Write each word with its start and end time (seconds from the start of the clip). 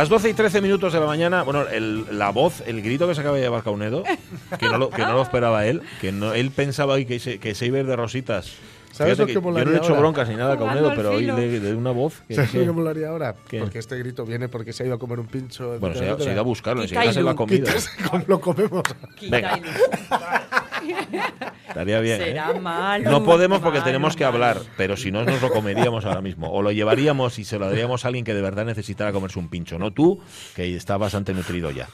Las 0.00 0.08
12 0.08 0.30
y 0.30 0.32
13 0.32 0.62
minutos 0.62 0.94
de 0.94 0.98
la 0.98 1.04
mañana, 1.04 1.42
bueno, 1.42 1.68
el- 1.68 2.06
la 2.18 2.30
voz, 2.30 2.62
el 2.66 2.80
grito 2.80 3.06
que 3.06 3.14
se 3.14 3.20
acaba 3.20 3.36
de 3.36 3.42
llevar 3.42 3.62
Caunedo, 3.62 4.02
que 4.58 4.66
no 4.66 4.78
lo, 4.78 4.88
que 4.88 5.02
no 5.02 5.12
lo 5.12 5.20
esperaba 5.20 5.66
él, 5.66 5.82
que 6.00 6.10
no, 6.10 6.32
él 6.32 6.50
pensaba 6.52 6.94
hoy 6.94 7.04
que, 7.04 7.18
se, 7.20 7.38
que 7.38 7.54
se 7.54 7.66
iba 7.66 7.76
a 7.76 7.80
ir 7.80 7.86
de 7.86 7.96
rositas. 7.96 8.46
¿Sabes 8.92 9.12
Fíjate 9.18 9.20
lo 9.20 9.26
que 9.26 9.26
que 9.26 9.34
yo 9.34 9.40
no 9.42 9.46
molaría 9.48 9.70
le 9.72 9.76
he 9.76 9.78
hecho 9.78 9.88
ahora? 9.88 10.00
broncas 10.00 10.28
ni 10.30 10.36
nada 10.36 10.54
a 10.54 10.58
Caunedo, 10.58 10.92
pero 10.96 11.10
hoy 11.10 11.26
le 11.26 11.60
de 11.60 11.74
una 11.74 11.90
voz 11.90 12.22
que, 12.26 12.34
¿Sabes 12.34 12.50
que- 12.50 12.58
lo 12.60 12.64
que 12.64 12.72
molaría 12.72 13.08
ahora? 13.10 13.34
¿Qué? 13.46 13.58
Porque 13.60 13.78
este 13.78 13.98
grito 13.98 14.24
viene 14.24 14.48
porque 14.48 14.72
se 14.72 14.84
ha 14.84 14.86
ido 14.86 14.94
a 14.94 14.98
comer 14.98 15.20
un 15.20 15.26
pincho. 15.26 15.78
bueno, 15.78 15.94
se 15.94 16.00
ha, 16.00 16.04
etcétera, 16.06 16.24
se 16.24 16.30
ha 16.30 16.32
ido 16.32 16.40
a 16.40 16.44
buscarlo, 16.44 16.82
enseguida 16.82 17.12
se 17.12 17.20
ilu. 17.20 17.34
comido. 17.36 17.66
¿Cómo 18.10 18.24
lo 18.26 18.40
comemos? 18.40 18.82
Venga. 19.28 19.60
Estaría 21.68 22.00
bien. 22.00 22.20
¿eh? 22.20 22.24
Será 22.26 22.52
malo. 22.54 23.10
No 23.10 23.24
podemos 23.24 23.60
porque 23.60 23.78
malo, 23.78 23.86
tenemos 23.86 24.16
que 24.16 24.24
malo. 24.24 24.34
hablar, 24.34 24.58
pero 24.76 24.96
si 24.96 25.10
no 25.10 25.24
nos 25.24 25.40
lo 25.40 25.50
comeríamos 25.50 26.04
ahora 26.04 26.20
mismo. 26.20 26.50
O 26.50 26.62
lo 26.62 26.72
llevaríamos 26.72 27.38
y 27.38 27.44
se 27.44 27.58
lo 27.58 27.66
daríamos 27.68 28.04
a 28.04 28.08
alguien 28.08 28.24
que 28.24 28.34
de 28.34 28.42
verdad 28.42 28.64
necesitara 28.64 29.12
comerse 29.12 29.38
un 29.38 29.48
pincho. 29.48 29.78
No 29.78 29.92
tú, 29.92 30.20
que 30.54 30.74
está 30.76 30.96
bastante 30.96 31.32
nutrido 31.34 31.70
ya. 31.70 31.88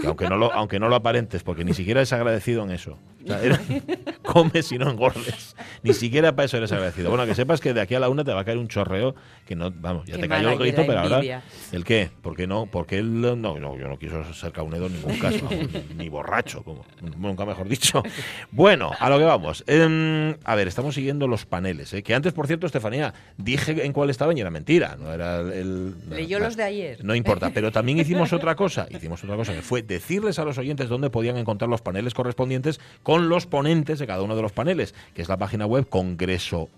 Que 0.00 0.06
aunque 0.06 0.28
no 0.28 0.36
lo, 0.36 0.52
aunque 0.52 0.78
no 0.78 0.88
lo 0.88 0.96
aparentes, 0.96 1.42
porque 1.42 1.64
ni 1.64 1.74
siquiera 1.74 2.00
es 2.02 2.12
agradecido 2.12 2.62
en 2.64 2.70
eso. 2.70 2.98
O 3.24 3.28
sea, 3.28 3.60
comes 4.22 4.72
y 4.72 4.78
no 4.78 4.90
engordes. 4.90 5.56
Ni 5.82 5.92
siquiera 5.92 6.34
para 6.34 6.46
eso 6.46 6.56
eres 6.56 6.72
agradecido. 6.72 7.10
Bueno, 7.10 7.26
que 7.26 7.34
sepas 7.34 7.60
que 7.60 7.74
de 7.74 7.80
aquí 7.80 7.94
a 7.94 8.00
la 8.00 8.08
una 8.08 8.24
te 8.24 8.32
va 8.32 8.40
a 8.40 8.44
caer 8.44 8.58
un 8.58 8.68
chorreo 8.68 9.14
que 9.46 9.56
no, 9.56 9.70
vamos, 9.70 10.06
ya 10.06 10.14
Qué 10.14 10.22
te 10.22 10.28
cayó 10.28 10.50
el 10.50 10.58
grito, 10.58 10.82
la 10.82 10.86
pero 10.86 11.00
ahora. 11.00 11.42
¿El 11.72 11.84
qué? 11.84 12.10
¿Por 12.22 12.36
qué 12.36 12.46
no? 12.46 12.66
Porque 12.66 12.98
él 12.98 13.20
no, 13.20 13.36
no, 13.36 13.58
yo 13.58 13.88
no 13.88 13.98
quiso 13.98 14.32
ser 14.32 14.52
caunedo 14.52 14.86
en 14.86 14.94
ningún 14.94 15.18
caso, 15.18 15.48
ni 15.96 16.08
borracho, 16.08 16.62
como 16.62 16.84
nunca 17.18 17.44
mejor 17.44 17.68
dicho. 17.68 18.02
Bueno, 18.50 18.92
a 18.98 19.10
lo 19.10 19.18
que 19.18 19.24
vamos. 19.24 19.64
Em, 19.66 20.36
a 20.44 20.54
ver, 20.54 20.68
estamos 20.68 20.94
siguiendo 20.94 21.26
los 21.26 21.46
paneles, 21.46 21.92
¿eh? 21.94 22.02
que 22.02 22.14
antes, 22.14 22.32
por 22.32 22.46
cierto, 22.46 22.66
Estefanía, 22.66 23.12
dije 23.36 23.84
en 23.84 23.92
cuál 23.92 24.10
estaban 24.10 24.36
y 24.36 24.40
era 24.40 24.50
mentira, 24.50 24.96
no 24.98 25.12
era 25.12 25.40
el... 25.40 25.94
Leyó 26.08 26.38
no, 26.38 26.44
los 26.44 26.56
de 26.56 26.62
ayer. 26.62 27.04
No 27.04 27.14
importa, 27.14 27.50
pero 27.52 27.72
también 27.72 27.98
hicimos 27.98 28.32
otra 28.32 28.54
cosa, 28.54 28.86
hicimos 28.90 29.22
otra 29.24 29.36
cosa 29.36 29.52
que 29.52 29.62
fue 29.62 29.82
decirles 29.82 30.38
a 30.38 30.44
los 30.44 30.58
oyentes 30.58 30.88
dónde 30.88 31.10
podían 31.10 31.36
encontrar 31.36 31.68
los 31.68 31.82
paneles 31.82 32.14
correspondientes 32.14 32.80
con 33.02 33.09
los 33.18 33.46
ponentes 33.46 33.98
de 33.98 34.06
cada 34.06 34.22
uno 34.22 34.36
de 34.36 34.42
los 34.42 34.52
paneles, 34.52 34.94
que 35.14 35.22
es 35.22 35.28
la 35.28 35.36
página 35.36 35.66
web 35.66 35.88
Congreso 35.88 36.68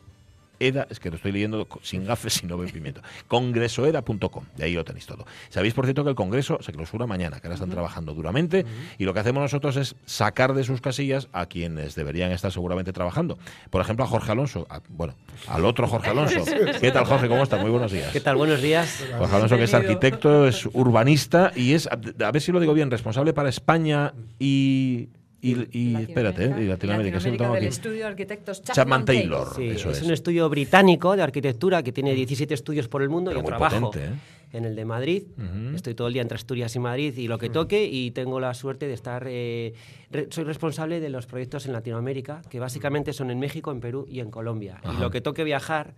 EDA, 0.60 0.86
es 0.90 1.00
que 1.00 1.10
lo 1.10 1.16
estoy 1.16 1.32
leyendo 1.32 1.66
sin 1.82 2.04
gafes 2.04 2.40
y 2.44 2.46
no 2.46 2.56
ven 2.56 2.70
pimiento, 2.70 3.00
congresoeda.com, 3.26 4.44
de 4.56 4.64
ahí 4.64 4.74
lo 4.74 4.84
tenéis 4.84 5.06
todo. 5.06 5.26
Sabéis, 5.48 5.74
por 5.74 5.84
cierto, 5.86 6.04
que 6.04 6.10
el 6.10 6.14
Congreso 6.16 6.58
se 6.62 6.72
clausura 6.72 7.06
mañana, 7.06 7.40
que 7.40 7.48
ahora 7.48 7.54
están 7.54 7.70
trabajando 7.70 8.14
duramente, 8.14 8.64
y 8.96 9.04
lo 9.04 9.12
que 9.12 9.20
hacemos 9.20 9.42
nosotros 9.42 9.76
es 9.76 9.96
sacar 10.06 10.54
de 10.54 10.62
sus 10.62 10.80
casillas 10.80 11.26
a 11.32 11.46
quienes 11.46 11.96
deberían 11.96 12.30
estar 12.30 12.52
seguramente 12.52 12.92
trabajando. 12.92 13.38
Por 13.70 13.80
ejemplo, 13.80 14.04
a 14.04 14.08
Jorge 14.08 14.30
Alonso, 14.32 14.66
a- 14.70 14.80
bueno, 14.88 15.14
al 15.48 15.64
otro 15.64 15.88
Jorge 15.88 16.10
Alonso. 16.10 16.44
¿Qué 16.80 16.92
tal, 16.92 17.06
Jorge? 17.06 17.28
¿Cómo 17.28 17.42
estás? 17.42 17.60
Muy 17.60 17.70
buenos 17.70 17.90
días. 17.90 18.12
¿Qué 18.12 18.20
tal? 18.20 18.36
Buenos 18.36 18.62
días. 18.62 19.04
Jorge 19.18 19.34
Alonso, 19.36 19.56
que 19.56 19.64
es 19.64 19.74
arquitecto, 19.74 20.46
es 20.46 20.66
urbanista 20.72 21.52
y 21.56 21.72
es, 21.72 21.88
a, 21.88 21.94
a 22.24 22.30
ver 22.30 22.40
si 22.40 22.52
lo 22.52 22.60
digo 22.60 22.72
bien, 22.74 22.90
responsable 22.90 23.32
para 23.32 23.48
España 23.48 24.12
y. 24.38 25.08
Y, 25.44 25.66
y 25.76 25.96
espérate, 25.96 26.44
¿eh? 26.44 26.54
y 26.60 26.64
Latinoamérica. 26.66 27.18
sí 27.20 27.30
lo 27.32 27.36
tengo 27.36 27.54
aquí. 27.54 27.66
estudio 27.66 27.98
de 27.98 28.04
arquitectos 28.04 28.62
Chapman, 28.62 28.74
Chapman 28.76 29.04
Taylor. 29.04 29.48
Sí, 29.56 29.68
Eso 29.70 29.90
es, 29.90 29.98
es. 29.98 30.04
un 30.04 30.12
estudio 30.12 30.48
británico 30.48 31.16
de 31.16 31.22
arquitectura 31.22 31.82
que 31.82 31.90
tiene 31.92 32.14
17 32.14 32.54
estudios 32.54 32.86
por 32.86 33.02
el 33.02 33.08
mundo 33.08 33.30
Pero 33.32 33.40
y 33.40 33.42
yo 33.42 33.42
muy 33.42 33.48
trabajo 33.58 33.90
potente, 33.90 34.06
¿eh? 34.06 34.18
en 34.52 34.64
el 34.66 34.76
de 34.76 34.84
Madrid. 34.84 35.24
Ujú. 35.36 35.74
Estoy 35.74 35.94
todo 35.94 36.06
el 36.06 36.12
día 36.12 36.22
entre 36.22 36.36
Asturias 36.36 36.76
y 36.76 36.78
Madrid 36.78 37.16
y 37.18 37.26
lo 37.26 37.38
que 37.38 37.50
toque 37.50 37.84
y 37.84 38.12
tengo 38.12 38.38
la 38.38 38.54
suerte 38.54 38.86
de 38.86 38.94
estar... 38.94 39.24
eh, 39.26 39.74
re- 40.12 40.28
soy 40.30 40.44
responsable 40.44 41.00
de 41.00 41.10
los 41.10 41.26
proyectos 41.26 41.66
en 41.66 41.72
Latinoamérica, 41.72 42.42
que 42.48 42.60
básicamente 42.60 43.12
son 43.12 43.30
en 43.32 43.40
México, 43.40 43.72
en 43.72 43.80
Perú 43.80 44.06
y 44.08 44.20
en 44.20 44.30
Colombia. 44.30 44.78
Ajá. 44.84 44.96
Y 44.96 45.00
lo 45.00 45.10
que 45.10 45.20
toque 45.20 45.42
viajar, 45.42 45.94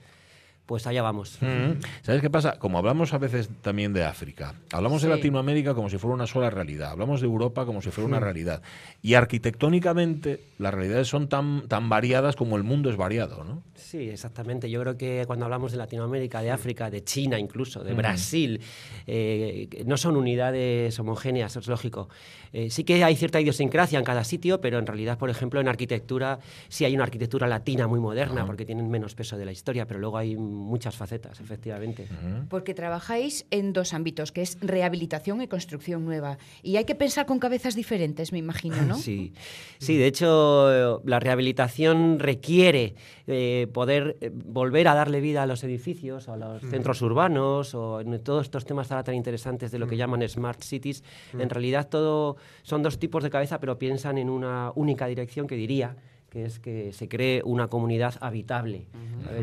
pues 0.67 0.87
allá 0.87 1.03
vamos. 1.03 1.39
Mm. 1.41 1.81
¿Sabes 2.03 2.21
qué 2.23 2.31
pasa? 2.31 2.59
Como 2.59 2.79
hablamos 2.79 3.13
a 3.13 3.19
veces 3.19 3.49
también 3.63 3.93
de 3.93 4.05
África, 4.05 4.55
hablamos 4.73 5.03
de. 5.03 5.09
Latinoamérica 5.09 5.75
como 5.75 5.91
si 5.91 5.99
fuera 5.99 6.15
una 6.15 6.27
sola 6.27 6.51
realidad, 6.51 6.91
hablamos 6.91 7.21
de 7.21 7.27
Europa 7.27 7.67
como 7.67 7.83
si 7.83 7.91
fuera 7.91 8.09
una 8.09 8.21
realidad. 8.21 8.63
Y 9.03 9.15
arquitectónicamente 9.15 10.41
las 10.59 10.73
realidades 10.75 11.09
son 11.09 11.29
tan, 11.29 11.69
tan 11.69 11.89
variadas 11.89 12.37
como 12.37 12.57
el 12.57 12.63
mundo 12.65 12.91
es 12.91 12.97
variado, 12.97 13.45
¿no? 13.45 13.63
Sí, 13.75 14.09
exactamente. 14.09 14.69
Yo 14.71 14.81
creo 14.81 14.97
que 14.97 15.25
cuando 15.27 15.45
hablamos 15.45 15.73
de 15.73 15.79
Latinoamérica, 15.79 16.41
de 16.43 16.51
África, 16.51 16.91
de 16.91 17.05
China 17.05 17.39
incluso, 17.39 17.83
de 17.85 17.95
Mm. 17.95 17.97
Brasil, 17.97 18.61
eh, 19.07 19.83
no 19.87 19.97
son 19.97 20.17
unidades 20.17 20.99
homogéneas, 20.99 21.57
es 21.57 21.67
lógico. 21.69 22.09
Eh, 22.53 22.71
sí 22.71 22.85
que 22.85 23.03
hay 23.05 23.17
cierta 23.17 23.41
idiosincrasia 23.41 23.99
en 23.99 24.05
cada 24.05 24.25
sitio, 24.25 24.61
pero 24.61 24.79
en 24.79 24.87
realidad, 24.87 25.19
por 25.19 25.29
ejemplo, 25.31 25.61
en 25.61 25.69
arquitectura 25.69 26.39
sí 26.69 26.85
hay 26.85 26.95
una 26.95 27.05
arquitectura 27.05 27.47
latina 27.47 27.87
muy 27.87 28.01
moderna, 28.01 28.47
porque 28.47 28.65
tienen 28.65 28.89
menos 28.91 29.15
peso 29.15 29.37
de 29.37 29.45
la 29.45 29.53
historia, 29.53 29.87
pero 29.87 30.01
luego 30.01 30.19
hay 30.19 30.37
muchas 30.55 30.97
facetas, 30.97 31.41
efectivamente. 31.41 32.09
Porque 32.49 32.75
trabajáis 32.75 33.47
en 33.51 33.73
dos 33.73 33.93
ámbitos, 33.93 34.33
que 34.33 34.43
es 34.43 34.59
rehabilitación 34.61 35.43
y 35.43 35.49
construcción 35.49 36.05
nueva. 36.05 36.39
Y 36.63 36.77
hay 36.77 36.85
que 36.85 36.95
pensar 36.95 37.27
con 37.27 37.39
cabezas 37.39 37.75
diferentes, 37.75 38.33
me 38.33 38.39
imagino, 38.39 38.77
¿no? 38.83 38.99
Sí, 39.05 39.35
sí, 39.79 39.99
de 39.99 40.07
hecho, 40.07 40.99
eh, 40.99 41.01
la 41.05 41.21
rehabilitación 41.21 42.19
requiere 42.19 42.95
eh, 43.27 43.69
poder 43.73 44.17
eh, 44.21 44.31
volver 44.33 44.89
a 44.89 44.95
darle 44.95 45.21
vida 45.21 45.43
a 45.43 45.47
los 45.47 45.63
edificios, 45.63 46.29
a 46.29 46.37
los 46.37 46.63
centros 46.63 47.03
urbanos, 47.03 47.75
o 47.75 48.01
en 48.01 48.19
todos 48.23 48.47
estos 48.47 48.65
temas 48.65 48.91
ahora 48.91 49.05
tan 49.05 49.15
interesantes 49.15 49.71
de 49.71 49.79
lo 49.79 49.87
que 49.87 49.97
llaman 49.97 50.27
smart 50.29 50.63
cities. 50.63 51.03
En 51.39 51.51
realidad, 51.51 51.89
todo 51.89 52.37
son 52.63 52.83
dos 52.83 52.99
tipos 52.99 53.23
de 53.23 53.31
cabeza, 53.31 53.61
pero 53.61 53.79
piensan 53.79 54.19
en 54.19 54.31
una 54.31 54.73
única 54.75 55.07
dirección 55.07 55.47
que 55.47 55.57
diría 55.57 55.97
que 56.35 56.45
es 56.45 56.59
que 56.59 56.93
se 56.93 57.09
cree 57.09 57.43
una 57.45 57.69
comunidad 57.69 58.17
habitable. 58.21 58.89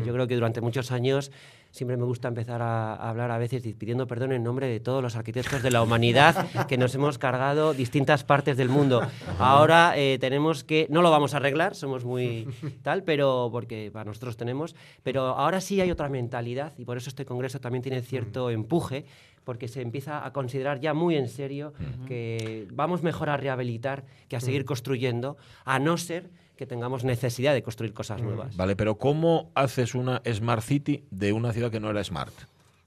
Yo 0.04 0.12
creo 0.12 0.26
que 0.26 0.34
durante 0.34 0.60
muchos 0.60 0.92
años 0.92 1.32
siempre 1.70 1.96
me 1.96 2.04
gusta 2.04 2.28
empezar 2.28 2.60
a, 2.60 2.92
a 2.92 3.08
hablar 3.08 3.30
a 3.30 3.38
veces 3.38 3.62
pidiendo 3.78 4.06
perdón 4.06 4.32
en 4.32 4.42
nombre 4.42 4.66
de 4.66 4.78
todos 4.78 5.02
los 5.02 5.16
arquitectos 5.16 5.62
de 5.62 5.70
la 5.70 5.82
humanidad 5.82 6.46
que 6.68 6.76
nos 6.76 6.94
hemos 6.94 7.16
cargado 7.16 7.72
distintas 7.72 8.24
partes 8.24 8.58
del 8.58 8.68
mundo. 8.68 9.00
Ahora 9.38 9.94
eh, 9.96 10.18
tenemos 10.20 10.64
que, 10.64 10.86
no 10.90 11.00
lo 11.00 11.10
vamos 11.10 11.32
a 11.32 11.38
arreglar, 11.38 11.74
somos 11.74 12.04
muy 12.04 12.46
tal, 12.82 13.04
pero 13.04 13.48
porque 13.50 13.90
para 13.90 14.04
nosotros 14.04 14.36
tenemos, 14.36 14.76
pero 15.02 15.28
ahora 15.28 15.62
sí 15.62 15.80
hay 15.80 15.90
otra 15.90 16.10
mentalidad 16.10 16.74
y 16.76 16.84
por 16.84 16.98
eso 16.98 17.08
este 17.08 17.24
congreso 17.24 17.58
también 17.58 17.82
tiene 17.82 18.02
cierto 18.02 18.50
empuje 18.50 19.06
porque 19.44 19.66
se 19.66 19.80
empieza 19.80 20.26
a 20.26 20.32
considerar 20.34 20.78
ya 20.78 20.92
muy 20.92 21.16
en 21.16 21.28
serio 21.28 21.72
que 22.06 22.68
vamos 22.70 23.02
mejor 23.02 23.30
a 23.30 23.38
rehabilitar 23.38 24.04
que 24.28 24.36
a 24.36 24.40
seguir 24.40 24.66
construyendo, 24.66 25.38
a 25.64 25.78
no 25.78 25.96
ser 25.96 26.30
que 26.56 26.66
tengamos 26.66 27.04
necesidad 27.04 27.54
de 27.54 27.62
construir 27.62 27.92
cosas 27.92 28.22
nuevas. 28.22 28.56
Vale, 28.56 28.76
pero 28.76 28.96
¿cómo 28.96 29.50
haces 29.54 29.94
una 29.94 30.22
Smart 30.30 30.62
City 30.62 31.04
de 31.10 31.32
una 31.32 31.52
ciudad 31.52 31.70
que 31.70 31.80
no 31.80 31.90
era 31.90 32.02
Smart? 32.04 32.32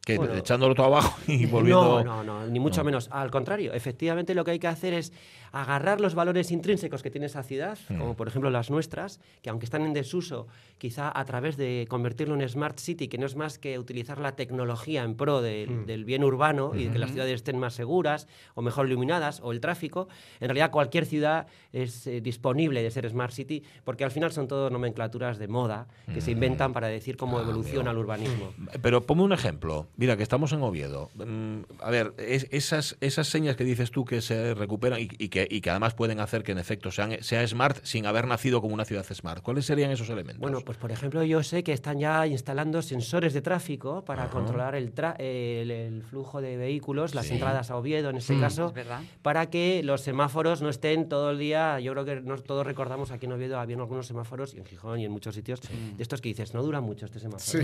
Que 0.05 0.17
Bueno. 0.17 0.35
echándolo 0.35 0.73
todo 0.75 0.85
abajo 0.85 1.19
y 1.27 1.45
volviendo... 1.47 2.03
No, 2.03 2.23
no, 2.23 2.23
no, 2.23 2.47
ni 2.47 2.59
mucho 2.59 2.83
menos. 2.83 3.09
Al 3.11 3.29
contrario, 3.31 3.73
efectivamente 3.73 4.33
lo 4.35 4.45
que 4.45 4.51
hay 4.51 4.59
que 4.59 4.67
hacer 4.67 4.93
es 4.93 5.11
agarrar 5.51 6.01
los 6.01 6.15
valores 6.15 6.51
intrínsecos 6.51 7.01
que 7.01 7.09
tiene 7.09 7.27
esa 7.27 7.41
ciudad, 7.43 7.77
Mm. 7.89 7.97
como 7.99 8.15
por 8.15 8.27
ejemplo 8.27 8.49
las 8.49 8.69
nuestras, 8.69 9.19
que 9.41 9.49
aunque 9.49 9.65
están 9.65 9.81
en 9.83 9.93
desuso, 9.93 10.47
quizá 10.77 11.11
a 11.17 11.25
través 11.25 11.55
de 11.57 11.85
convertirlo 11.89 12.35
en 12.39 12.47
Smart 12.47 12.77
City, 12.77 13.07
que 13.07 13.17
no 13.17 13.25
es 13.25 13.35
más 13.35 13.57
que 13.57 13.79
utilizar 13.79 14.19
la 14.19 14.35
tecnología 14.35 15.03
en 15.03 15.15
pro 15.15 15.41
del, 15.41 15.69
Mm. 15.71 15.85
del 15.85 16.05
bien 16.05 16.23
urbano 16.23 16.71
y 16.75 16.85
de 16.85 16.91
que 16.91 16.99
las 16.99 17.11
ciudades 17.11 17.33
estén 17.35 17.57
más 17.57 17.73
seguras 17.73 18.27
o 18.53 18.61
mejor 18.61 18.87
iluminadas, 18.87 19.39
o 19.43 19.51
el 19.51 19.59
tráfico, 19.61 20.07
en 20.39 20.47
realidad 20.49 20.71
cualquier 20.71 21.05
ciudad 21.05 21.47
es 21.73 22.05
eh, 22.05 22.21
disponible 22.21 22.83
de 22.83 22.91
ser 22.91 23.09
Smart 23.09 23.31
City, 23.33 23.63
porque 23.83 24.03
al 24.03 24.11
final 24.11 24.31
son 24.31 24.47
todo 24.47 24.69
nomenclaturas 24.69 25.39
de 25.39 25.47
moda 25.47 25.87
que 26.13 26.21
se 26.21 26.31
inventan 26.31 26.73
para 26.73 26.87
decir 26.87 27.17
cómo 27.17 27.39
evoluciona 27.39 27.91
el 27.91 27.97
urbanismo. 27.97 28.53
Pero 28.81 29.01
ponme 29.05 29.23
un 29.23 29.33
ejemplo. 29.33 29.87
Mira, 29.97 30.17
que 30.17 30.23
estamos 30.23 30.51
en 30.51 30.61
Oviedo. 30.61 31.09
Mm, 31.15 31.61
a 31.79 31.89
ver, 31.89 32.13
es- 32.17 32.47
esas, 32.51 32.97
esas 33.01 33.27
señas 33.27 33.55
que 33.55 33.63
dices 33.63 33.91
tú 33.91 34.03
que 34.05 34.21
se 34.21 34.53
recuperan 34.53 34.99
y, 34.99 35.07
y 35.17 35.29
que, 35.29 35.47
y 35.49 35.61
que 35.61 35.69
además 35.69 35.93
pueden 35.93 36.19
hacer 36.19 36.43
que 36.43 36.51
en 36.51 36.57
efecto 36.57 36.91
sean, 36.91 37.21
sea 37.23 37.47
smart 37.47 37.77
sin 37.83 38.05
haber 38.05 38.27
nacido 38.27 38.61
como 38.61 38.73
una 38.73 38.83
ciudad 38.85 39.05
smart. 39.13 39.41
¿Cuáles 39.41 39.65
serían 39.65 39.91
esos 39.91 40.09
elementos? 40.09 40.39
Bueno, 40.41 40.59
pues 40.61 40.77
por 40.77 40.91
ejemplo, 40.91 41.23
yo 41.23 41.41
sé 41.43 41.63
que 41.63 41.71
están 41.73 41.99
ya 41.99 42.27
instalando 42.27 42.81
sensores 42.81 43.33
de 43.33 43.41
tráfico 43.41 44.03
para 44.03 44.27
controlar 44.29 44.75
el, 44.75 44.93
tra- 44.93 45.15
el, 45.19 45.71
el 45.71 46.03
flujo 46.03 46.41
de 46.41 46.57
vehículos, 46.57 47.15
las 47.15 47.25
Sí. 47.27 47.33
entradas 47.33 47.71
a 47.71 47.77
Oviedo 47.77 48.09
en 48.09 48.17
este 48.17 48.33
Mm. 48.35 48.41
caso, 48.41 48.73
Es 48.75 48.85
para 49.21 49.49
que 49.49 49.81
los 49.83 50.01
semáforos 50.01 50.61
no 50.61 50.69
estén 50.69 51.07
todo 51.07 51.31
el 51.31 51.39
día. 51.39 51.79
Yo 51.79 51.93
creo 51.93 52.05
que 52.05 52.21
nos, 52.21 52.43
todos 52.43 52.65
recordamos 52.65 53.11
aquí 53.11 53.25
en 53.27 53.31
Oviedo 53.31 53.59
había 53.59 53.75
algunos 53.77 54.07
semáforos, 54.07 54.53
y 54.53 54.57
en 54.57 54.65
Gijón 54.65 54.99
y 54.99 55.05
en 55.05 55.11
muchos 55.11 55.35
sitios, 55.35 55.61
de 55.61 56.01
estos 56.03 56.21
que 56.21 56.29
dices, 56.29 56.53
no 56.53 56.61
dura 56.63 56.81
mucho 56.81 57.05
este 57.05 57.19
semáforo. 57.19 57.63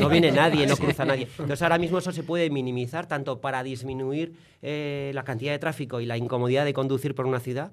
No 0.00 0.08
viene 0.08 0.30
nadie, 0.32 0.66
no 0.66 0.76
cruza 0.76 1.04
nadie. 1.04 1.28
Entonces 1.38 1.62
ahora 1.68 1.78
mismo 1.78 1.98
eso 1.98 2.12
se 2.12 2.22
puede 2.22 2.48
minimizar 2.48 3.06
tanto 3.06 3.40
para 3.40 3.62
disminuir 3.62 4.32
eh, 4.62 5.10
la 5.14 5.22
cantidad 5.22 5.52
de 5.52 5.58
tráfico 5.58 6.00
y 6.00 6.06
la 6.06 6.16
incomodidad 6.16 6.64
de 6.64 6.72
conducir 6.72 7.14
por 7.14 7.26
una 7.26 7.40
ciudad, 7.40 7.70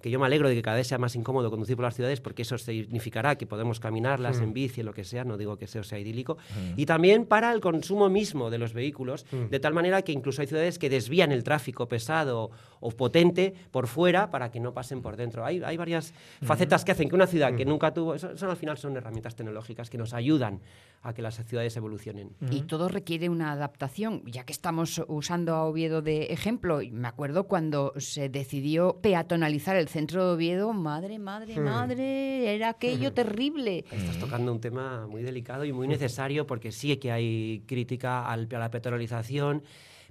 que 0.00 0.10
yo 0.10 0.18
me 0.18 0.26
alegro 0.26 0.48
de 0.48 0.54
que 0.54 0.62
cada 0.62 0.76
vez 0.76 0.86
sea 0.86 0.98
más 0.98 1.14
incómodo 1.16 1.50
conducir 1.50 1.76
por 1.76 1.84
las 1.84 1.94
ciudades 1.94 2.20
porque 2.20 2.42
eso 2.42 2.58
significará 2.58 3.36
que 3.36 3.46
podemos 3.46 3.80
caminarlas 3.80 4.40
en 4.40 4.52
bici, 4.52 4.80
en 4.80 4.86
lo 4.86 4.94
que 4.94 5.04
sea, 5.04 5.24
no 5.24 5.36
digo 5.36 5.56
que 5.56 5.66
eso 5.66 5.82
sea 5.82 5.98
idílico, 5.98 6.38
y 6.76 6.86
también 6.86 7.26
para 7.26 7.52
el 7.52 7.60
consumo 7.60 8.08
mismo 8.08 8.50
de 8.50 8.58
los 8.58 8.72
vehículos, 8.72 9.26
de 9.30 9.60
tal 9.60 9.74
manera 9.74 10.02
que 10.02 10.12
incluso 10.12 10.42
hay 10.42 10.48
ciudades 10.48 10.78
que 10.78 10.88
desvían 10.88 11.32
el 11.32 11.44
tráfico 11.44 11.88
pesado 11.88 12.50
o 12.80 12.90
potente 12.90 13.54
por 13.70 13.86
fuera 13.86 14.30
para 14.30 14.50
que 14.50 14.60
no 14.60 14.72
pasen 14.72 15.02
por 15.02 15.16
dentro. 15.16 15.44
Hay, 15.44 15.62
hay 15.62 15.76
varias 15.76 16.14
facetas 16.42 16.84
que 16.84 16.92
hacen 16.92 17.08
que 17.08 17.14
una 17.14 17.26
ciudad 17.26 17.54
que 17.54 17.64
nunca 17.64 17.92
tuvo, 17.92 18.14
eso, 18.14 18.30
eso 18.30 18.50
al 18.50 18.56
final 18.56 18.78
son 18.78 18.96
herramientas 18.96 19.36
tecnológicas 19.36 19.90
que 19.90 19.98
nos 19.98 20.14
ayudan 20.14 20.60
a 21.02 21.14
que 21.14 21.22
las 21.22 21.42
ciudades 21.46 21.76
evolucionen. 21.76 22.30
Y 22.50 22.62
todo 22.62 22.88
requiere 22.88 23.28
una 23.28 23.52
adaptación. 23.52 24.22
Ya 24.26 24.44
que 24.44 24.52
estamos 24.52 25.02
usando 25.08 25.54
a 25.54 25.64
Oviedo 25.64 26.02
de 26.02 26.24
ejemplo, 26.24 26.82
y 26.82 26.90
me 26.90 27.08
acuerdo 27.08 27.44
cuando 27.44 27.94
se 27.96 28.28
decidió 28.28 28.98
peatonalizar 29.00 29.76
el 29.76 29.88
centro 29.90 30.24
de 30.28 30.32
Oviedo, 30.34 30.72
madre, 30.72 31.18
madre, 31.18 31.58
madre, 31.60 32.54
era 32.54 32.70
aquello 32.70 33.12
terrible. 33.12 33.84
Estás 33.90 34.18
tocando 34.18 34.52
un 34.52 34.60
tema 34.60 35.06
muy 35.06 35.22
delicado 35.22 35.64
y 35.64 35.72
muy 35.72 35.86
necesario 35.88 36.46
porque 36.46 36.72
sí 36.72 36.96
que 36.96 37.10
hay 37.12 37.62
crítica 37.66 38.26
al- 38.30 38.48
a 38.54 38.58
la 38.58 38.70
petrolización, 38.70 39.62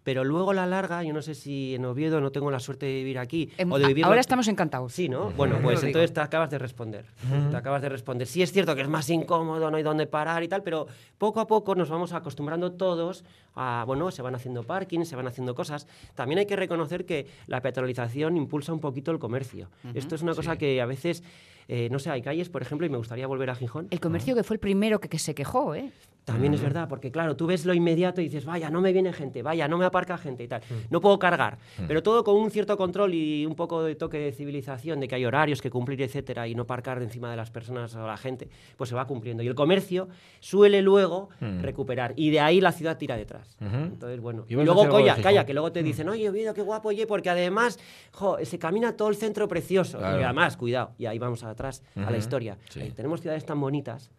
pero 0.04 0.24
luego 0.24 0.52
a 0.52 0.54
la 0.54 0.66
larga, 0.66 1.04
yo 1.04 1.14
no 1.14 1.22
sé 1.22 1.36
si 1.36 1.76
en 1.76 1.86
Oviedo 1.86 2.22
no 2.22 2.32
tengo 2.32 2.52
la 2.52 2.60
suerte 2.60 2.86
de 2.86 2.94
vivir 2.94 3.20
aquí 3.20 3.50
Em, 3.58 3.72
o 3.72 3.78
de 3.78 3.88
vivir 3.88 4.06
Ahora 4.06 4.22
estamos 4.22 4.48
encantados. 4.48 4.94
Sí, 4.94 5.10
¿no? 5.10 5.32
Bueno, 5.32 5.58
pues 5.62 5.84
entonces 5.84 6.14
te 6.14 6.22
acabas 6.22 6.50
de 6.50 6.58
responder. 6.58 7.06
Te 7.52 7.58
acabas 7.58 7.82
de 7.82 7.90
responder. 7.90 8.28
Sí 8.28 8.42
es 8.42 8.52
cierto 8.52 8.76
que 8.76 8.82
es 8.82 8.88
más 8.88 9.10
incómodo, 9.10 9.70
no 9.70 9.78
hay 9.78 9.84
dónde 9.84 10.08
parar 10.08 10.44
y 10.44 10.48
tal, 10.48 10.64
pero 10.64 10.88
poco 11.18 11.40
a 11.40 11.48
poco 11.48 11.76
nos 11.76 11.90
vamos 11.90 12.14
acostumbrando 12.14 12.72
todos 12.74 13.24
a, 13.56 13.84
bueno, 13.86 14.12
se 14.12 14.22
van 14.22 14.36
haciendo 14.36 14.64
parkings, 14.64 15.08
se 15.08 15.16
van 15.16 15.28
haciendo 15.28 15.56
cosas. 15.56 15.88
También 16.16 16.40
hay 16.40 16.46
que 16.46 16.56
reconocer 16.56 17.06
que 17.06 17.28
la 17.48 17.62
petrolización 17.62 18.38
impulsa 18.38 18.74
un 18.74 18.80
poquito 18.80 19.12
el 19.12 19.20
comercio. 19.20 19.70
Esto 19.94 20.16
es 20.16 20.22
una 20.22 20.34
cosa 20.34 20.58
que 20.58 20.82
a 20.82 20.86
veces, 20.86 21.24
eh, 21.70 21.88
no 21.92 22.00
sé, 22.00 22.10
hay 22.10 22.24
calles, 22.24 22.50
por 22.50 22.64
ejemplo, 22.64 22.86
y 22.88 22.90
me 22.90 22.98
gustaría 22.98 23.28
volver 23.28 23.52
a 23.52 23.56
Gijón. 23.56 23.88
El 23.92 24.00
comercio 24.00 24.34
que 24.34 24.44
fue 24.44 24.56
el 24.56 24.60
primero 24.60 25.00
que, 25.00 25.08
que 25.08 25.20
se 25.20 25.36
quejó, 25.36 25.76
¿eh? 25.76 25.92
También 26.26 26.54
es 26.54 26.62
verdad, 26.62 26.88
porque 26.88 27.12
claro, 27.12 27.36
tú 27.36 27.48
ves 27.48 27.66
lo 27.66 27.74
inmediato 27.74 28.22
y 28.22 28.26
dices, 28.26 28.46
vaya, 28.46 28.70
no 28.70 28.82
me 28.82 28.94
viene 28.94 29.12
gente, 29.14 29.42
vaya, 29.42 29.68
no 29.68 29.80
me 29.80 29.86
aparca 29.86 30.16
gente 30.18 30.44
y 30.44 30.48
tal, 30.48 30.62
no 30.92 31.02
puedo 31.02 31.18
cargar. 31.18 31.58
Pero 31.88 32.04
todo 32.04 32.24
con 32.24 32.36
un 32.36 32.52
cierto 32.52 32.78
control 32.78 33.16
y 33.16 33.48
un 33.48 33.56
poco 33.56 33.82
de 33.82 33.96
toque 33.96 34.20
de 34.20 34.32
civilización, 34.32 35.00
de 35.00 35.08
que 35.08 35.16
hay 35.16 35.26
horarios 35.26 35.60
que 35.60 35.72
cumplir, 35.72 36.02
etcétera, 36.04 36.48
y 36.48 36.54
no 36.54 36.64
aparcar 36.64 37.02
encima 37.02 37.32
de 37.32 37.38
las 37.38 37.50
personas 37.50 37.96
o 37.96 38.06
la 38.06 38.18
gente, 38.18 38.48
pues 38.78 38.90
se 38.90 38.96
va 38.96 39.08
cumpliendo. 39.08 39.42
Y 39.42 39.48
el 39.48 39.56
comercio 39.56 40.08
suele 40.40 40.84
luego 40.84 41.30
recuperar, 41.40 42.14
y 42.16 42.30
de 42.30 42.40
ahí 42.40 42.62
la 42.62 42.74
ciudad 42.74 42.98
tira 42.98 43.18
detrás. 43.18 43.58
Entonces, 43.60 44.20
bueno. 44.20 44.46
Y 44.48 44.54
a 44.54 44.64
luego, 44.64 45.00
de 45.00 45.22
calla, 45.24 45.46
que 45.46 45.54
luego 45.54 45.72
te 45.72 45.82
dicen, 45.82 46.10
oye, 46.10 46.30
Oviedo, 46.30 46.54
qué 46.54 46.62
guapo, 46.62 46.90
oye, 46.90 47.08
porque 47.08 47.32
además, 47.32 47.80
jo, 48.12 48.38
se 48.44 48.60
camina 48.60 48.96
todo 48.96 49.10
el 49.10 49.16
centro 49.16 49.48
precioso. 49.48 49.98
Claro. 49.98 50.20
Y 50.20 50.24
además, 50.24 50.58
cuidado, 50.58 50.92
y 51.00 51.08
ahí 51.08 51.18
vamos 51.18 51.44
atrás 51.60 51.84
a 51.96 52.02
Ujú. 52.02 52.12
la 52.12 52.18
historia. 52.18 52.58
Sí. 52.70 52.80
Eh, 52.82 52.94
tenemos 52.96 53.20
ciudades 53.22 53.46
tan 53.46 53.60
bonitas 53.60 54.10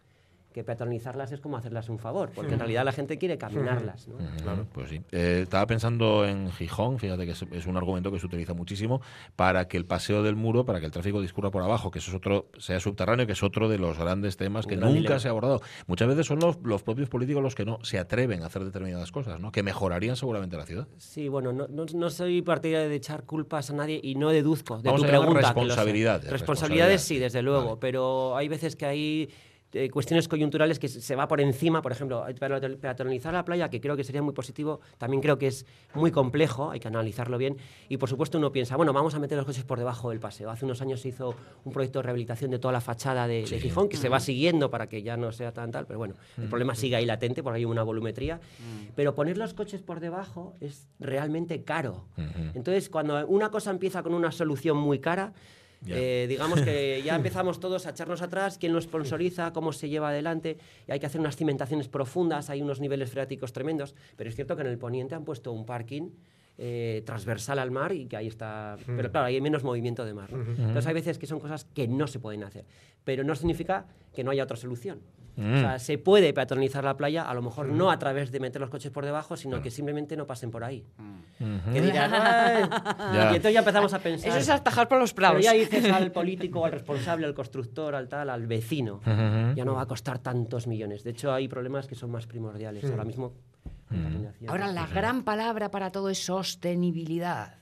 que 0.51 0.63
peatonizarlas 0.63 1.31
es 1.31 1.39
como 1.39 1.57
hacerlas 1.57 1.89
un 1.89 1.99
favor, 1.99 2.31
porque 2.35 2.53
en 2.53 2.59
realidad 2.59 2.83
la 2.85 2.91
gente 2.91 3.17
quiere 3.17 3.37
caminarlas. 3.37 4.07
¿no? 4.07 4.15
Claro, 4.41 4.65
pues 4.71 4.89
sí. 4.89 5.01
Eh, 5.11 5.41
estaba 5.43 5.65
pensando 5.67 6.25
en 6.25 6.51
Gijón, 6.51 6.99
fíjate 6.99 7.25
que 7.25 7.31
es, 7.31 7.41
es 7.51 7.65
un 7.67 7.77
argumento 7.77 8.11
que 8.11 8.19
se 8.19 8.25
utiliza 8.25 8.53
muchísimo 8.53 9.01
para 9.35 9.67
que 9.67 9.77
el 9.77 9.85
paseo 9.85 10.23
del 10.23 10.35
muro, 10.35 10.65
para 10.65 10.79
que 10.79 10.85
el 10.85 10.91
tráfico 10.91 11.21
discurra 11.21 11.51
por 11.51 11.63
abajo, 11.63 11.91
que 11.91 11.99
eso 11.99 12.11
es 12.11 12.15
otro, 12.17 12.47
sea 12.57 12.79
subterráneo, 12.79 13.25
que 13.25 13.33
es 13.33 13.43
otro 13.43 13.69
de 13.69 13.77
los 13.77 13.97
grandes 13.97 14.37
temas 14.37 14.65
Un 14.65 14.69
que 14.69 14.75
gran 14.75 14.89
nunca 14.89 14.99
dilema. 15.01 15.19
se 15.19 15.27
ha 15.27 15.31
abordado. 15.31 15.61
Muchas 15.87 16.07
veces 16.07 16.25
son 16.27 16.39
los, 16.39 16.57
los 16.63 16.83
propios 16.83 17.09
políticos 17.09 17.41
los 17.41 17.55
que 17.55 17.65
no 17.65 17.79
se 17.83 17.99
atreven 17.99 18.43
a 18.43 18.47
hacer 18.47 18.63
determinadas 18.63 19.11
cosas, 19.11 19.39
¿no? 19.39 19.51
Que 19.51 19.63
mejorarían 19.63 20.15
seguramente 20.15 20.57
la 20.57 20.65
ciudad. 20.65 20.87
Sí, 20.97 21.27
bueno, 21.27 21.53
no, 21.53 21.67
no, 21.67 21.85
no 21.93 22.09
soy 22.09 22.41
partidario 22.41 22.89
de 22.89 22.95
echar 22.95 23.23
culpas 23.23 23.69
a 23.69 23.73
nadie 23.73 23.99
y 24.03 24.15
no 24.15 24.29
deduzco 24.29 24.77
de 24.77 24.83
Vamos 24.89 25.01
tu 25.01 25.07
a 25.07 25.09
pregunta. 25.09 25.39
responsabilidades, 25.41 26.29
Responsabilidades 26.29 27.01
sí, 27.01 27.17
desde 27.19 27.41
luego, 27.41 27.65
Vale. 27.65 27.77
pero 27.79 28.35
hay 28.35 28.47
veces 28.47 28.75
que 28.75 28.85
hay 28.85 29.29
eh, 29.73 29.89
cuestiones 29.89 30.27
coyunturales 30.27 30.79
que 30.79 30.87
se 30.87 31.15
va 31.15 31.27
por 31.27 31.41
encima, 31.41 31.81
por 31.81 31.91
ejemplo, 31.91 32.25
peatonalizar 32.79 33.33
la 33.33 33.45
playa, 33.45 33.69
que 33.69 33.79
creo 33.79 33.95
que 33.95 34.03
sería 34.03 34.21
muy 34.21 34.33
positivo, 34.33 34.81
también 34.97 35.21
creo 35.21 35.37
que 35.37 35.47
es 35.47 35.65
muy 35.93 36.11
complejo, 36.11 36.71
hay 36.71 36.79
que 36.79 36.87
analizarlo 36.87 37.37
bien, 37.37 37.57
y 37.89 37.97
por 37.97 38.09
supuesto 38.09 38.37
uno 38.37 38.51
piensa, 38.51 38.75
bueno, 38.75 38.93
vamos 38.93 39.15
a 39.15 39.19
meter 39.19 39.37
los 39.37 39.45
coches 39.45 39.63
por 39.63 39.79
debajo 39.79 40.09
del 40.09 40.19
paseo. 40.19 40.49
Hace 40.49 40.65
unos 40.65 40.81
años 40.81 41.01
se 41.01 41.09
hizo 41.09 41.35
un 41.63 41.71
proyecto 41.71 41.99
de 41.99 42.03
rehabilitación 42.03 42.51
de 42.51 42.59
toda 42.59 42.71
la 42.73 42.81
fachada 42.81 43.27
de, 43.27 43.45
de 43.45 43.59
Gijón, 43.59 43.89
que 43.89 43.97
se 43.97 44.09
va 44.09 44.19
siguiendo 44.19 44.69
para 44.69 44.87
que 44.87 45.03
ya 45.03 45.17
no 45.17 45.31
sea 45.31 45.53
tan 45.53 45.71
tal, 45.71 45.85
pero 45.85 45.99
bueno, 45.99 46.15
el 46.37 46.49
problema 46.49 46.75
sigue 46.75 46.95
ahí 46.95 47.05
latente 47.05 47.43
porque 47.43 47.57
hay 47.57 47.65
una 47.65 47.83
volumetría, 47.83 48.39
pero 48.95 49.15
poner 49.15 49.37
los 49.37 49.53
coches 49.53 49.81
por 49.81 49.99
debajo 49.99 50.55
es 50.59 50.87
realmente 50.99 51.63
caro. 51.63 52.05
Entonces, 52.53 52.89
cuando 52.89 53.25
una 53.27 53.49
cosa 53.49 53.71
empieza 53.71 54.03
con 54.03 54.13
una 54.13 54.31
solución 54.31 54.77
muy 54.77 54.99
cara, 54.99 55.33
Eh, 55.87 56.25
digamos 56.29 56.61
que 56.61 57.01
ya 57.05 57.15
empezamos 57.15 57.59
todos 57.59 57.87
a 57.87 57.91
echarnos 57.91 58.21
atrás, 58.21 58.57
quién 58.57 58.73
lo 58.73 58.81
sponsoriza, 58.81 59.51
cómo 59.53 59.73
se 59.73 59.89
lleva 59.89 60.09
adelante, 60.09 60.57
y 60.87 60.91
hay 60.91 60.99
que 60.99 61.05
hacer 61.05 61.19
unas 61.19 61.35
cimentaciones 61.35 61.87
profundas, 61.87 62.49
hay 62.49 62.61
unos 62.61 62.79
niveles 62.79 63.09
freáticos 63.09 63.53
tremendos, 63.53 63.95
pero 64.15 64.29
es 64.29 64.35
cierto 64.35 64.55
que 64.55 64.61
en 64.61 64.67
el 64.67 64.77
poniente 64.77 65.15
han 65.15 65.25
puesto 65.25 65.51
un 65.51 65.65
parking 65.65 66.09
eh, 66.57 67.01
transversal 67.05 67.57
al 67.57 67.71
mar 67.71 67.91
y 67.91 68.05
que 68.05 68.17
ahí 68.17 68.27
está, 68.27 68.77
pero 68.85 69.09
claro, 69.09 69.25
hay 69.27 69.41
menos 69.41 69.63
movimiento 69.63 70.05
de 70.05 70.13
mar. 70.13 70.31
¿no? 70.31 70.41
Entonces 70.41 70.85
hay 70.85 70.93
veces 70.93 71.17
que 71.17 71.25
son 71.25 71.39
cosas 71.39 71.65
que 71.65 71.87
no 71.87 72.05
se 72.07 72.19
pueden 72.19 72.43
hacer, 72.43 72.65
pero 73.03 73.23
no 73.23 73.33
significa 73.35 73.87
que 74.13 74.23
no 74.23 74.31
haya 74.31 74.43
otra 74.43 74.57
solución. 74.57 74.99
O 75.37 75.57
sea, 75.59 75.79
se 75.79 75.97
puede 75.97 76.33
peatonalizar 76.33 76.83
la 76.83 76.97
playa, 76.97 77.23
a 77.29 77.33
lo 77.33 77.41
mejor 77.41 77.67
no 77.67 77.89
a 77.89 77.97
través 77.97 78.31
de 78.31 78.39
meter 78.39 78.59
los 78.61 78.69
coches 78.69 78.91
por 78.91 79.05
debajo, 79.05 79.37
sino 79.37 79.61
que 79.61 79.71
simplemente 79.71 80.15
no 80.17 80.27
pasen 80.27 80.51
por 80.51 80.63
ahí. 80.63 80.85
Que 81.73 81.81
dirán. 81.81 82.11
Y 83.31 83.35
entonces 83.35 83.53
ya 83.53 83.59
empezamos 83.59 83.93
a 83.93 83.99
pensar. 83.99 84.29
Eso 84.29 84.37
es 84.39 84.49
atajar 84.49 84.87
por 84.87 84.99
los 84.99 85.13
Pero 85.13 85.29
prados. 85.29 85.43
ya 85.43 85.53
dices 85.53 85.85
al 85.91 86.11
político, 86.11 86.65
al 86.65 86.71
responsable, 86.73 87.25
al 87.25 87.33
constructor, 87.33 87.95
al 87.95 88.07
tal, 88.07 88.29
al 88.29 88.45
vecino. 88.47 89.01
Ya 89.55 89.65
no 89.65 89.73
va 89.75 89.83
a 89.83 89.87
costar 89.87 90.19
tantos 90.19 90.67
millones. 90.67 91.03
De 91.03 91.11
hecho, 91.11 91.33
hay 91.33 91.47
problemas 91.47 91.87
que 91.87 91.95
son 91.95 92.11
más 92.11 92.27
primordiales. 92.27 92.83
Ahora 92.85 93.05
mismo. 93.05 93.33
Ahora, 94.47 94.67
la 94.71 94.87
gran 94.87 95.23
palabra 95.23 95.69
para 95.71 95.91
todo 95.91 96.09
es 96.09 96.23
sostenibilidad. 96.23 97.55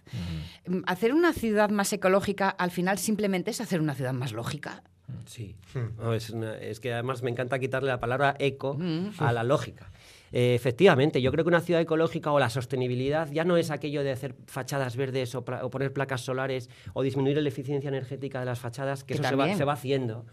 Mm, 0.67 0.81
Hacer 0.85 1.13
una 1.13 1.33
ciudad 1.33 1.69
más 1.69 1.91
ecológica 1.93 2.49
al 2.49 2.71
final 2.71 2.97
simplemente 2.97 3.51
es 3.51 3.61
hacer 3.61 3.81
una 3.81 3.95
ciudad 3.95 4.13
más 4.13 4.31
lógica. 4.33 4.83
Sí. 5.25 5.55
No, 5.97 6.13
es, 6.13 6.29
una- 6.29 6.57
es 6.57 6.79
que 6.79 6.93
además 6.93 7.21
me 7.23 7.29
encanta 7.31 7.59
quitarle 7.59 7.89
la 7.89 7.99
palabra 7.99 8.35
eco 8.39 8.77
a 9.19 9.31
la 9.31 9.43
lógica. 9.43 9.91
Eh, 10.31 10.53
efectivamente, 10.53 11.21
yo 11.23 11.31
creo 11.31 11.43
que 11.43 11.47
una 11.49 11.59
ciudad 11.61 11.81
ecológica 11.81 12.31
o 12.31 12.37
la 12.39 12.51
sostenibilidad 12.51 13.31
ya 13.31 13.43
no 13.45 13.57
es 13.57 13.71
aquello 13.71 14.03
de 14.03 14.11
hacer 14.11 14.35
fachadas 14.45 14.95
verdes 14.95 15.33
o, 15.33 15.43
poner 15.43 15.91
placas 15.91 16.21
solares 16.21 16.69
o 16.93 17.01
disminuir 17.01 17.41
la 17.41 17.49
eficiencia 17.49 17.87
energética 17.87 18.39
de 18.39 18.45
las 18.45 18.59
fachadas, 18.59 19.03
que, 19.03 19.15
Que 19.15 19.21
eso 19.21 19.23
se 19.23 19.35
va, 19.35 19.43
también. 19.43 19.57
se 19.57 19.63
va 19.65 19.73
haciendo. 19.73 20.25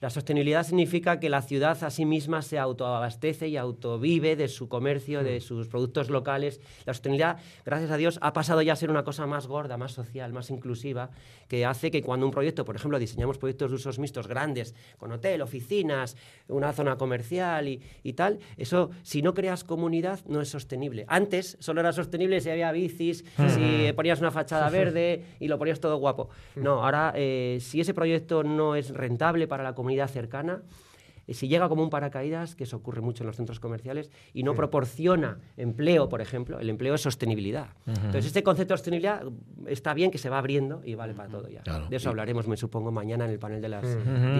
La 0.00 0.10
sostenibilidad 0.10 0.64
significa 0.64 1.18
que 1.18 1.28
la 1.28 1.42
ciudad 1.42 1.82
a 1.82 1.90
sí 1.90 2.04
misma 2.04 2.42
se 2.42 2.56
autoabastece 2.56 3.48
y 3.48 3.56
autovive 3.56 4.36
de 4.36 4.46
su 4.46 4.68
comercio, 4.68 5.24
de 5.24 5.40
sus 5.40 5.66
productos 5.66 6.08
locales. 6.08 6.60
La 6.86 6.94
sostenibilidad, 6.94 7.38
gracias 7.64 7.90
a 7.90 7.96
Dios, 7.96 8.18
ha 8.22 8.32
pasado 8.32 8.62
ya 8.62 8.74
a 8.74 8.76
ser 8.76 8.90
una 8.90 9.02
cosa 9.02 9.26
más 9.26 9.48
gorda, 9.48 9.76
más 9.76 9.90
social, 9.90 10.32
más 10.32 10.50
inclusiva, 10.50 11.10
que 11.48 11.66
hace 11.66 11.90
que 11.90 12.00
cuando 12.00 12.26
un 12.26 12.32
proyecto, 12.32 12.64
por 12.64 12.76
ejemplo, 12.76 13.00
diseñamos 13.00 13.38
proyectos 13.38 13.72
de 13.72 13.74
usos 13.74 13.98
mixtos 13.98 14.28
grandes, 14.28 14.72
con 14.98 15.10
hotel, 15.10 15.42
oficinas, 15.42 16.16
una 16.46 16.72
zona 16.72 16.96
comercial 16.96 17.66
y, 17.66 17.82
y 18.04 18.12
tal, 18.12 18.38
eso, 18.56 18.90
si 19.02 19.20
no 19.20 19.34
creas 19.34 19.64
comunidad, 19.64 20.20
no 20.26 20.40
es 20.40 20.48
sostenible. 20.48 21.06
Antes 21.08 21.56
solo 21.58 21.80
era 21.80 21.92
sostenible 21.92 22.40
si 22.40 22.50
había 22.50 22.70
bicis, 22.70 23.24
si 23.48 23.92
ponías 23.94 24.20
una 24.20 24.30
fachada 24.30 24.70
verde 24.70 25.24
y 25.40 25.48
lo 25.48 25.58
ponías 25.58 25.80
todo 25.80 25.96
guapo. 25.96 26.28
No, 26.54 26.84
ahora, 26.84 27.12
eh, 27.16 27.58
si 27.60 27.80
ese 27.80 27.94
proyecto 27.94 28.44
no 28.44 28.76
es 28.76 28.90
rentable 28.90 29.48
para 29.48 29.64
la 29.64 29.74
comunidad 29.74 29.87
cercana, 29.88 30.54
eh, 30.54 30.87
si 31.34 31.48
llega 31.48 31.68
como 31.68 31.82
un 31.82 31.90
paracaídas, 31.90 32.54
que 32.54 32.64
eso 32.64 32.76
ocurre 32.76 33.00
mucho 33.00 33.22
en 33.22 33.26
los 33.28 33.36
centros 33.36 33.60
comerciales, 33.60 34.10
y 34.32 34.42
no 34.42 34.54
proporciona 34.54 35.38
empleo, 35.56 36.08
por 36.08 36.20
ejemplo, 36.20 36.58
el 36.60 36.70
empleo 36.70 36.94
es 36.94 37.00
sostenibilidad. 37.02 37.68
Entonces, 37.86 38.26
este 38.26 38.42
concepto 38.42 38.74
de 38.74 38.78
sostenibilidad 38.78 39.24
mm, 39.24 39.68
está 39.68 39.94
bien 39.94 40.10
que 40.10 40.18
se 40.18 40.28
va 40.30 40.38
abriendo 40.38 40.80
y 40.84 40.94
vale 40.94 41.14
para 41.14 41.28
todo 41.28 41.48
ya. 41.48 41.62
Claro. 41.62 41.86
De 41.88 41.96
eso 41.96 42.08
hablaremos, 42.10 42.46
me 42.48 42.56
supongo, 42.56 42.90
mañana 42.92 43.24
en 43.24 43.30
el 43.30 43.38
panel 43.38 43.60
de 43.60 43.68
las 43.68 43.84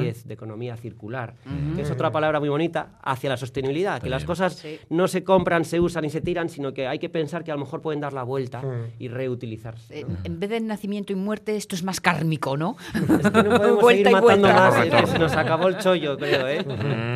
10 0.00 0.26
de 0.26 0.34
economía 0.34 0.76
circular, 0.76 1.34
que 1.76 1.82
es 1.82 1.90
otra 1.90 2.10
palabra 2.10 2.40
muy 2.40 2.48
bonita, 2.48 2.98
hacia 3.02 3.30
la 3.30 3.36
sostenibilidad, 3.36 4.00
que 4.02 4.08
las 4.10 4.24
cosas 4.24 4.54
Sí. 4.54 4.78
no 4.90 5.08
se 5.08 5.22
compran, 5.24 5.64
se 5.64 5.78
usan 5.80 6.04
y 6.04 6.10
se 6.10 6.20
tiran, 6.20 6.48
sino 6.48 6.72
que 6.74 6.86
hay 6.88 6.98
que 6.98 7.08
pensar 7.08 7.44
que 7.44 7.50
a 7.52 7.54
lo 7.54 7.60
mejor 7.60 7.80
pueden 7.82 8.00
dar 8.00 8.12
la 8.12 8.22
vuelta 8.22 8.62
y 8.98 9.08
reutilizarse. 9.08 10.00
Eh, 10.00 10.06
En 10.24 10.40
vez 10.40 10.50
de 10.50 10.60
nacimiento 10.60 11.12
y 11.12 11.16
muerte, 11.16 11.56
esto 11.56 11.74
es 11.74 11.82
más 11.82 12.00
kármico, 12.00 12.56
¿no? 12.56 12.76
Es 12.94 13.00
que 13.30 13.42
no 13.42 13.56
podemos 13.56 13.82
Vuelta 13.82 13.88
seguir 13.88 14.08
y 14.08 14.12
matando 14.12 14.48
vuelta. 14.48 14.54
más, 14.54 14.74
es 14.76 14.82
que 14.84 14.90
Correcto. 14.90 15.12
se 15.12 15.18
nos 15.18 15.32
acabó 15.36 15.68
el 15.68 15.78
chollo, 15.78 16.16
creo, 16.18 16.48
¿eh? 16.48 16.64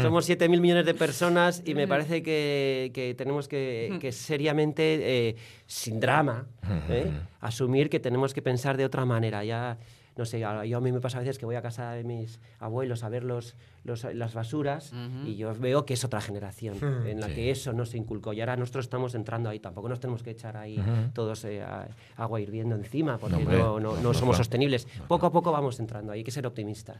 Somos 0.02 0.28
7.000 0.28 0.60
millones 0.60 0.86
de 0.86 0.94
personas 0.94 1.62
y 1.64 1.74
me 1.74 1.86
parece 1.86 2.22
que, 2.22 2.90
que 2.94 3.14
tenemos 3.14 3.48
que, 3.48 3.98
que 4.00 4.12
seriamente, 4.12 5.28
eh, 5.28 5.36
sin 5.66 6.00
drama, 6.00 6.46
¿eh? 6.88 7.10
asumir 7.40 7.88
que 7.88 8.00
tenemos 8.00 8.34
que 8.34 8.42
pensar 8.42 8.76
de 8.76 8.84
otra 8.84 9.04
manera. 9.04 9.44
Ya, 9.44 9.78
no 10.16 10.24
sé, 10.24 10.44
a- 10.44 10.64
yo 10.66 10.78
a 10.78 10.80
mí 10.80 10.92
me 10.92 11.00
pasa 11.00 11.18
a 11.18 11.20
veces 11.20 11.38
que 11.38 11.46
voy 11.46 11.54
a 11.56 11.62
casa 11.62 11.92
de 11.92 12.04
mis 12.04 12.40
abuelos 12.58 13.02
a 13.04 13.08
ver 13.08 13.24
los, 13.24 13.56
los- 13.84 14.04
las 14.14 14.34
basuras 14.34 14.92
y 15.26 15.36
yo 15.36 15.54
veo 15.54 15.84
que 15.86 15.94
es 15.94 16.04
otra 16.04 16.20
generación 16.20 16.76
en 17.06 17.20
la 17.20 17.28
que 17.34 17.50
eso 17.50 17.72
no 17.72 17.86
se 17.86 17.96
inculcó 17.98 18.32
y 18.32 18.40
ahora 18.40 18.56
nosotros 18.56 18.84
estamos 18.84 19.14
entrando 19.14 19.48
ahí. 19.48 19.58
Tampoco 19.60 19.88
nos 19.88 20.00
tenemos 20.00 20.22
que 20.22 20.30
echar 20.30 20.56
ahí 20.56 20.76
todos 21.14 21.44
eh, 21.44 21.62
a- 21.62 21.88
agua 22.16 22.40
hirviendo 22.40 22.74
encima 22.76 23.18
porque 23.18 23.36
no, 23.58 23.80
no- 23.80 23.92
no 23.96 24.02
no, 24.02 24.14
somos 24.14 24.36
sostenibles. 24.36 24.86
Poco 25.08 25.26
a 25.26 25.32
poco 25.32 25.50
vamos 25.52 25.78
entrando 25.80 26.12
ahí, 26.12 26.20
hay 26.20 26.24
que 26.24 26.30
ser 26.30 26.46
optimistas. 26.46 26.96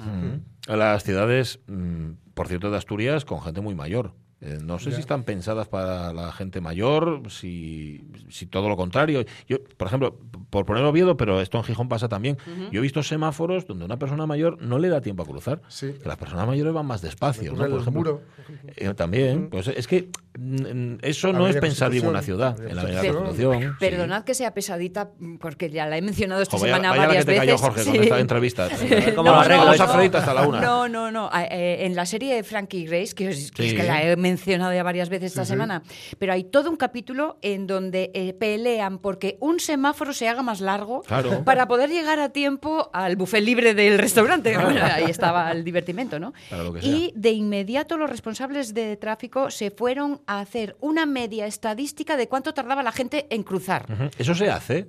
A 0.68 0.76
Las 0.76 1.02
ciudades, 1.04 1.60
mm, 1.66 2.10
por 2.34 2.48
cierto, 2.48 2.70
de 2.70 2.76
Asturias, 2.76 3.24
con 3.24 3.40
gente 3.42 3.60
muy 3.60 3.74
mayor. 3.74 4.12
Eh, 4.44 4.58
no 4.60 4.80
sé 4.80 4.90
si 4.90 5.00
están 5.00 5.22
pensadas 5.22 5.68
para 5.68 6.12
la 6.12 6.32
gente 6.32 6.60
mayor, 6.60 7.22
si, 7.30 8.04
si 8.28 8.46
todo 8.46 8.68
lo 8.68 8.76
contrario. 8.76 9.24
Yo, 9.46 9.58
por 9.76 9.86
ejemplo, 9.86 10.18
por 10.50 10.66
poner 10.66 10.82
Oviedo, 10.82 11.16
pero 11.16 11.40
esto 11.40 11.58
en 11.58 11.64
Gijón 11.64 11.88
pasa 11.88 12.08
también. 12.08 12.36
Yo 12.72 12.80
he 12.80 12.82
visto 12.82 13.04
semáforos 13.04 13.68
donde 13.68 13.84
una 13.84 14.00
persona 14.00 14.26
mayor 14.26 14.60
no 14.60 14.80
le 14.80 14.88
da 14.88 15.00
tiempo 15.00 15.22
a 15.22 15.26
cruzar. 15.26 15.62
Sí. 15.68 15.92
Que 15.92 16.08
las 16.08 16.16
personas 16.16 16.48
mayores 16.48 16.72
van 16.72 16.86
más 16.86 17.02
despacio. 17.02 17.54
Por 17.54 17.66
ejemplo. 17.66 17.92
muro. 17.92 18.22
Eh, 18.76 18.92
también, 18.94 19.48
pues 19.48 19.68
es 19.68 19.86
que 19.86 20.08
eso 21.02 21.32
no 21.32 21.46
es 21.46 21.56
pensar 21.56 21.88
Constitución. 21.88 22.08
una 22.10 22.22
ciudad, 22.22 22.58
en 22.66 22.74
la 22.76 22.82
Avenida 22.82 23.00
Pero- 23.02 23.24
Constitución. 23.24 23.62
sí. 23.62 23.68
Perdonad 23.78 24.24
que 24.24 24.34
sea 24.34 24.54
pesadita, 24.54 25.10
porque 25.40 25.70
ya 25.70 25.86
la 25.86 25.98
he 25.98 26.02
mencionado 26.02 26.40
esta 26.42 26.58
semana 26.58 26.90
vaya 26.90 27.06
varias 27.06 27.24
que 27.26 27.32
te 27.32 27.38
cayó 27.38 27.52
veces. 27.52 27.60
Jorge 27.66 27.84
con 27.84 27.92
Sí. 27.94 28.00
esta 28.00 28.18
entrevista. 28.20 28.68
¿Cómo 29.14 29.30
lo 29.30 29.36
arreglo 29.36 29.64
Vamos 29.64 29.80
a 29.80 29.84
esto? 29.84 29.94
freír 29.96 30.16
hasta 30.16 30.34
la 30.34 30.48
una. 30.48 30.60
No, 30.60 30.88
no, 30.88 31.10
no. 31.10 31.28
Ah, 31.32 31.44
eh, 31.44 31.84
en 31.86 31.94
la 31.94 32.06
serie 32.06 32.34
de 32.34 32.42
Frankie 32.44 32.84
Grace, 32.86 33.14
que, 33.14 33.28
es, 33.28 33.50
que 33.52 33.64
es 33.64 33.70
Sí. 33.72 33.76
que 33.76 33.82
la 33.82 34.02
he 34.02 34.16
mencionado 34.16 34.72
ya 34.72 34.82
varias 34.82 35.08
veces 35.10 35.32
esta 35.32 35.44
semana, 35.44 35.82
pero 36.18 36.32
hay 36.32 36.44
todo 36.44 36.70
un 36.70 36.76
capítulo 36.76 37.38
en 37.42 37.66
donde 37.66 38.10
eh, 38.14 38.32
pelean 38.32 38.98
porque 38.98 39.36
un 39.40 39.60
semáforo 39.60 40.12
se 40.14 40.28
haga 40.28 40.42
más 40.42 40.60
largo 40.60 41.02
Claro. 41.02 41.44
para 41.44 41.68
poder 41.68 41.90
llegar 41.90 42.18
a 42.20 42.30
tiempo 42.30 42.90
al 42.94 43.16
buffet 43.16 43.42
libre 43.44 43.74
del 43.74 43.98
restaurante. 43.98 44.56
Bueno, 44.62 44.80
ahí 44.84 45.04
estaba 45.10 45.50
el 45.52 45.64
divertimento, 45.64 46.18
¿no? 46.20 46.32
Y 46.80 47.12
de 47.16 47.30
inmediato 47.32 47.98
los 47.98 48.08
responsables 48.08 48.72
de 48.74 48.96
tráfico 48.96 49.50
se 49.50 49.70
fueron 49.70 50.21
a 50.26 50.40
hacer 50.40 50.76
una 50.80 51.06
media 51.06 51.46
estadística 51.46 52.16
de 52.16 52.28
cuánto 52.28 52.54
tardaba 52.54 52.82
la 52.82 52.92
gente 52.92 53.26
en 53.30 53.42
cruzar. 53.42 53.86
Ujú. 53.92 54.10
Eso 54.18 54.34
se 54.34 54.50
hace. 54.50 54.88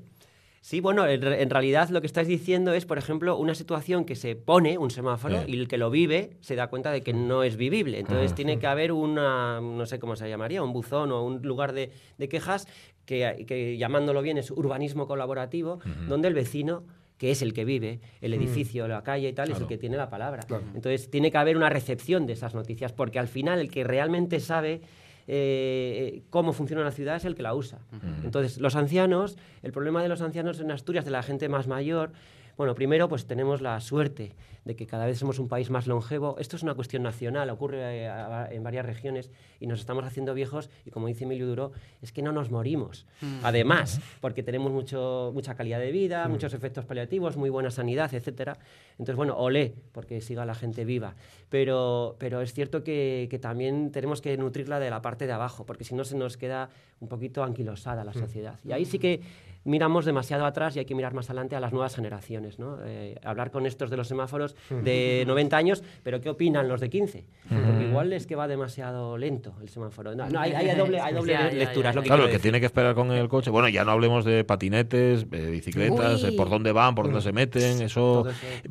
Sí, 0.61 0.79
bueno, 0.79 1.05
en, 1.05 1.21
en 1.23 1.49
realidad 1.49 1.89
lo 1.89 1.99
que 1.99 2.07
estáis 2.07 2.27
diciendo 2.29 2.73
es, 2.73 2.85
por 2.85 2.97
ejemplo, 2.97 3.35
una 3.37 3.53
situación 3.53 4.05
que 4.05 4.15
se 4.15 4.37
pone 4.37 4.77
un 4.77 4.91
semáforo 4.91 5.41
Sí. 5.41 5.51
y 5.51 5.59
el 5.59 5.67
que 5.67 5.77
lo 5.77 5.89
vive 5.89 6.37
se 6.39 6.55
da 6.55 6.67
cuenta 6.67 6.89
de 6.91 7.01
que 7.01 7.11
no 7.11 7.43
es 7.43 7.57
vivible. 7.57 7.99
Entonces 7.99 8.33
tiene 8.33 8.59
que 8.59 8.67
haber 8.67 8.93
una, 8.93 9.59
no 9.59 9.85
sé 9.85 9.99
cómo 9.99 10.15
se 10.15 10.29
llamaría, 10.29 10.63
un 10.63 10.71
buzón 10.71 11.11
o 11.11 11.21
un 11.21 11.41
lugar 11.41 11.73
de, 11.73 11.91
de 12.17 12.29
quejas 12.29 12.65
que, 13.05 13.43
que, 13.45 13.77
llamándolo 13.77 14.21
bien 14.21 14.37
es 14.37 14.51
urbanismo 14.51 15.05
colaborativo, 15.05 15.79
donde 16.07 16.29
el 16.29 16.33
vecino 16.33 16.83
que 17.17 17.31
es 17.31 17.41
el 17.41 17.53
que 17.53 17.63
vive, 17.65 17.99
el 18.21 18.33
edificio, 18.33 18.87
la 18.87 19.03
calle 19.03 19.29
y 19.29 19.33
tal, 19.33 19.51
es 19.51 19.59
el 19.59 19.67
que 19.67 19.77
tiene 19.77 19.97
la 19.97 20.09
palabra. 20.09 20.45
Entonces 20.73 21.09
tiene 21.11 21.29
que 21.29 21.37
haber 21.37 21.57
una 21.57 21.69
recepción 21.69 22.25
de 22.25 22.33
esas 22.33 22.55
noticias, 22.55 22.93
porque 22.93 23.19
al 23.19 23.27
final 23.27 23.59
el 23.59 23.69
que 23.69 23.83
realmente 23.83 24.39
sabe 24.39 24.81
eh, 25.27 26.23
cómo 26.29 26.53
funciona 26.53 26.83
la 26.83 26.91
ciudad 26.91 27.15
es 27.15 27.25
el 27.25 27.35
que 27.35 27.43
la 27.43 27.55
usa. 27.55 27.79
Entonces, 28.23 28.59
los 28.59 28.75
ancianos, 28.75 29.37
el 29.61 29.71
problema 29.71 30.01
de 30.01 30.09
los 30.09 30.21
ancianos 30.21 30.59
en 30.59 30.71
Asturias, 30.71 31.05
de 31.05 31.11
la 31.11 31.23
gente 31.23 31.49
más 31.49 31.67
mayor, 31.67 32.11
bueno, 32.57 32.75
primero 32.75 33.07
pues 33.09 33.25
tenemos 33.25 33.61
la 33.61 33.79
suerte 33.79 34.35
de 34.65 34.75
que 34.75 34.87
cada 34.87 35.05
vez 35.05 35.17
somos 35.17 35.39
un 35.39 35.47
país 35.47 35.69
más 35.69 35.87
longevo. 35.87 36.37
Esto 36.39 36.55
es 36.55 36.63
una 36.63 36.73
cuestión 36.73 37.03
nacional, 37.03 37.49
ocurre 37.49 38.05
eh, 38.05 38.45
en 38.51 38.63
varias 38.63 38.85
regiones 38.85 39.31
y 39.59 39.67
nos 39.67 39.79
estamos 39.79 40.05
haciendo 40.05 40.33
viejos 40.33 40.69
y 40.85 40.91
como 40.91 41.07
dice 41.07 41.25
Emilio 41.25 41.47
Duro, 41.47 41.71
es 42.01 42.11
que 42.11 42.21
no 42.21 42.31
nos 42.31 42.51
morimos. 42.51 43.05
Además, 43.43 43.99
porque 44.21 44.43
tenemos 44.43 44.71
mucho, 44.71 45.31
mucha 45.33 45.55
calidad 45.55 45.79
de 45.79 45.91
vida, 45.91 46.27
muchos 46.27 46.53
efectos 46.53 46.85
paliativos, 46.85 47.37
muy 47.37 47.49
buena 47.49 47.71
sanidad, 47.71 48.13
etcétera. 48.13 48.57
Entonces, 48.93 49.15
bueno, 49.15 49.35
olé, 49.37 49.73
porque 49.91 50.21
siga 50.21 50.45
la 50.45 50.55
gente 50.55 50.85
viva. 50.85 51.15
Pero, 51.49 52.15
pero 52.19 52.41
es 52.41 52.53
cierto 52.53 52.83
que, 52.83 53.27
que 53.29 53.39
también 53.39 53.91
tenemos 53.91 54.21
que 54.21 54.37
nutrirla 54.37 54.79
de 54.79 54.89
la 54.89 55.01
parte 55.01 55.27
de 55.27 55.33
abajo, 55.33 55.65
porque 55.65 55.83
si 55.83 55.95
no 55.95 56.03
se 56.03 56.15
nos 56.15 56.37
queda 56.37 56.69
un 56.99 57.07
poquito 57.07 57.43
anquilosada 57.43 58.03
la 58.03 58.13
sociedad. 58.13 58.59
Y 58.63 58.71
ahí 58.71 58.85
sí 58.85 58.99
que 58.99 59.21
miramos 59.65 60.05
demasiado 60.05 60.45
atrás 60.45 60.75
y 60.75 60.79
hay 60.79 60.85
que 60.85 60.95
mirar 60.95 61.13
más 61.13 61.29
adelante 61.29 61.55
a 61.55 61.59
las 61.59 61.71
nuevas 61.71 61.95
generaciones. 61.95 62.59
¿no? 62.59 62.77
Eh, 62.85 63.15
hablar 63.23 63.51
con 63.51 63.65
estos 63.65 63.89
de 63.89 63.97
los 63.97 64.07
semáforos 64.07 64.55
de 64.69 65.23
90 65.27 65.57
años, 65.57 65.83
pero 66.03 66.19
¿qué 66.21 66.29
opinan 66.29 66.67
los 66.67 66.81
de 66.81 66.89
15? 66.89 67.25
Porque 67.49 67.85
igual 67.87 68.13
es 68.13 68.27
que 68.27 68.35
va 68.35 68.47
demasiado 68.47 69.17
lento 69.17 69.53
el 69.61 69.69
semáforo. 69.69 70.15
No, 70.15 70.29
no, 70.29 70.39
hay, 70.39 70.51
hay 70.53 70.75
doble, 70.75 70.99
hay 70.99 71.13
doble 71.13 71.33
Ya, 71.33 71.49
ya, 71.49 71.57
lectura. 71.57 71.83
ya, 71.85 71.89
es 71.91 71.95
lo 71.95 72.01
que 72.01 72.07
Claro, 72.07 72.25
el 72.25 72.31
que 72.31 72.39
tiene 72.39 72.59
que 72.59 72.65
esperar 72.65 72.95
con 72.95 73.11
el 73.11 73.27
coche. 73.29 73.49
Bueno, 73.49 73.69
ya 73.69 73.83
no 73.85 73.91
hablemos 73.91 74.25
de 74.25 74.43
patinetes, 74.43 75.25
eh, 75.31 75.49
bicicletas, 75.51 76.23
por 76.37 76.49
dónde 76.49 76.71
van, 76.71 76.95
por 76.95 77.05
dónde 77.05 77.21
se 77.21 77.31
meten, 77.31 77.81
eso 77.81 78.25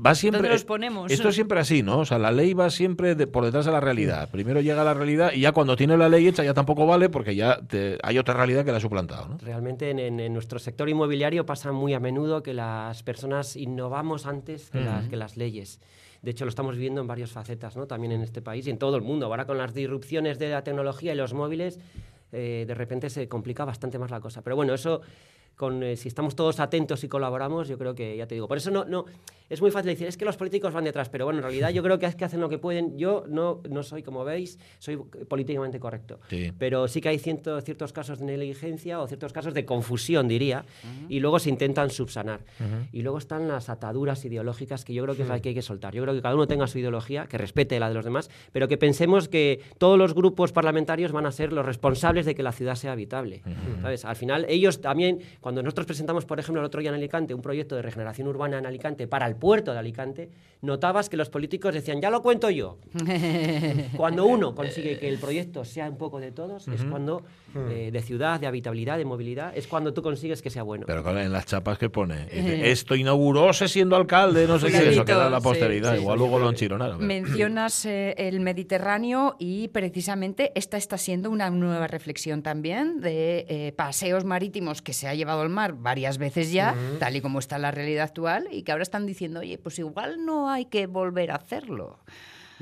va 0.05 0.15
siempre. 0.15 0.41
¿Dónde 0.43 0.55
los 0.55 0.65
ponemos? 0.65 1.11
Esto 1.11 1.29
es 1.29 1.35
siempre 1.35 1.59
así, 1.61 1.83
¿no? 1.83 2.01
O 2.01 2.05
sea, 2.05 2.19
la 2.19 2.31
ley 2.31 2.55
va 2.55 2.71
siempre 2.71 3.15
de- 3.15 3.27
por 3.27 3.45
detrás 3.45 3.65
de 3.67 3.73
la 3.73 3.81
realidad. 3.81 4.29
Primero 4.31 4.61
llega 4.61 4.85
la 4.85 4.95
realidad 4.95 5.33
y 5.35 5.41
ya 5.41 5.53
cuando 5.53 5.77
tiene 5.77 5.97
la 5.97 6.09
ley 6.09 6.27
hecha 6.29 6.45
ya 6.45 6.55
tampoco 6.55 6.87
vale 6.87 7.09
porque 7.09 7.35
ya 7.35 7.59
te- 7.67 7.99
hay 8.03 8.19
otra 8.19 8.35
realidad 8.35 8.65
que 8.65 8.71
la 8.73 8.77
ha 8.79 8.81
suplantado, 8.81 9.29
¿no? 9.29 9.39
Realmente 9.39 9.91
en, 9.91 9.99
en- 9.99 10.21
en 10.21 10.33
nuestro 10.33 10.59
sector 10.59 10.82
inmobiliario 10.89 11.47
pasa 11.47 11.73
muy 11.73 11.95
a 11.95 12.01
menudo 12.01 12.43
que 12.43 12.55
las 12.55 13.03
personas 13.03 13.57
innovamos 13.57 14.27
antes 14.27 14.71
que, 14.71 14.81
las, 14.81 15.09
que 15.09 15.17
las 15.17 15.37
leyes. 15.37 15.81
De 16.23 16.31
hecho, 16.31 16.45
lo 16.45 16.51
estamos 16.51 16.77
viendo 16.77 17.01
en 17.01 17.07
varias 17.07 17.33
facetas, 17.33 17.77
¿no? 17.77 17.87
también 17.87 18.13
en 18.13 18.23
este 18.23 18.41
país 18.41 18.67
y 18.67 18.71
en 18.71 18.79
todo 18.79 18.97
el 18.97 19.03
mundo. 19.03 19.27
Ahora 19.27 19.45
con 19.45 19.59
las 19.59 19.75
disrupciones 19.75 20.39
de 20.39 20.51
la 20.51 20.63
tecnología 20.63 21.13
y 21.13 21.17
los 21.17 21.35
móviles, 21.35 21.81
eh, 22.31 22.65
de 22.67 22.75
repente 22.75 23.11
se 23.11 23.29
complica 23.29 23.65
bastante 23.65 23.99
más 23.99 24.11
la 24.11 24.21
cosa. 24.21 24.41
Pero 24.43 24.55
bueno, 24.55 24.73
eso, 24.73 25.03
con, 25.57 25.83
eh, 25.83 25.97
si 25.97 26.09
estamos 26.09 26.37
todos 26.37 26.61
atentos 26.61 27.03
y 27.03 27.09
colaboramos, 27.09 27.67
yo 27.67 27.77
creo 27.77 27.95
que, 27.95 28.17
ya 28.17 28.27
te 28.27 28.37
digo, 28.37 28.47
por 28.47 28.57
eso 28.57 28.71
no, 28.71 28.85
no, 28.85 29.05
es 29.53 29.61
muy 29.61 29.71
fácil 29.71 29.91
decir, 29.91 30.07
es 30.07 30.17
que 30.17 30.25
los 30.25 30.37
políticos 30.37 30.73
van 30.73 30.85
detrás, 30.85 31.09
pero 31.09 31.27
bueno, 31.27 31.39
en 31.41 31.45
realidad 31.45 31.71
yo 31.71 31.83
creo 31.83 31.99
que 31.99 32.07
es 32.07 32.17
que 32.17 32.25
hacen 32.25 32.41
lo 32.41 32.49
que 32.49 32.59
pueden. 32.59 32.97
Yo 32.99 33.25
no, 33.29 33.61
no 33.69 33.83
soy, 33.83 34.03
como 34.03 34.25
veis, 34.25 34.59
soy 34.79 34.97
políticamente 34.97 35.79
correcto. 35.79 36.21
Sí. 36.31 36.53
Pero 36.59 36.89
sí 36.89 37.01
que 37.01 37.11
hay 37.11 37.19
ciento- 37.19 37.61
ciertos 37.61 37.93
casos 37.93 38.19
de 38.19 38.25
negligencia 38.25 39.01
o 39.01 39.07
ciertos 39.07 39.33
casos 39.33 39.53
de 39.55 39.65
confusión, 39.65 40.27
diría, 40.29 40.65
y 41.09 41.21
luego 41.21 41.39
se 41.39 41.51
intentan 41.51 41.91
subsanar. 41.91 42.41
Y 42.93 43.03
luego 43.03 43.19
están 43.19 43.47
las 43.49 43.69
ataduras 43.69 44.25
ideológicas 44.25 44.85
que 44.85 44.95
yo 44.95 45.03
creo 45.03 45.15
que 45.17 45.23
es 45.23 45.29
la 45.29 45.41
que 45.41 45.51
hay 45.51 45.55
que 45.55 45.63
soltar. 45.63 45.95
Yo 45.95 46.03
creo 46.03 46.15
que 46.15 46.23
cada 46.23 46.35
uno 46.35 46.47
tenga 46.47 46.67
su 46.67 46.79
ideología, 46.79 47.27
que 47.27 47.37
respete 47.39 47.79
la 47.79 47.89
de 47.89 47.95
los 47.95 48.05
demás, 48.05 48.31
pero 48.53 48.69
que 48.69 48.79
pensemos 48.79 49.29
que 49.29 49.61
todos 49.79 49.99
los 49.99 50.15
grupos 50.15 50.53
parlamentarios 50.53 51.13
van 51.13 51.27
a 51.27 51.33
ser 51.33 51.53
los 51.53 51.67
responsables 51.67 52.25
de 52.27 52.35
que 52.35 52.43
la 52.43 52.53
ciudad 52.53 52.75
sea 52.75 52.93
habitable. 52.93 53.43
¿Sabes? 53.83 54.05
Al 54.05 54.17
final, 54.17 54.47
ellos 54.49 54.81
también, 54.81 55.21
cuando 55.41 55.63
nosotros 55.63 55.87
presentamos, 55.87 56.25
por 56.25 56.41
ejemplo, 56.41 56.61
el 56.61 56.67
otro 56.67 56.81
día 56.81 56.89
en 56.91 56.95
Alicante, 56.97 57.35
un 57.35 57.43
proyecto 57.43 57.77
de 57.77 57.83
regeneración 57.83 58.29
urbana 58.29 58.59
en 58.59 58.67
Alicante 58.67 59.07
para 59.07 59.27
el 59.27 59.35
puerto 59.43 59.73
de 59.73 59.81
Alicante, 59.81 60.31
notabas 60.61 61.09
que 61.09 61.17
los 61.17 61.29
políticos 61.29 61.75
decían, 61.75 62.01
ya 62.01 62.11
lo 62.11 62.23
cuento 62.23 62.49
yo. 62.49 62.79
Cuando 63.97 64.25
uno 64.25 64.55
consigue 64.55 65.01
que 65.01 65.09
el 65.09 65.19
proyecto 65.19 65.65
sea 65.65 65.91
un 65.91 65.97
poco 65.97 66.21
de 66.21 66.31
todos, 66.31 66.69
es 66.69 66.85
cuando, 66.85 67.25
eh, 67.55 67.91
de 67.93 68.03
ciudad, 68.03 68.41
de 68.41 68.47
habitabilidad, 68.47 68.99
de 68.99 69.05
movilidad, 69.05 69.53
es 69.57 69.67
cuando 69.67 69.93
tú 69.93 70.03
consigues 70.03 70.43
que 70.43 70.51
sea 70.51 70.63
bueno. 70.63 70.85
Pero 70.87 71.03
claro, 71.03 71.21
en 71.21 71.33
las 71.33 71.47
chapas 71.47 71.79
que 71.79 71.91
pone, 71.91 72.27
dice, 72.27 72.71
esto 72.71 72.95
inauguróse 72.95 73.69
siendo 73.69 73.97
alcalde, 73.97 74.47
no 74.47 74.59
sé 74.59 74.71
qué, 74.71 74.91
eso 74.91 75.05
queda 75.05 75.27
en 75.27 75.33
la 75.33 75.41
posteridad. 75.41 75.95
sí, 75.95 76.01
Igual 76.01 76.17
sí, 76.17 76.21
luego 76.21 76.39
lo 76.39 76.51
enchironaron. 76.51 76.97
pero- 76.99 77.07
Mencionas 77.09 77.85
eh, 77.87 78.15
el 78.19 78.41
Mediterráneo 78.41 79.37
y 79.39 79.69
precisamente 79.69 80.53
esta 80.55 80.77
está 80.77 80.99
siendo 80.99 81.31
una 81.31 81.51
nueva 81.51 81.87
reflexión 81.87 82.43
también 82.43 83.01
de 83.01 83.47
eh, 83.49 83.73
paseos 83.77 84.25
marítimos 84.25 84.83
que 84.83 84.93
se 84.93 85.09
ha 85.09 85.15
llevado 85.15 85.43
al 85.43 85.49
mar 85.49 85.75
varias 85.75 86.19
veces 86.19 86.53
ya, 86.53 86.75
tal 86.99 87.17
y 87.17 87.21
como 87.21 87.39
está 87.39 87.59
la 87.59 87.71
realidad 87.71 88.05
actual, 88.05 88.49
y 88.51 88.63
que 88.63 88.73
ahora 88.73 88.83
están 88.83 89.07
diciendo, 89.07 89.41
oye, 89.41 89.59
pues 89.59 89.79
igual 89.79 90.25
no 90.25 90.51
hay 90.51 90.65
que 90.67 90.87
volver 90.87 91.31
a 91.31 91.37
hacerlo. 91.37 91.99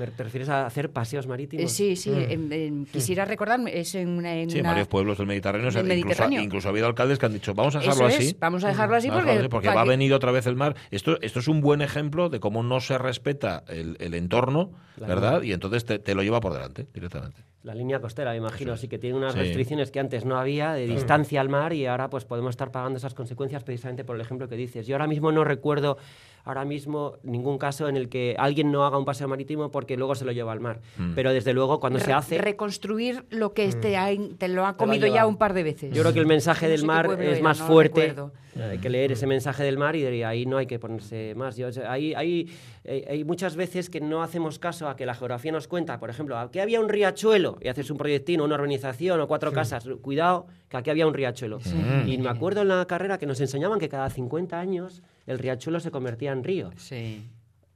¿Me- 0.01 0.07
¿Te 0.07 0.25
refieres 0.25 0.49
a 0.49 0.67
hacer 0.67 0.91
paseos 0.91 1.27
Eh, 1.27 1.29
marítimos? 1.29 1.71
sí, 1.73 1.95
sí, 1.95 2.11
em, 2.11 2.51
em, 2.53 2.85
quisiera 2.87 3.25
recordar, 3.27 3.61
es 3.69 3.95
en 3.95 4.09
una... 4.09 4.35
en 4.35 4.49
Sí, 4.51 4.59
en 4.59 4.63
una- 4.65 4.71
varios 4.71 4.89
pueblos 4.89 5.19
del 5.19 5.27
Mediterráneo. 5.27 5.71
del 5.71 5.77
incluso, 5.85 6.05
Mediterráneo. 6.07 6.41
incluso 6.43 6.69
ha 6.69 6.71
habido 6.71 6.87
alcaldes 6.87 7.19
que 7.19 7.27
han 7.27 7.33
dicho, 7.35 7.55
vamos 7.55 7.77
a 7.77 7.81
Eso 7.81 7.91
dejarlo 7.91 8.09
es, 8.09 8.17
así. 8.19 8.37
vamos 8.41 8.65
a 8.65 8.69
dejarlo 8.69 8.97
así 8.97 9.09
Vamos 9.09 9.21
porque... 9.23 9.31
dejarlo 9.33 9.47
así 9.47 9.51
porque 9.51 9.69
va 9.69 9.81
a 9.83 9.85
venir 9.85 10.13
otra 10.15 10.33
vez 10.33 10.47
el 10.47 10.57
mar. 10.57 10.75
Esto, 10.91 11.21
esto 11.21 11.39
es 11.41 11.49
un 11.49 11.61
buen 11.61 11.83
ejemplo 11.83 12.29
de 12.31 12.41
cómo 12.41 12.63
no 12.63 12.81
se 12.81 12.97
respeta 12.99 13.63
el, 13.69 13.97
el 14.01 14.15
entorno, 14.15 14.73
Claro. 14.97 15.15
¿verdad? 15.15 15.43
Y 15.43 15.53
entonces 15.53 15.85
te, 15.85 15.99
te 15.99 16.15
lo 16.15 16.23
lleva 16.23 16.41
por 16.41 16.53
delante 16.53 16.87
directamente. 16.93 17.43
La 17.63 17.75
línea 17.75 18.01
costera, 18.01 18.31
me 18.31 18.39
imagino, 18.39 18.77
sí 18.79 18.89
que 18.89 18.99
tiene 18.99 19.17
unas 19.19 19.35
Sí. 19.35 19.39
restricciones 19.39 19.91
que 19.91 20.01
antes 20.01 20.25
no 20.25 20.39
había 20.39 20.73
de 20.73 20.87
distancia 20.87 21.41
al 21.43 21.49
mar 21.51 21.73
y 21.75 21.85
ahora 21.87 22.09
pues 22.09 22.25
podemos 22.25 22.51
estar 22.51 22.71
pagando 22.71 22.97
esas 22.97 23.13
consecuencias 23.15 23.63
precisamente 23.65 24.03
por 24.05 24.17
el 24.17 24.23
ejemplo 24.23 24.49
que 24.49 24.57
dices. 24.57 24.87
Yo 24.87 24.95
ahora 24.95 25.07
mismo 25.07 25.31
no 25.31 25.45
recuerdo 25.45 25.99
ahora 26.45 26.65
mismo 26.65 27.15
ningún 27.23 27.59
caso 27.59 27.89
en 27.89 27.97
el 27.97 28.09
que 28.09 28.35
alguien 28.39 28.71
no 28.73 28.85
haga 28.85 28.99
un 28.99 29.05
paseo 29.05 29.29
marítimo 29.29 29.71
porque 29.71 29.97
luego 29.97 30.15
se 30.15 30.25
lo 30.25 30.33
lleva 30.33 30.53
al 30.53 30.61
mar. 30.61 30.81
Mm. 30.99 31.15
Pero 31.15 31.33
desde 31.33 31.53
luego 31.53 31.81
cuando 31.81 31.99
se 31.99 32.07
re- 32.07 32.13
hace... 32.15 32.39
Reconstruir 32.39 33.25
lo 33.31 33.53
que 33.55 33.69
te, 33.73 33.97
ha- 33.97 34.09
te 34.09 34.17
lo 34.17 34.25
ha 34.25 34.37
Te 34.37 34.49
lo 34.49 34.67
ha 34.67 34.77
comido 34.77 35.07
ya 35.07 35.13
llevado. 35.13 35.29
un 35.29 35.37
par 35.39 35.55
de 35.55 35.63
veces. 35.63 35.95
Yo 35.95 36.03
creo 36.03 36.13
que 36.15 36.21
el 36.21 36.27
mensaje 36.27 36.67
No 36.67 36.71
del 36.71 36.79
sé 36.81 36.83
qué 36.83 36.87
mar 36.87 37.07
es 37.21 37.37
era, 37.37 37.43
más 37.43 37.59
no 37.61 37.67
fuerte. 37.67 38.15
Hay 38.61 38.79
que 38.79 38.91
leer 38.91 39.13
ese 39.13 39.27
mensaje 39.29 39.63
del 39.63 39.79
mar 39.79 39.95
y 39.95 40.03
de 40.03 40.25
ahí 40.25 40.45
no 40.45 40.57
hay 40.59 40.67
que 40.67 40.79
ponerse 40.81 41.35
más. 41.37 41.57
Yo, 41.57 41.69
hay, 41.89 42.15
hay, 42.15 42.49
hay- 43.09 43.25
muchas 43.25 43.55
veces 43.55 43.89
que 43.89 44.01
no 44.01 44.23
hacemos 44.25 44.59
caso 44.59 44.89
a 44.89 44.97
que 44.97 45.07
la 45.07 45.15
geografía 45.15 45.53
nos 45.53 45.69
cuenta, 45.69 46.01
por 46.01 46.11
ejemplo, 46.11 46.37
aquí 46.37 46.59
había 46.59 46.81
un 46.81 46.89
riachuelo 46.89 47.59
y 47.61 47.69
haces 47.69 47.91
un 47.91 47.97
proyectino, 47.97 48.45
una 48.45 48.57
urbanización 48.57 49.21
o 49.21 49.29
cuatro 49.29 49.53
casas. 49.53 49.89
Cuidado, 50.03 50.47
que 50.69 50.77
aquí 50.77 50.91
había 50.91 51.07
un 51.07 51.15
riachuelo. 51.15 51.59
Y 52.07 52.19
me 52.19 52.29
acuerdo 52.29 52.63
en 52.63 52.69
la 52.69 52.85
carrera 52.87 53.19
que 53.19 53.27
nos 53.27 53.41
enseñaban 53.41 53.79
que 53.79 53.89
cada 53.89 54.11
50 54.11 54.59
años 54.59 55.01
el 55.31 55.39
riachuelo 55.39 55.79
se 55.81 55.91
convertía 55.91 56.33
en 56.33 56.43
río. 56.43 56.71
Sí. 56.77 57.23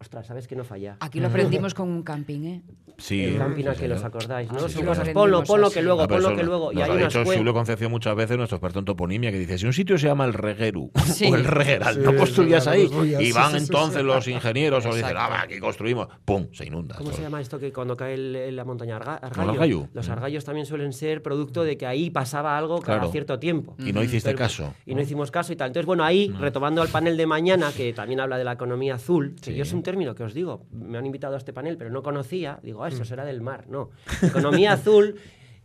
Ostras, 0.05 0.27
sabes 0.27 0.47
que 0.47 0.55
no 0.55 0.65
falla. 0.65 0.99
Aquí 1.01 1.19
lo 1.19 1.29
aprendimos 1.29 1.73
con 1.73 1.89
un 1.89 2.03
camping, 2.03 2.41
¿eh? 2.45 2.63
Sí, 2.99 3.25
el 3.25 3.39
camping 3.39 3.65
a 3.67 3.75
que 3.75 3.89
los 3.89 4.05
acordáis, 4.05 4.53
¿no? 4.53 4.59
sí, 4.69 4.75
Son 4.75 4.83
sí, 4.83 4.87
cosas, 4.87 5.07
lo 5.09 5.15
ponlo, 5.15 5.43
ponlo 5.45 5.71
que 5.71 5.83
luego, 5.83 6.03
Ah, 6.03 6.07
ponlo 6.09 6.37
que 6.37 6.43
luego. 6.45 6.73
Y 6.73 6.81
hay 6.83 6.91
ha 6.91 6.95
dicho 7.09 7.25
Concepción 7.55 7.91
muchas 7.91 8.15
veces, 8.15 8.37
nuestro 8.37 8.57
experto 8.57 8.81
en 8.81 8.85
toponimia, 8.85 9.31
que 9.33 9.39
dice, 9.39 9.57
si 9.59 9.65
un 9.67 9.73
sitio 9.73 9.97
se 9.97 10.07
llama 10.07 10.27
el 10.27 10.35
Regueru 10.35 10.91
Sí. 11.07 11.27
o 11.31 11.35
el 11.37 11.45
Regueral, 11.45 11.95
Sí, 11.95 12.01
no 12.05 12.15
construyas 12.17 12.67
ahí. 12.67 12.89
Y 13.21 13.33
van 13.33 13.57
entonces 13.57 14.01
sí. 14.01 14.07
los 14.07 14.29
ingenieros 14.29 14.85
o 14.87 14.95
dicen, 14.95 15.17
ah, 15.17 15.29
va, 15.29 15.41
aquí 15.43 15.59
construimos, 15.59 16.09
¡pum! 16.25 16.49
Se 16.53 16.67
inunda. 16.67 16.97
¿Cómo 16.97 17.11
se 17.13 17.23
llama 17.23 17.41
esto 17.41 17.59
que 17.59 17.73
cuando 17.73 17.97
cae 17.97 18.15
el- 18.15 18.37
el- 18.37 18.57
la 18.57 18.65
montaña 18.65 18.97
Arga- 19.01 19.19
argallo? 19.23 19.51
argallo. 19.53 19.89
Los 19.95 20.09
Mm. 20.09 20.13
argallos 20.13 20.45
también 20.45 20.67
suelen 20.67 20.93
ser 20.93 21.23
producto 21.23 21.65
de 21.65 21.77
que 21.79 21.87
ahí 21.87 22.11
pasaba 22.11 22.59
algo 22.59 22.81
cada 22.81 22.99
Claro. 22.99 23.13
cierto 23.13 23.39
tiempo. 23.39 23.75
Y 23.79 23.93
no 23.93 24.03
hiciste 24.03 24.29
Pero- 24.31 24.39
caso. 24.39 24.75
Y 24.85 24.95
no 24.95 25.01
hicimos 25.01 25.31
caso 25.31 25.53
y 25.53 25.57
tal. 25.57 25.69
Entonces, 25.69 25.87
bueno, 25.87 26.05
ahí, 26.05 26.29
retomando 26.39 26.83
al 26.83 26.89
panel 26.89 27.17
de 27.17 27.27
mañana, 27.27 27.73
que 27.75 27.93
también 27.95 28.21
habla 28.21 28.37
de 28.37 28.45
la 28.45 28.53
economía 28.53 28.97
azul, 28.97 29.35
que 29.43 29.55
yo 29.55 29.63
es 29.63 29.73
un 29.73 29.83
término 29.95 30.17
que 30.17 30.25
os 30.25 30.35
digo, 30.35 30.67
me 30.73 30.99
han 30.99 31.07
invitado 31.07 31.35
a 31.35 31.39
este 31.39 31.53
panel, 31.53 31.77
pero 31.77 31.89
no 31.89 32.03
conocía, 32.03 32.59
digo, 32.65 32.83
ah, 32.83 32.89
eso 32.89 33.05
será 33.05 33.25
del 33.25 33.41
mar. 33.41 33.69
No. 33.69 33.91
Economía 34.23 34.73
azul 34.79 35.21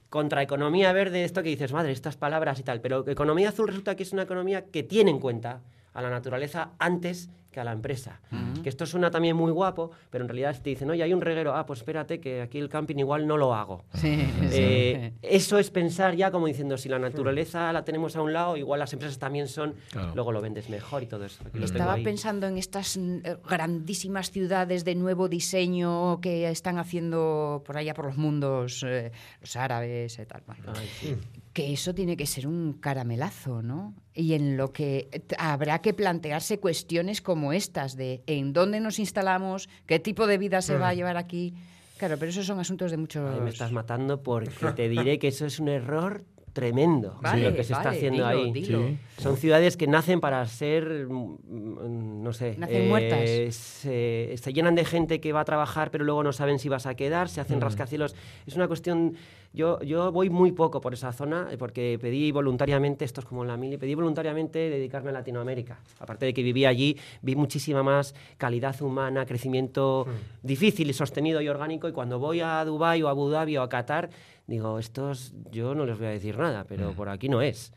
contra 0.07 0.43
economía 0.43 0.93
verde, 0.93 1.23
esto 1.23 1.41
que 1.41 1.49
dices, 1.49 1.73
madre, 1.73 1.91
estas 1.91 2.15
palabras 2.15 2.59
y 2.59 2.63
tal. 2.63 2.79
Pero 2.79 3.07
economía 3.09 3.49
azul 3.49 3.67
resulta 3.67 3.95
que 3.95 4.03
es 4.03 4.13
una 4.13 4.21
economía 4.21 4.65
que 4.65 4.83
tiene 4.83 5.09
en 5.09 5.19
cuenta 5.19 5.63
a 5.93 6.01
la 6.03 6.11
naturaleza 6.11 6.73
antes 6.77 7.31
a 7.59 7.63
la 7.63 7.71
empresa. 7.71 8.19
Que 8.63 8.69
esto 8.69 8.85
suena 8.85 9.11
también 9.11 9.35
muy 9.35 9.51
guapo, 9.51 9.91
pero 10.09 10.23
en 10.23 10.29
realidad 10.29 10.55
te 10.61 10.69
dicen, 10.71 10.89
oye, 10.89 11.03
hay 11.03 11.13
un 11.13 11.21
reguero, 11.21 11.55
ah, 11.55 11.65
pues 11.65 11.79
espérate, 11.79 12.19
que 12.19 12.41
aquí 12.41 12.57
el 12.59 12.69
camping 12.69 12.95
igual 12.97 13.27
no 13.27 13.37
lo 13.37 13.53
hago. 13.53 13.83
Sí, 13.93 14.17
Eh, 14.51 15.13
eso 15.21 15.57
es 15.59 15.69
pensar 15.69 16.15
ya 16.15 16.31
como 16.31 16.47
diciendo, 16.47 16.77
si 16.77 16.89
la 16.89 16.99
naturaleza 16.99 17.71
la 17.73 17.83
tenemos 17.85 18.15
a 18.15 18.21
un 18.21 18.33
lado, 18.33 18.57
igual 18.57 18.79
las 18.79 18.91
empresas 18.93 19.17
también 19.19 19.47
son, 19.47 19.75
Claro. 19.91 20.11
luego 20.15 20.31
lo 20.31 20.41
vendes 20.41 20.69
mejor 20.69 21.03
y 21.03 21.07
todo 21.07 21.25
eso. 21.25 21.43
Aquí 21.47 21.63
Estaba 21.63 21.95
pensando 21.97 22.47
en 22.47 22.57
estas 22.57 22.97
mm, 22.97 23.17
eh, 23.23 23.37
grandísimas 23.47 24.31
ciudades 24.31 24.83
de 24.85 24.95
nuevo 24.95 25.27
diseño 25.29 26.19
que 26.21 26.49
están 26.49 26.77
haciendo 26.77 27.63
por 27.65 27.77
allá 27.77 27.93
por 27.93 28.05
los 28.05 28.17
mundos 28.17 28.83
eh, 28.87 29.11
los 29.41 29.55
árabes 29.55 30.17
y 30.19 30.25
tal. 30.25 30.41
Bueno, 30.45 30.73
Ay, 30.75 30.87
sí. 30.99 31.15
Que 31.59 31.73
eso 31.73 31.93
tiene 31.93 32.15
que 32.15 32.25
ser 32.25 32.47
un 32.47 32.73
caramelazo, 32.79 33.61
¿no? 33.61 33.93
Y 34.13 34.33
en 34.33 34.55
lo 34.55 34.71
que 34.71 35.09
eh, 35.11 35.21
habrá 35.37 35.79
que 35.81 35.93
plantearse 35.93 36.59
cuestiones 36.59 37.21
como 37.21 37.51
estas 37.51 37.97
de 37.97 38.21
en 38.27 38.53
dónde 38.53 38.79
nos 38.79 38.97
instalamos, 38.99 39.67
qué 39.85 39.99
tipo 39.99 40.25
de 40.27 40.37
vida 40.37 40.61
se 40.61 40.77
va 40.77 40.89
a 40.89 40.93
llevar 40.93 41.17
aquí. 41.17 41.53
Claro, 41.97 42.15
pero 42.17 42.29
esos 42.31 42.45
son 42.45 42.59
asuntos 42.59 42.91
de 42.91 42.97
muchos... 42.97 43.29
Ay, 43.35 43.41
me 43.41 43.49
estás 43.49 43.73
matando 43.73 44.21
porque 44.23 44.71
te 44.75 44.87
diré 44.95 45.19
que 45.19 45.27
eso 45.27 45.45
es 45.45 45.59
un 45.59 45.67
error 45.67 46.23
tremendo 46.53 47.19
Vale, 47.21 47.43
lo 47.51 47.55
que 47.55 47.63
se 47.63 47.73
está 47.73 47.89
haciendo 47.89 48.27
dilo, 48.27 48.43
ahí. 48.45 48.51
dilo. 48.51 48.87
Sí. 48.87 48.97
Son 49.17 49.37
ciudades 49.37 49.77
que 49.77 49.85
nacen 49.85 50.19
para 50.19 50.45
ser, 50.47 51.07
mm, 51.07 52.23
no 52.23 52.33
sé, 52.33 52.55
Nacen 52.57 52.87
muertas. 52.89 53.29
Se, 53.53 54.33
se 54.35 54.53
llenan 54.53 54.75
de 54.75 54.83
gente 54.83 55.19
que 55.21 55.31
va 55.31 55.41
a 55.41 55.45
trabajar 55.45 55.91
pero 55.91 56.03
luego 56.05 56.23
no 56.23 56.33
saben 56.33 56.57
si 56.57 56.67
vas 56.67 56.85
a 56.87 56.95
quedar, 56.95 57.29
se 57.29 57.39
Mm. 57.39 57.43
hacen 57.43 57.61
rascacielos. 57.61 58.15
Es 58.47 58.55
una 58.55 58.67
cuestión, 58.67 59.13
yo, 59.51 59.81
yo 59.81 60.11
voy 60.11 60.29
muy 60.29 60.51
poco 60.51 60.79
por 60.79 60.93
esa 60.93 61.11
zona 61.11 61.47
eh, 61.51 61.57
porque 61.57 61.97
pedí 61.99 62.31
voluntariamente, 62.31 63.03
esto 63.05 63.21
es 63.21 63.25
como 63.25 63.41
en 63.41 63.47
la 63.47 63.57
mili, 63.57 63.77
pedí 63.77 63.95
voluntariamente 63.95 64.59
dedicarme 64.69 65.09
a 65.09 65.13
Latinoamérica. 65.13 65.79
Aparte 65.99 66.25
de 66.27 66.33
que 66.33 66.43
viví 66.43 66.65
allí, 66.65 66.97
vi 67.21 67.35
muchísima 67.35 67.81
más 67.83 68.13
calidad 68.37 68.79
humana, 68.81 69.25
crecimiento 69.25 70.05
Mm. 70.07 70.47
difícil 70.47 70.89
y 70.89 70.93
sostenido 70.93 71.41
y 71.41 71.47
orgánico 71.49 71.87
y 71.89 71.91
cuando 71.91 72.19
voy 72.19 72.41
a 72.41 72.63
Dubái 72.63 73.01
o 73.03 73.07
a 73.07 73.11
Abu 73.11 73.29
Dhabi 73.29 73.57
o 73.57 73.61
a 73.63 73.69
Qatar, 73.69 74.09
digo, 74.47 74.77
estos 74.79 75.33
yo 75.51 75.73
no 75.75 75.85
les 75.85 75.97
voy 75.97 76.07
a 76.07 76.11
decir 76.11 76.37
nada, 76.37 76.63
Mm. 76.63 76.67
pero 76.67 76.91
por 76.93 77.09
aquí 77.09 77.27
no 77.29 77.41
es. 77.41 77.73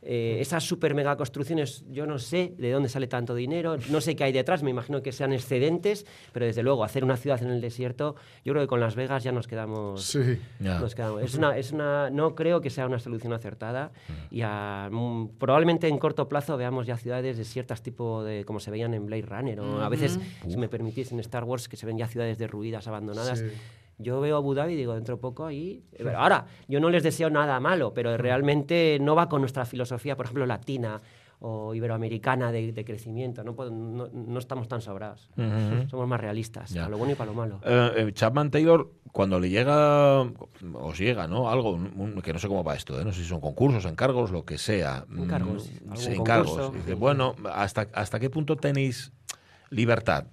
Eh, 0.00 0.36
esas 0.40 0.62
super 0.62 0.94
mega 0.94 1.16
construcciones, 1.16 1.84
yo 1.90 2.06
no 2.06 2.20
sé 2.20 2.54
de 2.56 2.70
dónde 2.70 2.88
sale 2.88 3.08
tanto 3.08 3.34
dinero, 3.34 3.76
no 3.90 4.00
sé 4.00 4.14
qué 4.14 4.22
hay 4.22 4.32
detrás, 4.32 4.62
me 4.62 4.70
imagino 4.70 5.02
que 5.02 5.10
sean 5.10 5.32
excedentes, 5.32 6.06
pero 6.32 6.46
desde 6.46 6.62
luego 6.62 6.84
hacer 6.84 7.02
una 7.02 7.16
ciudad 7.16 7.42
en 7.42 7.50
el 7.50 7.60
desierto, 7.60 8.14
yo 8.44 8.52
creo 8.52 8.62
que 8.62 8.68
con 8.68 8.78
Las 8.78 8.94
Vegas 8.94 9.24
ya 9.24 9.32
nos 9.32 9.48
quedamos. 9.48 10.04
Sí. 10.04 10.38
Nos 10.60 10.94
quedamos. 10.94 11.22
Es 11.22 11.34
una, 11.34 11.56
es 11.58 11.72
una, 11.72 12.10
no 12.10 12.36
creo 12.36 12.60
que 12.60 12.70
sea 12.70 12.86
una 12.86 13.00
solución 13.00 13.32
acertada 13.32 13.90
y 14.30 14.42
a- 14.42 14.88
mm, 14.90 15.30
probablemente 15.38 15.88
en 15.88 15.98
corto 15.98 16.28
plazo 16.28 16.56
veamos 16.56 16.86
ya 16.86 16.96
ciudades 16.96 17.36
desiertas 17.36 17.82
tipo 17.82 18.22
de 18.22 18.44
como 18.44 18.60
se 18.60 18.70
veían 18.70 18.94
en 18.94 19.04
Blade 19.06 19.22
Runner 19.26 19.58
o 19.60 19.82
a 19.82 19.88
veces, 19.88 20.20
si 20.48 20.56
me 20.56 20.68
permitís, 20.68 21.10
en 21.10 21.18
Star 21.20 21.42
Wars 21.42 21.68
que 21.68 21.76
se 21.76 21.86
ven 21.86 21.98
ya 21.98 22.06
ciudades 22.06 22.38
derruidas, 22.38 22.86
abandonadas. 22.86 23.40
Sí. 23.40 23.46
Yo 23.98 24.20
veo 24.20 24.36
Abu 24.36 24.54
Dhabi 24.54 24.74
y 24.74 24.76
digo, 24.76 24.94
dentro 24.94 25.16
de 25.16 25.20
poco 25.20 25.44
ahí... 25.46 25.82
Pero 25.96 26.18
ahora, 26.18 26.46
yo 26.68 26.78
no 26.80 26.88
les 26.90 27.02
deseo 27.02 27.30
nada 27.30 27.58
malo, 27.60 27.92
pero 27.94 28.16
realmente 28.16 28.98
no 29.00 29.14
va 29.16 29.28
con 29.28 29.40
nuestra 29.42 29.64
filosofía, 29.64 30.16
por 30.16 30.26
ejemplo, 30.26 30.46
latina 30.46 31.00
o 31.40 31.72
iberoamericana 31.74 32.50
de, 32.50 32.72
de 32.72 32.84
crecimiento. 32.84 33.44
No, 33.44 33.54
no, 33.70 34.08
no 34.12 34.38
estamos 34.38 34.66
tan 34.68 34.80
sobrados. 34.80 35.28
Somos 35.88 36.08
más 36.08 36.20
realistas, 36.20 36.70
Ya. 36.70 36.82
para 36.82 36.90
lo 36.90 36.98
bueno 36.98 37.12
y 37.12 37.16
para 37.16 37.30
lo 37.30 37.36
malo. 37.36 37.60
Eh, 37.64 37.92
eh, 38.08 38.12
Chapman 38.12 38.50
Taylor, 38.50 38.90
cuando 39.12 39.38
le 39.40 39.48
llega, 39.48 40.22
os 40.22 40.98
llega, 40.98 41.26
¿no? 41.28 41.48
Algo, 41.48 41.70
un- 41.72 42.20
que 42.22 42.32
no 42.32 42.38
sé 42.40 42.48
cómo 42.48 42.64
va 42.64 42.74
esto, 42.74 43.00
¿eh? 43.00 43.04
no 43.04 43.12
sé 43.12 43.22
si 43.22 43.28
son 43.28 43.40
concursos, 43.40 43.84
encargos, 43.84 44.30
lo 44.32 44.44
que 44.44 44.58
sea. 44.58 45.04
Encargos, 45.16 45.70
Mm, 45.84 45.94
sí, 45.96 46.12
encargos. 46.14 46.72
Dice, 46.72 46.94
bueno, 46.94 47.34
¿hasta, 47.52 47.86
¿hasta 47.94 48.18
qué 48.20 48.30
punto 48.30 48.56
tenéis 48.56 49.12
libertad? 49.70 50.26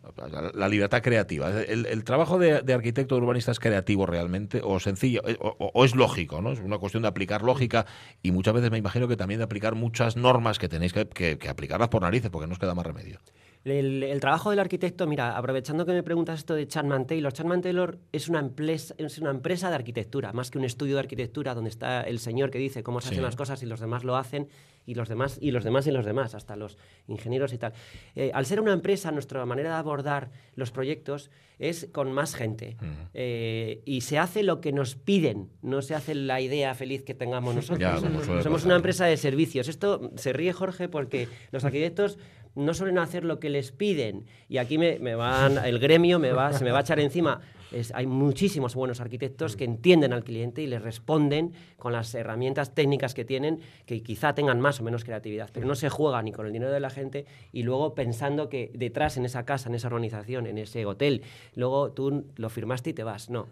La, 0.53 0.67
libertad 0.69 1.01
creativa. 1.01 1.49
¿El, 1.61 2.03
trabajo 2.03 2.37
de, 2.39 2.61
de 2.61 2.73
arquitecto 2.73 3.15
urbanista 3.15 3.51
es 3.51 3.59
creativo 3.59 4.05
realmente 4.05 4.61
o 4.63 4.79
sencillo? 4.79 5.21
Eh, 5.27 5.37
o 5.39 5.85
es 5.85 5.95
lógico, 5.95 6.41
¿no? 6.41 6.51
Es 6.51 6.59
una 6.59 6.77
cuestión 6.77 7.03
de 7.03 7.09
aplicar 7.09 7.41
lógica 7.41 7.85
y 8.23 8.31
muchas 8.31 8.53
veces 8.53 8.71
me 8.71 8.77
imagino 8.77 9.07
que 9.07 9.17
también 9.17 9.39
de 9.39 9.43
aplicar 9.45 9.75
muchas 9.75 10.15
normas 10.15 10.59
que 10.59 10.69
tenéis 10.69 10.93
que, 10.93 11.07
que- 11.07 11.37
que 11.37 11.49
aplicarlas 11.49 11.89
por 11.89 12.01
narices 12.01 12.29
porque 12.31 12.47
no 12.47 12.53
os 12.53 12.59
queda 12.59 12.75
más 12.75 12.85
remedio. 12.85 13.19
El, 13.65 14.03
el 14.03 14.19
trabajo 14.19 14.51
del 14.51 14.59
arquitecto, 14.59 15.07
mira, 15.07 15.35
aprovechando 15.35 15.87
que 15.87 15.91
me 15.91 16.03
preguntas 16.03 16.37
esto 16.37 16.53
de 16.53 16.67
Chapman 16.67 17.07
Taylor, 17.07 17.33
Chapman 17.33 17.61
Taylor 17.63 17.97
es 18.11 18.29
una, 18.29 18.37
empresa, 18.39 18.93
es 18.99 19.17
una 19.17 19.31
empresa 19.31 19.69
de 19.69 19.75
arquitectura, 19.75 20.33
más 20.33 20.51
que 20.51 20.59
un 20.59 20.65
estudio 20.65 20.93
de 20.93 20.99
arquitectura 20.99 21.55
donde 21.55 21.71
está 21.71 22.01
el 22.01 22.19
señor 22.19 22.51
que 22.51 22.59
dice 22.59 22.83
cómo 22.83 23.01
se 23.01 23.07
Sí. 23.09 23.15
hacen 23.15 23.23
las 23.23 23.35
cosas 23.35 23.63
y 23.63 23.65
los 23.65 23.79
demás 23.79 24.03
lo 24.03 24.17
hacen 24.17 24.47
y 24.85 24.93
los 24.93 25.09
demás 25.09 25.39
y 25.41 25.49
los 25.49 25.63
demás 25.63 25.87
y 25.87 25.91
los 25.91 26.05
demás, 26.05 26.35
hasta 26.35 26.55
los 26.55 26.77
ingenieros 27.07 27.53
y 27.53 27.57
tal. 27.57 27.73
Eh, 28.15 28.29
al 28.35 28.45
ser 28.45 28.61
una 28.61 28.71
empresa, 28.71 29.11
nuestra 29.11 29.43
manera 29.47 29.69
de 29.71 29.75
abordar 29.77 30.29
los 30.55 30.69
proyectos 30.71 31.31
es 31.57 31.87
con 31.91 32.11
más 32.11 32.35
gente 32.35 32.77
Eh, 33.15 33.81
y 33.83 34.01
se 34.01 34.19
hace 34.19 34.43
lo 34.43 34.61
que 34.61 34.73
nos 34.73 34.93
piden, 34.95 35.49
no 35.63 35.81
se 35.81 35.95
hace 35.95 36.13
la 36.13 36.39
idea 36.39 36.75
feliz 36.75 37.01
que 37.03 37.15
tengamos 37.15 37.55
nosotros. 37.55 37.79
Ya, 37.79 37.97
suele 37.97 38.23
Somos 38.43 38.43
pasar. 38.61 38.65
una 38.67 38.75
empresa 38.75 39.05
de 39.05 39.17
servicios. 39.17 39.69
Esto 39.69 40.11
se 40.17 40.33
ríe 40.33 40.53
Jorge 40.53 40.87
porque 40.87 41.27
los 41.51 41.65
arquitectos 41.65 42.19
no 42.55 42.73
suelen 42.73 42.97
hacer 42.97 43.23
lo 43.25 43.39
que 43.39 43.49
les 43.49 43.71
piden 43.71 44.25
y 44.49 44.57
aquí 44.57 44.77
me, 44.77 44.99
me 44.99 45.15
van 45.15 45.57
el 45.65 45.79
gremio 45.79 46.19
me 46.19 46.31
va 46.31 46.53
se 46.53 46.63
me 46.63 46.71
va 46.71 46.79
a 46.79 46.81
echar 46.81 46.99
encima. 46.99 47.41
Es- 47.71 47.91
hay 47.95 48.05
muchísimos 48.05 48.75
buenos 48.75 49.01
arquitectos 49.01 49.55
que 49.57 49.65
entienden 49.65 50.13
al 50.13 50.23
cliente 50.23 50.61
y 50.61 50.67
le 50.67 50.79
responden 50.79 51.51
con 51.77 51.91
las 51.91 52.13
herramientas 52.15 52.73
técnicas 52.73 53.13
que 53.13 53.25
tienen, 53.25 53.59
que 53.85 54.01
quizá 54.03 54.33
tengan 54.35 54.61
más 54.61 54.79
o 54.79 54.83
menos 54.83 55.03
creatividad, 55.03 55.49
pero 55.51 55.65
no 55.65 55.75
se 55.75 55.89
juega 55.89 56.21
ni 56.21 56.31
con 56.31 56.45
el 56.45 56.53
dinero 56.53 56.71
de 56.71 56.79
la 56.79 56.89
gente 56.91 57.25
y 57.51 57.63
luego 57.63 57.93
pensando 57.95 58.47
que 58.49 58.71
detrás 58.75 59.17
en 59.17 59.25
esa 59.25 59.43
casa, 59.45 59.67
en 59.67 59.75
esa 59.75 59.87
organización, 59.87 60.45
en 60.47 60.57
ese 60.59 60.85
hotel, 60.85 61.23
luego 61.55 61.91
tú 61.91 62.25
lo 62.37 62.49
firmaste 62.49 62.91
y 62.91 62.93
te 62.93 63.03
vas. 63.03 63.29
No. 63.29 63.47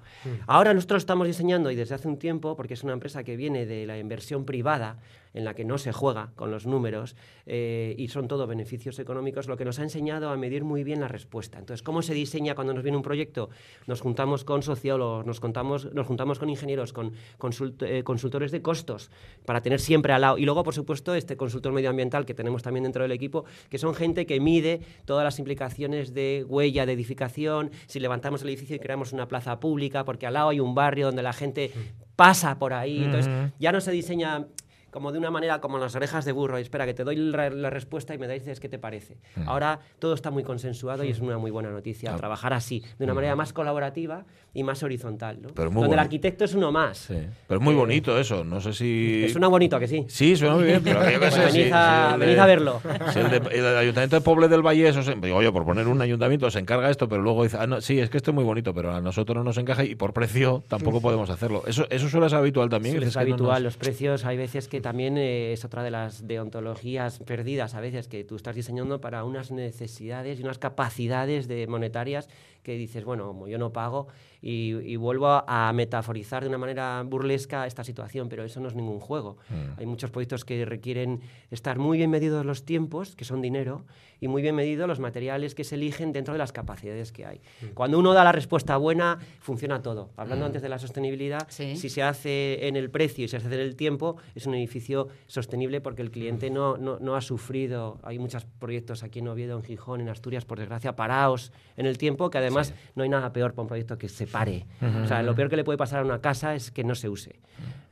Ahora 0.48 0.74
nosotros 0.74 1.02
estamos 1.02 1.28
diseñando 1.28 1.72
y 1.72 1.76
desde 1.76 1.96
hace 1.96 2.08
un 2.08 2.18
tiempo, 2.18 2.56
porque 2.56 2.76
es 2.76 2.84
una 2.84 2.94
empresa 2.94 3.24
que 3.24 3.36
viene 3.36 3.66
de 3.66 3.86
la 3.88 3.98
inversión 3.98 4.46
privada, 4.46 5.00
en 5.34 5.46
la 5.46 5.54
que 5.54 5.66
no 5.66 5.78
se 5.78 5.92
juega 5.92 6.32
con 6.36 6.52
los 6.52 6.66
números 6.66 7.16
eh, 7.46 7.96
y 7.98 8.08
son 8.10 8.28
todo 8.28 8.48
beneficios 8.48 9.00
económicos, 9.00 9.48
lo 9.48 9.58
que 9.58 9.66
nos 9.66 9.80
ha 9.80 9.84
enseñado 9.84 10.30
a 10.30 10.38
medir 10.38 10.64
muy 10.64 10.84
bien 10.84 11.00
la 11.00 11.08
respuesta. 11.08 11.60
Entonces, 11.60 11.84
¿cómo 11.84 12.02
se 12.02 12.14
diseña 12.14 12.56
cuando 12.56 12.74
nos 12.74 12.84
viene 12.84 12.98
un 12.98 13.04
proyecto? 13.04 13.50
Nos 13.88 14.02
juntamos 14.02 14.44
con 14.44 14.62
sociólogos, 14.62 15.26
nos, 15.26 15.40
contamos, 15.40 15.94
nos 15.94 16.06
juntamos 16.06 16.40
con 16.40 16.50
ingenieros, 16.50 16.94
con 16.94 17.14
consult- 17.40 17.84
eh, 17.86 18.04
consultores 18.04 18.52
de 18.52 18.62
costos, 18.62 19.12
para 19.46 19.62
tener 19.62 19.80
siempre 19.80 20.14
al 20.14 20.22
lado. 20.22 20.38
Y 20.38 20.46
luego, 20.46 20.64
por 20.64 20.74
supuesto, 20.74 21.16
este 21.16 21.36
consultor 21.36 21.74
medioambiental 21.74 22.26
que 22.26 22.34
tenemos 22.34 22.64
también 22.64 22.84
dentro 22.84 23.04
del 23.04 23.12
equipo, 23.12 23.46
que 23.70 23.78
son 23.78 23.96
gente 23.96 24.26
que 24.26 24.40
mide 24.40 24.82
todas 25.06 25.24
las 25.24 25.40
implicaciones 25.40 26.14
de 26.14 26.46
huella 26.48 26.86
de 26.86 26.94
edificación, 26.94 27.72
si 27.88 28.00
levantamos 28.00 28.44
el 28.44 28.50
edificio 28.50 28.76
y 28.76 28.80
creamos 28.80 29.14
una 29.14 29.28
plaza 29.28 29.60
pública, 29.60 30.06
porque 30.06 30.28
al 30.28 30.34
lado 30.34 30.50
hay 30.50 30.60
un 30.60 30.76
barrio 30.76 31.08
donde 31.08 31.24
la 31.24 31.34
gente 31.34 31.72
pasa 32.16 32.60
por 32.60 32.74
ahí. 32.74 33.04
Entonces, 33.04 33.52
ya 33.60 33.72
no 33.72 33.82
se 33.82 33.92
diseña 33.92 34.48
como 34.94 35.12
de 35.12 35.18
una 35.20 35.32
manera 35.32 35.60
como 35.60 35.78
las 35.80 35.96
orejas 35.96 36.24
de 36.24 36.32
burro. 36.32 36.58
Espera, 36.58 36.86
que 36.86 36.94
te 36.94 37.04
doy 37.04 37.16
la, 37.18 37.50
la 37.50 37.70
respuesta 37.70 38.14
y 38.14 38.18
me 38.18 38.28
dices 38.28 38.60
qué 38.60 38.70
te 38.70 38.80
parece. 38.80 39.18
Ahora 39.46 39.80
todo 40.00 40.14
está 40.14 40.32
muy 40.32 40.44
consensuado 40.44 41.04
y 41.04 41.10
es 41.10 41.20
una 41.20 41.38
muy 41.38 41.52
buena 41.52 41.72
noticia. 41.72 42.16
Trabajar 42.16 42.54
así, 42.54 42.82
de 43.00 43.04
una 43.06 43.14
manera 43.14 43.36
más 43.36 43.52
colaborativa 43.52 44.24
y 44.54 44.64
más 44.64 44.84
horizontal. 44.84 45.42
¿no? 45.42 45.50
Pero 45.56 45.72
Donde 45.72 45.94
el 45.94 46.00
arquitecto 46.00 46.46
es 46.46 46.54
uno 46.54 46.72
más. 46.72 46.98
Sí. 47.00 47.16
Pero 47.48 47.60
es 47.60 47.64
muy 47.64 47.74
bonito 47.76 48.18
eso. 48.20 48.44
No 48.46 48.62
sé 48.62 48.72
si. 48.74 49.24
Es 49.26 49.36
una 49.36 49.48
bonito, 49.48 49.76
¿a 49.76 49.80
que 49.80 49.88
sí? 49.88 50.06
Sí, 50.08 50.36
suena 50.38 50.56
muy 50.56 50.66
bien, 50.66 50.82
pero 50.84 51.10
yo 51.10 51.20
Pues 51.20 51.34
sé. 51.34 51.40
venid 51.46 51.64
si- 51.66 51.72
a- 51.74 52.16
venid 52.18 52.36
de- 52.36 52.40
a 52.40 52.46
verlo. 52.46 52.80
el, 53.16 53.30
de- 53.32 53.58
el 53.58 53.78
ayuntamiento 53.78 54.16
de 54.16 54.22
Poble 54.22 54.48
del 54.48 54.62
Valle, 54.62 54.88
eso 54.88 55.02
se- 55.02 55.16
digo, 55.16 55.38
oye, 55.38 55.52
por 55.52 55.66
poner 55.66 55.88
un 55.88 56.00
ayuntamiento 56.02 56.50
se 56.52 56.60
encarga 56.60 56.90
esto, 56.92 57.10
pero 57.10 57.22
luego 57.24 57.44
dice, 57.44 57.58
ah, 57.60 57.66
no, 57.66 57.82
sí, 57.82 58.00
es 58.00 58.10
que 58.12 58.18
esto 58.18 58.30
es 58.32 58.36
muy 58.36 58.44
bonito, 58.44 58.74
pero 58.76 58.94
a 58.94 59.02
nosotros 59.02 59.36
no 59.36 59.44
nos 59.44 59.58
encaja 59.58 59.84
y 59.84 59.96
por 59.96 60.14
precio 60.14 60.64
tampoco 60.68 61.02
podemos 61.02 61.30
hacerlo. 61.32 61.64
Eso, 61.66 61.88
eso 61.90 62.08
suele 62.10 62.30
ser 62.30 62.38
habitual 62.38 62.70
también. 62.70 62.94
Suele 62.96 63.10
ser 63.10 63.24
que 63.24 63.30
no 63.30 63.36
habitual, 63.36 63.64
nos- 63.64 63.74
los 63.74 63.78
precios 63.78 64.24
hay 64.26 64.38
veces 64.38 64.68
que 64.68 64.82
también 64.84 65.18
eh, 65.18 65.52
es 65.54 65.66
otra 65.66 65.82
de 65.82 65.90
las 65.90 66.28
deontologías 66.28 67.18
perdidas 67.18 67.74
a 67.74 67.82
veces 67.82 68.08
que 68.08 68.24
tú 68.24 68.36
estás 68.36 68.56
diseñando 68.56 69.02
para 69.02 69.24
unas 69.24 69.50
necesidades 69.50 70.40
y 70.40 70.44
unas 70.44 70.60
capacidades 70.60 71.48
de 71.48 71.66
monetarias 71.66 72.30
que 72.62 72.78
dices, 72.78 73.04
bueno, 73.04 73.26
como 73.26 73.48
yo 73.48 73.58
no 73.58 73.74
pago 73.74 74.08
y, 74.44 74.76
y 74.84 74.98
vuelvo 74.98 75.28
a, 75.48 75.72
metaforizar 75.74 76.44
de 76.44 76.50
una 76.50 76.58
manera 76.58 77.02
burlesca 77.04 77.66
esta 77.66 77.84
situación, 77.86 78.28
pero 78.28 78.44
eso 78.44 78.60
no 78.60 78.68
es 78.68 78.76
ningún 78.76 79.00
juego. 79.00 79.38
Hay 79.78 79.86
muchos 79.86 80.12
proyectos 80.12 80.44
que 80.44 80.66
requieren 80.66 81.22
estar 81.50 81.80
muy 81.80 81.98
bien 81.98 82.10
medidos 82.10 82.46
los 82.46 82.66
tiempos, 82.66 83.16
que 83.16 83.24
son 83.24 83.42
dinero, 83.42 83.86
y 84.20 84.28
muy 84.28 84.42
bien 84.42 84.56
medidos 84.56 84.88
los 84.88 85.00
materiales 85.00 85.56
que 85.56 85.64
se 85.64 85.76
eligen 85.76 86.12
dentro 86.12 86.34
de 86.34 86.38
las 86.38 86.52
capacidades 86.52 87.12
que 87.12 87.26
hay. 87.26 87.42
Cuando 87.74 87.98
uno 88.00 88.14
da 88.14 88.24
la 88.24 88.32
respuesta 88.34 88.76
buena, 88.78 89.18
funciona 89.40 89.82
todo. 89.82 90.12
Hablando 90.18 90.46
antes 90.46 90.62
de 90.62 90.70
la 90.70 90.78
sostenibilidad, 90.78 91.48
Sí. 91.50 91.76
si 91.78 91.90
se 91.90 92.04
hace 92.04 92.68
en 92.68 92.76
el 92.76 92.90
precio 92.90 93.26
y 93.26 93.28
se 93.30 93.38
hace 93.38 93.48
en 93.48 93.54
el 93.60 93.76
tiempo, 93.78 94.18
es 94.36 94.46
un 94.46 94.56
edificio 94.56 95.08
sostenible 95.28 95.80
porque 95.82 96.02
el 96.02 96.12
cliente 96.12 96.50
no, 96.50 96.78
no, 96.78 97.00
no 97.00 97.16
ha 97.16 97.22
sufrido. 97.22 98.00
Hay 98.04 98.20
muchos 98.20 98.46
proyectos 98.46 99.04
aquí 99.04 99.20
en 99.20 99.28
Oviedo, 99.30 99.58
en 99.58 99.64
Gijón, 99.64 100.02
en 100.02 100.10
Asturias, 100.10 100.44
por 100.46 100.60
desgracia, 100.60 100.96
parados 100.96 101.52
en 101.78 101.86
el 101.86 101.98
tiempo, 101.98 102.30
que 102.30 102.38
además 102.38 102.74
no 102.96 103.04
hay 103.04 103.10
nada 103.10 103.32
peor 103.34 103.52
para 103.54 103.64
un 103.64 103.68
proyecto 103.68 103.98
que 103.98 104.10
se 104.10 104.28
pare. 104.34 104.66
O 105.04 105.08
sea, 105.08 105.22
lo 105.22 105.36
peor 105.36 105.50
que 105.50 105.56
le 105.56 105.64
puede 105.64 105.78
pasar 105.78 106.00
a 106.00 106.06
una 106.06 106.20
casa 106.20 106.56
es 106.56 106.72
que 106.72 106.84
no 106.84 106.96
se 106.96 107.08
use. 107.08 107.40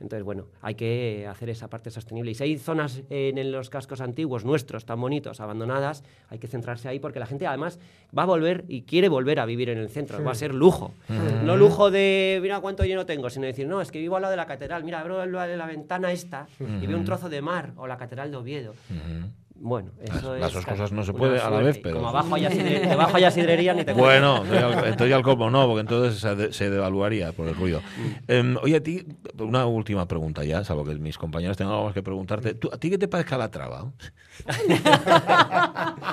Entonces, 0.00 0.24
bueno, 0.24 0.46
hay 0.60 0.74
que 0.74 1.28
hacer 1.30 1.48
esa 1.48 1.70
parte 1.70 1.90
sostenible. 1.90 2.32
Y 2.32 2.34
si 2.34 2.42
hay 2.42 2.58
zonas 2.58 3.02
en, 3.08 3.52
los 3.52 3.70
cascos 3.70 4.00
antiguos 4.00 4.44
nuestros 4.44 4.84
tan 4.84 5.00
bonitos, 5.00 5.40
abandonadas, 5.40 6.02
hay 6.28 6.40
que 6.40 6.48
centrarse 6.48 6.88
ahí 6.88 6.98
porque 6.98 7.20
la 7.20 7.26
gente 7.26 7.46
además 7.46 7.78
va 8.16 8.24
a 8.24 8.26
volver 8.26 8.64
y 8.66 8.82
quiere 8.82 9.08
volver 9.08 9.38
a 9.38 9.46
vivir 9.46 9.70
en 9.70 9.78
el 9.78 9.88
centro. 9.88 10.22
Va 10.22 10.32
a 10.32 10.34
ser 10.34 10.52
lujo. 10.54 10.92
No 11.44 11.56
lujo 11.56 11.92
de, 11.92 12.40
mira 12.42 12.58
cuánto 12.60 12.84
lleno 12.84 13.06
tengo, 13.06 13.30
sino 13.30 13.46
decir, 13.46 13.68
no, 13.68 13.80
es 13.80 13.92
que 13.92 14.00
vivo 14.00 14.16
al 14.16 14.22
lado 14.22 14.32
de 14.32 14.36
la 14.36 14.46
catedral. 14.46 14.82
Mira, 14.82 15.00
abro 15.00 15.24
la, 15.24 15.46
la 15.46 15.66
ventana 15.66 16.10
esta 16.10 16.48
y 16.58 16.86
veo 16.86 16.98
un 16.98 17.04
trozo 17.04 17.28
de 17.28 17.40
mar 17.40 17.72
o 17.76 17.86
la 17.86 17.96
catedral 17.96 18.32
de 18.32 18.36
Oviedo. 18.36 18.74
Bueno, 19.64 19.92
eso 20.02 20.34
las 20.34 20.48
es 20.48 20.54
dos 20.54 20.66
cosas 20.66 20.90
no 20.90 21.04
se 21.04 21.12
puede 21.12 21.38
a 21.38 21.48
la 21.48 21.60
vez, 21.60 21.78
pero- 21.80 21.94
Como 21.98 22.08
abajo 22.08 22.34
haya, 22.34 22.50
sidre- 22.50 22.80
debajo 22.88 23.16
haya 23.16 23.30
sidrería, 23.30 23.72
ni 23.74 23.84
te. 23.84 23.92
Bueno, 23.92 24.38
entonces 24.44 25.08
ya- 25.08 25.16
el 25.16 25.22
colmo 25.22 25.50
no, 25.50 25.66
porque 25.68 25.82
entonces 25.82 26.18
se, 26.20 26.34
de- 26.34 26.52
se 26.52 26.68
devaluaría 26.68 27.30
por 27.30 27.46
el 27.46 27.54
ruido. 27.54 27.80
Em, 28.26 28.56
oye, 28.60 28.74
a 28.76 28.82
ti, 28.82 29.06
una 29.38 29.66
última 29.66 30.08
pregunta 30.08 30.42
ya, 30.42 30.64
salvo 30.64 30.84
que 30.84 30.96
mis 30.96 31.16
compañeros 31.16 31.56
tengan 31.56 31.74
algo 31.74 31.84
más 31.86 31.94
que 31.94 32.02
preguntarte. 32.02 32.54
¿Tú, 32.54 32.70
¿A 32.72 32.76
ti 32.76 32.90
qué 32.90 32.98
te 32.98 33.06
parece 33.06 33.30
Calatrava? 33.30 33.92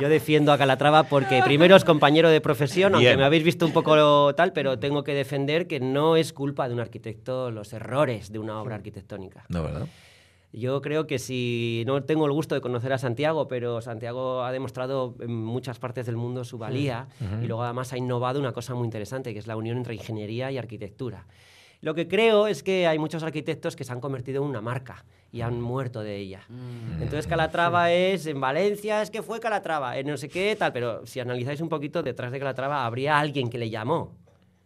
Yo 0.00 0.08
defiendo 0.08 0.52
a 0.52 0.58
Calatrava 0.58 1.04
porque 1.04 1.40
primero 1.44 1.76
es 1.76 1.84
compañero 1.84 2.28
de 2.28 2.40
profesión, 2.40 2.94
aunque 2.94 3.16
me 3.16 3.24
habéis 3.24 3.44
visto 3.44 3.64
un 3.64 3.72
poco 3.72 4.34
tal, 4.34 4.52
pero 4.52 4.78
tengo 4.78 5.04
que 5.04 5.14
defender 5.14 5.66
que 5.68 5.78
no 5.80 6.16
es 6.16 6.32
culpa 6.32 6.66
de 6.68 6.74
un 6.74 6.80
arquitecto 6.80 7.50
los 7.52 7.72
errores 7.72 8.32
de 8.32 8.40
una 8.40 8.60
obra 8.60 8.74
arquitectónica. 8.74 9.44
No, 9.48 9.62
¿verdad? 9.62 9.86
Yo 10.56 10.80
creo 10.80 11.08
que 11.08 11.18
si 11.18 11.82
no 11.84 12.04
tengo 12.04 12.26
el 12.26 12.32
gusto 12.32 12.54
de 12.54 12.60
conocer 12.60 12.92
a 12.92 12.98
Santiago, 12.98 13.48
pero 13.48 13.80
Santiago 13.80 14.44
ha 14.44 14.52
demostrado 14.52 15.16
en 15.18 15.34
muchas 15.34 15.80
partes 15.80 16.06
del 16.06 16.16
mundo 16.16 16.44
su 16.44 16.58
valía 16.58 17.08
y 17.42 17.46
luego 17.46 17.64
además 17.64 17.92
ha 17.92 17.98
innovado 17.98 18.38
una 18.38 18.52
cosa 18.52 18.72
muy 18.74 18.84
interesante, 18.84 19.32
que 19.32 19.40
es 19.40 19.48
la 19.48 19.56
unión 19.56 19.76
entre 19.76 19.94
ingeniería 19.94 20.52
y 20.52 20.58
arquitectura. 20.58 21.26
Lo 21.80 21.92
que 21.94 22.06
creo 22.06 22.46
es 22.46 22.62
que 22.62 22.86
hay 22.86 23.00
muchos 23.00 23.24
arquitectos 23.24 23.74
que 23.74 23.82
se 23.82 23.92
han 23.92 24.00
convertido 24.00 24.44
en 24.44 24.48
una 24.48 24.60
marca 24.60 25.04
y 25.32 25.40
han 25.40 25.60
muerto 25.60 26.04
de 26.04 26.18
ella. 26.18 26.46
Entonces 27.00 27.26
Calatrava 27.26 27.90
es 27.90 28.24
en 28.26 28.40
Valencia, 28.40 29.02
es 29.02 29.10
que 29.10 29.22
fue 29.22 29.40
Calatrava, 29.40 29.98
en 29.98 30.06
no 30.06 30.16
sé 30.16 30.28
qué 30.28 30.54
tal, 30.56 30.72
pero 30.72 31.04
si 31.04 31.18
analizáis 31.18 31.60
un 31.60 31.68
poquito 31.68 32.04
detrás 32.04 32.30
de 32.30 32.38
Calatrava 32.38 32.86
habría 32.86 33.18
alguien 33.18 33.50
que 33.50 33.58
le 33.58 33.70
llamó. 33.70 34.12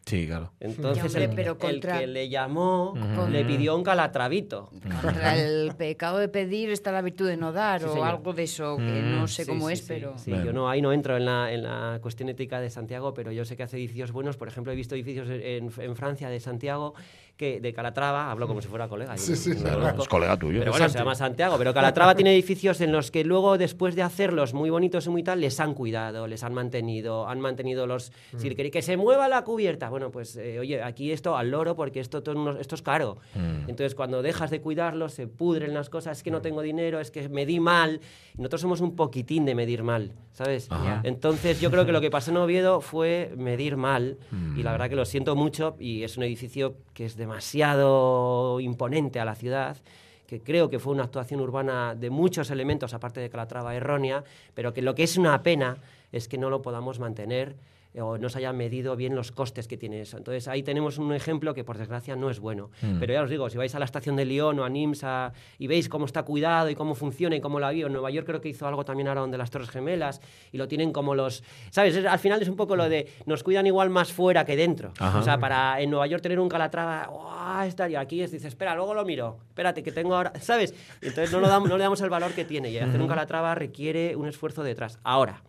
Sí, 0.09 0.27
claro. 0.27 0.53
Entonces 0.61 1.05
hombre, 1.05 1.25
el, 1.25 1.31
pero 1.35 1.57
el 1.69 1.81
que 1.81 2.07
le 2.07 2.29
llamó 2.29 2.95
le 3.31 3.45
pidió 3.45 3.77
un 3.77 3.83
calatravito. 3.85 4.71
Contra 5.03 5.37
el 5.37 5.75
pecado 5.77 6.19
de 6.19 6.29
pedir 6.29 6.71
está 6.71 6.91
la 6.93 7.03
virtud 7.03 7.27
de 7.29 7.37
no 7.37 7.53
dar 7.53 7.81
Sí, 7.81 7.87
o 7.87 7.93
señor. 7.93 8.09
algo 8.09 8.33
de 8.33 8.43
eso 8.45 8.77
que 8.77 8.83
no 9.03 9.29
sé 9.29 9.45
Sí, 9.45 9.51
cómo 9.51 9.67
sí, 9.69 9.73
es, 9.75 9.81
sí, 9.81 9.85
pero... 9.89 10.17
sí. 10.19 10.31
Bueno. 10.31 10.47
Yo 10.47 10.53
no, 10.53 10.69
ahí 10.69 10.81
no 10.81 10.93
entro 10.93 11.17
en 11.17 11.25
la, 11.27 11.53
en 11.53 11.63
la 11.63 11.99
cuestión 12.01 12.29
ética 12.29 12.61
de 12.61 12.71
Santiago, 12.71 13.13
pero 13.15 13.31
yo 13.33 13.45
sé 13.45 13.57
que 13.57 13.63
hace 13.65 13.77
edificios 13.77 14.13
buenos. 14.13 14.37
Por 14.37 14.49
ejemplo, 14.49 14.73
he 14.73 14.77
visto 14.77 14.95
edificios 14.95 15.29
en, 15.31 15.71
en 15.77 15.97
Francia 15.97 16.29
de 16.31 16.41
Santiago, 16.41 16.95
que 17.39 17.61
de 17.61 17.73
Calatrava, 17.73 18.31
hablo 18.33 18.49
como 18.49 18.61
si 18.61 18.67
fuera 18.69 18.89
colega. 18.89 19.17
Sí, 19.17 19.37
sí, 19.37 19.51
no 19.51 19.63
Claro, 19.63 20.03
es 20.03 20.09
colega 20.09 20.37
tuyo. 20.37 20.59
Pero 20.59 20.73
bueno, 20.73 20.89
se 20.89 20.99
llama 20.99 21.15
Santiago. 21.15 21.57
Pero 21.57 21.73
Calatrava 21.73 22.17
tiene 22.17 22.33
edificios 22.35 22.81
en 22.81 22.91
los 22.91 23.13
que 23.13 23.23
luego, 23.25 23.57
después 23.57 23.95
de 23.95 24.03
hacerlos 24.03 24.55
muy 24.55 24.71
bonitos 24.71 25.07
y 25.07 25.11
muy 25.11 25.23
tal, 25.23 25.41
les 25.41 25.61
han 25.61 25.73
cuidado, 25.73 26.27
les 26.27 26.43
han 26.43 26.53
mantenido, 26.53 27.29
han 27.29 27.41
mantenido 27.41 27.87
los... 27.87 28.11
Mm. 28.33 28.39
Si 28.41 28.51
queréis 28.57 28.73
que 28.73 28.83
se 28.83 28.97
mueva 28.97 29.29
la 29.29 29.45
cubierta, 29.45 29.89
bueno, 29.89 30.11
pues 30.11 30.37
eh, 30.37 30.59
oye, 30.59 30.83
aquí 30.83 31.13
esto 31.13 31.37
al 31.37 31.51
loro 31.53 31.77
porque 31.77 32.01
esto, 32.01 32.23
todo 32.25 32.35
unos- 32.35 32.59
esto 32.61 32.75
es 32.75 32.83
caro. 32.83 33.19
Mm. 33.37 33.71
Entonces, 33.71 33.95
cuando 33.95 34.21
dejas 34.21 34.51
de 34.51 34.61
cuidarlo, 34.61 35.09
se 35.09 35.29
pudren 35.29 35.75
las 35.75 35.89
cosas, 35.91 36.19
es 36.19 36.23
que 36.25 36.33
no 36.33 36.43
tengo 36.43 36.61
dinero, 36.61 36.99
es 36.99 37.13
que 37.13 37.29
medí 37.29 37.61
mal. 37.61 38.01
Y 38.37 38.39
nosotros 38.43 38.63
somos 38.63 38.81
un 38.81 38.97
poquitín 38.97 39.45
de 39.45 39.55
medir 39.55 39.85
mal, 39.85 40.13
¿sabes? 40.33 40.67
Ajá. 40.71 41.03
Entonces, 41.05 41.61
yo 41.61 41.71
creo 41.71 41.87
que 41.87 41.93
lo 41.93 42.01
que 42.01 42.11
pasó 42.11 42.33
en 42.33 42.39
Oviedo 42.39 42.81
fue 42.81 43.33
medir 43.37 43.77
mal. 43.77 44.19
Mm. 44.33 44.59
Y 44.59 44.63
la 44.65 44.73
verdad 44.73 44.89
que 44.89 44.97
lo 44.97 45.05
siento 45.05 45.37
mucho 45.37 45.77
y 45.79 46.03
es 46.03 46.17
un 46.17 46.25
edificio 46.25 46.75
que 46.95 47.05
es 47.05 47.17
demasiado 47.29 48.59
imponente 48.59 49.21
a 49.21 49.25
la 49.27 49.35
ciudad 49.35 49.77
que 50.27 50.43
creo 50.43 50.69
que 50.69 50.79
fue 50.79 50.95
una 50.95 51.05
actuación 51.05 51.41
urbana 51.41 51.95
de 51.95 52.11
muchos 52.11 52.51
elementos, 52.51 52.93
aparte 52.93 53.21
de 53.21 53.31
Calatrava 53.31 53.75
errónea, 53.75 54.25
pero 54.55 54.75
que 54.75 54.83
lo 54.83 54.95
que 54.95 55.03
es 55.03 55.17
una 55.17 55.43
pena 55.43 55.79
es 56.13 56.29
que 56.29 56.37
no 56.37 56.51
lo 56.51 56.61
podamos 56.61 56.99
mantener 56.99 57.57
o 58.01 58.19
no 58.19 58.29
se 58.29 58.39
hayan 58.39 58.57
medido 58.57 58.97
bien 58.97 59.15
los 59.15 59.33
costes 59.33 59.69
que 59.69 59.77
tiene 59.77 60.01
eso. 60.01 60.17
Entonces 60.19 60.49
ahí 60.49 60.63
tenemos 60.63 60.99
un 60.99 61.13
ejemplo 61.13 61.55
que 61.55 61.65
por 61.65 61.79
desgracia 61.79 62.17
no 62.17 62.31
es 62.31 62.41
bueno. 62.41 62.71
Mm. 62.83 62.99
Pero 62.99 63.13
ya 63.13 63.23
os 63.23 63.31
digo, 63.31 63.49
si 63.51 63.59
vais 63.59 63.75
a 63.75 63.79
la 63.79 63.85
estación 63.85 64.17
de 64.17 64.25
Lyon 64.25 64.59
o 64.59 64.65
a 64.65 64.69
Nimsa 64.69 65.33
y 65.59 65.67
veis 65.67 65.89
cómo 65.89 66.05
está 66.07 66.23
cuidado 66.25 66.71
y 66.71 66.75
cómo 66.75 66.95
funciona 66.95 67.37
y 67.37 67.41
cómo 67.41 67.61
la 67.61 67.71
vio, 67.71 67.87
en 67.87 67.93
Nueva 67.93 68.11
York 68.11 68.27
creo 68.27 68.41
que 68.41 68.49
hizo 68.49 68.67
algo 68.67 68.85
también 68.85 69.09
ahora 69.09 69.21
donde 69.23 69.39
las 69.39 69.51
Torres 69.51 69.71
Gemelas 69.71 70.21
y 70.53 70.59
lo 70.59 70.69
tienen 70.69 70.93
como 70.93 71.15
los... 71.15 71.43
¿Sabes? 71.71 71.97
Es- 71.97 72.07
al 72.07 72.19
final 72.19 72.41
es 72.43 72.49
un 72.49 72.57
poco 72.57 72.77
lo 72.77 72.89
de 72.89 73.09
nos 73.27 73.43
cuidan 73.43 73.67
igual 73.67 73.91
más 73.91 74.13
fuera 74.13 74.45
que 74.45 74.57
dentro. 74.57 74.93
Ajá. 74.99 75.19
O 75.19 75.23
sea, 75.23 75.39
para 75.39 75.81
en 75.81 75.91
Nueva 75.91 76.07
York 76.07 76.23
tener 76.23 76.39
un 76.41 76.49
Calatrava. 76.49 77.11
Está, 77.67 77.89
y 77.89 77.95
aquí 77.97 78.23
es, 78.23 78.31
dices, 78.31 78.49
espera, 78.49 78.75
luego 78.75 78.95
lo 78.95 79.05
miro, 79.05 79.39
espérate, 79.49 79.83
que 79.83 79.93
tengo 79.93 80.15
ahora, 80.15 80.33
¿sabes? 80.41 80.75
Entonces 81.01 81.33
no, 81.33 81.41
lo 81.41 81.49
damos- 81.49 81.69
no 81.69 81.77
le 81.77 81.83
damos 81.85 82.01
el 82.03 82.11
valor 82.11 82.33
que 82.33 82.45
tiene 82.45 82.71
y 82.71 82.79
hacer 82.79 83.01
un 83.01 83.09
Calatrava 83.09 83.55
requiere 83.55 84.15
un 84.17 84.27
esfuerzo 84.29 84.63
detrás. 84.63 84.99
Ahora, 85.03 85.43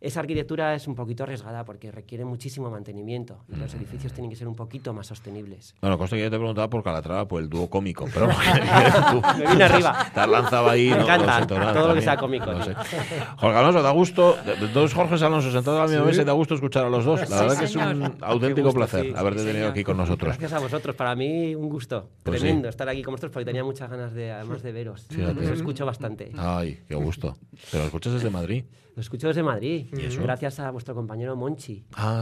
esa 0.00 0.20
arquitectura 0.20 0.74
es 0.74 0.86
un 0.86 0.94
poquito 0.94 1.24
arriesgada 1.24 1.64
porque 1.64 1.90
requiere 1.90 2.24
muchísimo 2.24 2.70
mantenimiento 2.70 3.38
y 3.52 3.56
los 3.56 3.74
edificios 3.74 4.12
tienen 4.12 4.30
que 4.30 4.36
ser 4.36 4.46
un 4.46 4.54
poquito 4.54 4.92
más 4.94 5.08
sostenibles. 5.08 5.74
Bueno, 5.80 5.98
consta 5.98 6.14
que 6.16 6.22
yo 6.22 6.30
te 6.30 6.36
preguntaba 6.36 6.70
por 6.70 6.84
Calatrava, 6.84 7.26
por 7.26 7.42
el 7.42 7.48
dúo 7.48 7.68
cómico, 7.68 8.06
pero 8.14 8.28
tú 9.10 9.22
Me 9.38 9.50
vine 9.50 9.64
arriba. 9.64 10.10
Te 10.14 10.20
has 10.20 10.28
lanzado 10.28 10.70
ahí. 10.70 10.90
Me 10.90 10.96
no- 10.96 11.02
encanta, 11.02 11.40
no 11.40 11.72
todo 11.72 11.88
lo 11.88 11.94
que 11.94 12.02
sea 12.02 12.16
cómico, 12.16 12.46
No 12.52 12.62
sí. 12.64 12.70
sé. 12.70 12.96
Jorge 13.38 13.58
Alonso, 13.58 13.82
da 13.82 13.90
gusto, 13.90 14.36
dos 14.72 14.94
Jorge 14.94 15.14
Alonso 15.24 15.50
sentados 15.50 15.80
a 15.80 15.82
la 15.84 15.88
misma 15.88 16.02
Sí. 16.02 16.06
mesa 16.08 16.22
y 16.22 16.24
da 16.24 16.32
gusto 16.32 16.54
escuchar 16.54 16.84
a 16.86 16.90
los 16.90 17.04
dos. 17.04 17.20
La 17.20 17.26
Sí, 17.26 17.32
verdad 17.34 17.58
que 17.58 17.64
es 17.64 17.74
un 17.76 18.14
auténtico 18.20 18.66
gusto, 18.68 18.78
placer 18.78 19.04
sí, 19.06 19.12
haberte 19.16 19.40
sí, 19.40 19.46
tenido 19.46 19.62
señor. 19.64 19.70
aquí 19.72 19.84
con 19.84 19.96
nosotros. 19.96 20.28
Gracias 20.38 20.52
a 20.52 20.58
vosotros, 20.60 20.94
para 20.94 21.14
mí 21.16 21.54
un 21.54 21.68
gusto 21.68 22.08
Pues 22.22 22.40
tremendo 22.40 22.68
sí. 22.68 22.70
estar 22.70 22.88
aquí 22.88 23.02
con 23.02 23.12
vosotros 23.14 23.32
porque 23.32 23.46
tenía 23.46 23.64
muchas 23.64 23.90
ganas 23.90 24.12
de, 24.14 24.30
además 24.30 24.62
de 24.62 24.72
veros. 24.72 25.06
Fíjate. 25.10 25.40
Os 25.40 25.50
escucho 25.56 25.84
bastante. 25.84 26.30
Ay, 26.36 26.80
qué 26.86 26.94
gusto. 26.94 27.36
Pero 27.72 27.82
lo 27.82 27.86
escuchas 27.86 28.12
desde 28.12 28.30
Madrid. 28.30 28.64
Lo 28.94 29.00
escucho 29.02 29.28
desde 29.28 29.44
Madrid. 29.44 29.86
¿Y 29.96 30.04
eso? 30.06 30.22
Gracias 30.22 30.58
a 30.60 30.70
vuestro 30.70 30.94
compañero 30.94 31.36
Monchi. 31.36 31.84
Ah, 31.94 32.20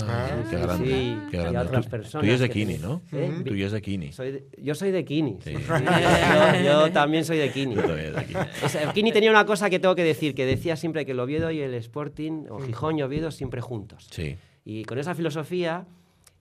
qué 0.51 0.57
Sí, 0.57 0.63
grande. 0.63 0.85
sí, 0.87 1.19
qué 1.31 1.37
y 1.37 1.41
a 1.41 1.43
grande. 1.45 1.59
otras 1.61 1.85
Tú- 1.85 1.91
personas 1.91 2.25
Tú 2.25 2.31
y 2.31 2.35
es 2.35 2.41
de 2.41 2.51
Kini. 2.51 2.79
¿no? 2.79 3.03
¿Eh? 3.13 3.43
Tú 3.45 3.55
y 3.55 3.63
es 3.63 3.73
de 3.73 3.83
Kini. 3.83 4.13
Soy 4.13 4.33
de- 4.33 4.47
yo 4.63 4.75
soy 4.75 4.91
de 4.91 5.05
Kini. 5.05 5.39
Sí. 5.43 5.53
yo, 6.65 6.65
yo 6.65 6.93
también 6.93 7.25
soy 7.25 7.39
de 7.39 7.51
Kini. 7.51 7.75
Tú 7.75 7.81
también 7.83 8.01
eres 8.01 8.17
de 8.17 8.25
Kini. 8.25 8.41
O 8.65 8.69
sea, 8.69 8.93
Kini 8.93 9.13
tenía 9.13 9.31
una 9.31 9.47
cosa 9.47 9.71
que 9.71 9.79
tengo 9.79 9.95
que 9.95 10.05
decir, 10.05 10.35
que 10.35 10.47
decía 10.47 10.77
siempre 10.77 11.05
que 11.07 11.13
el 11.13 11.21
Oviedo 11.21 11.51
y 11.51 11.61
el 11.61 11.75
Sporting, 11.75 12.47
o 12.51 12.59
Gijón 12.61 12.99
y 12.99 13.03
Oviedo, 13.03 13.31
siempre 13.31 13.61
juntos. 13.61 14.09
Sí. 14.11 14.37
Y 14.65 14.85
con 14.85 14.99
esa 14.99 15.15
filosofía 15.15 15.87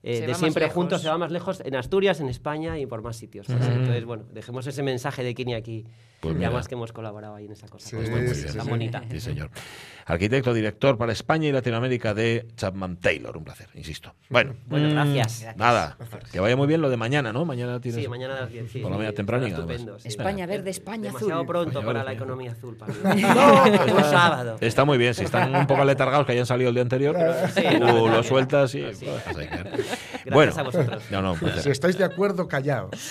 eh, 0.02 0.26
de 0.26 0.34
siempre 0.34 0.68
juntos 0.68 1.02
se 1.02 1.08
va 1.08 1.18
más 1.18 1.32
lejos 1.32 1.60
en 1.64 1.74
Asturias, 1.74 2.20
en 2.20 2.28
España 2.28 2.78
y 2.78 2.86
por 2.86 3.02
más 3.02 3.16
sitios. 3.16 3.48
Entonces, 3.48 4.04
bueno, 4.04 4.24
dejemos 4.32 4.66
ese 4.66 4.82
mensaje 4.82 5.24
de 5.24 5.34
Kini 5.34 5.54
aquí. 5.54 5.84
Pues 6.20 6.38
ya 6.38 6.50
más 6.50 6.66
que 6.66 6.74
hemos 6.74 6.92
colaborado 6.92 7.34
ahí 7.36 7.44
en 7.46 7.52
esa 7.52 7.68
cosa. 7.68 7.88
Sí, 7.88 7.96
tan 7.96 8.04
Muy 8.04 8.10
bonita, 8.10 8.30
bien. 8.32 8.36
sí, 8.52 8.58
sí. 8.58 8.68
bonita. 8.70 9.02
Sí, 9.10 9.20
señor. 9.20 9.50
Arquitecto, 10.06 10.54
director 10.54 10.96
para 10.96 11.12
España 11.12 11.48
y 11.48 11.52
Latinoamérica 11.52 12.14
de 12.14 12.46
Chapman 12.56 12.96
Taylor. 12.96 13.36
Un 13.36 13.44
placer, 13.44 13.68
insisto. 13.74 14.14
Bueno, 14.30 14.54
Bueno, 14.66 14.88
gracias. 14.90 15.54
mm, 15.54 15.58
nada. 15.58 15.96
Que 16.32 16.40
vaya 16.40 16.56
muy 16.56 16.66
bien 16.66 16.80
lo 16.80 16.88
de 16.90 16.96
mañana, 16.96 17.32
¿no? 17.32 17.44
Mañana 17.44 17.80
tienes. 17.80 18.02
Sí, 18.02 18.08
mañana 18.08 18.36
a 18.38 18.40
las 18.42 18.50
10. 18.50 18.70
sí, 18.72 18.78
Por 18.80 18.90
la 18.90 18.96
sí, 18.96 18.98
mañana 18.98 19.14
tempranito, 19.16 19.56
estupendo. 19.56 19.96
España 20.04 20.46
verde, 20.46 20.70
España 20.70 21.02
Demasiado 21.08 21.34
azul. 21.34 21.46
pronto 21.46 21.68
España 21.70 21.86
para 21.86 21.98
verde, 22.00 22.10
la 22.10 22.12
economía 22.16 22.52
azul. 22.52 22.76
Para 22.76 22.92
mí. 23.14 23.22
no, 23.22 23.64
un 23.96 24.04
sábado. 24.04 24.56
Está 24.60 24.84
muy 24.84 24.98
bien, 24.98 25.12
si 25.14 25.24
están 25.24 25.54
un 25.54 25.66
poco 25.66 25.82
aletargados 25.82 26.24
que 26.26 26.32
hayan 26.32 26.46
salido 26.46 26.68
el 26.70 26.74
día 26.74 26.82
anterior, 26.82 27.16
Sí, 27.54 27.62
tú 27.78 27.84
no, 27.84 28.08
lo 28.08 28.22
sueltas 28.22 28.74
y. 28.74 28.94
Sí. 28.94 29.04
lo 29.06 29.14
dejas 29.14 29.36
ahí 29.36 29.46
caer. 29.48 29.64
Gracias 29.64 30.24
bueno, 30.32 30.52
a 30.56 30.62
vosotros. 30.62 31.02
Si 31.62 31.70
estáis 31.70 31.98
de 31.98 32.04
acuerdo, 32.04 32.48
callaos. 32.48 32.90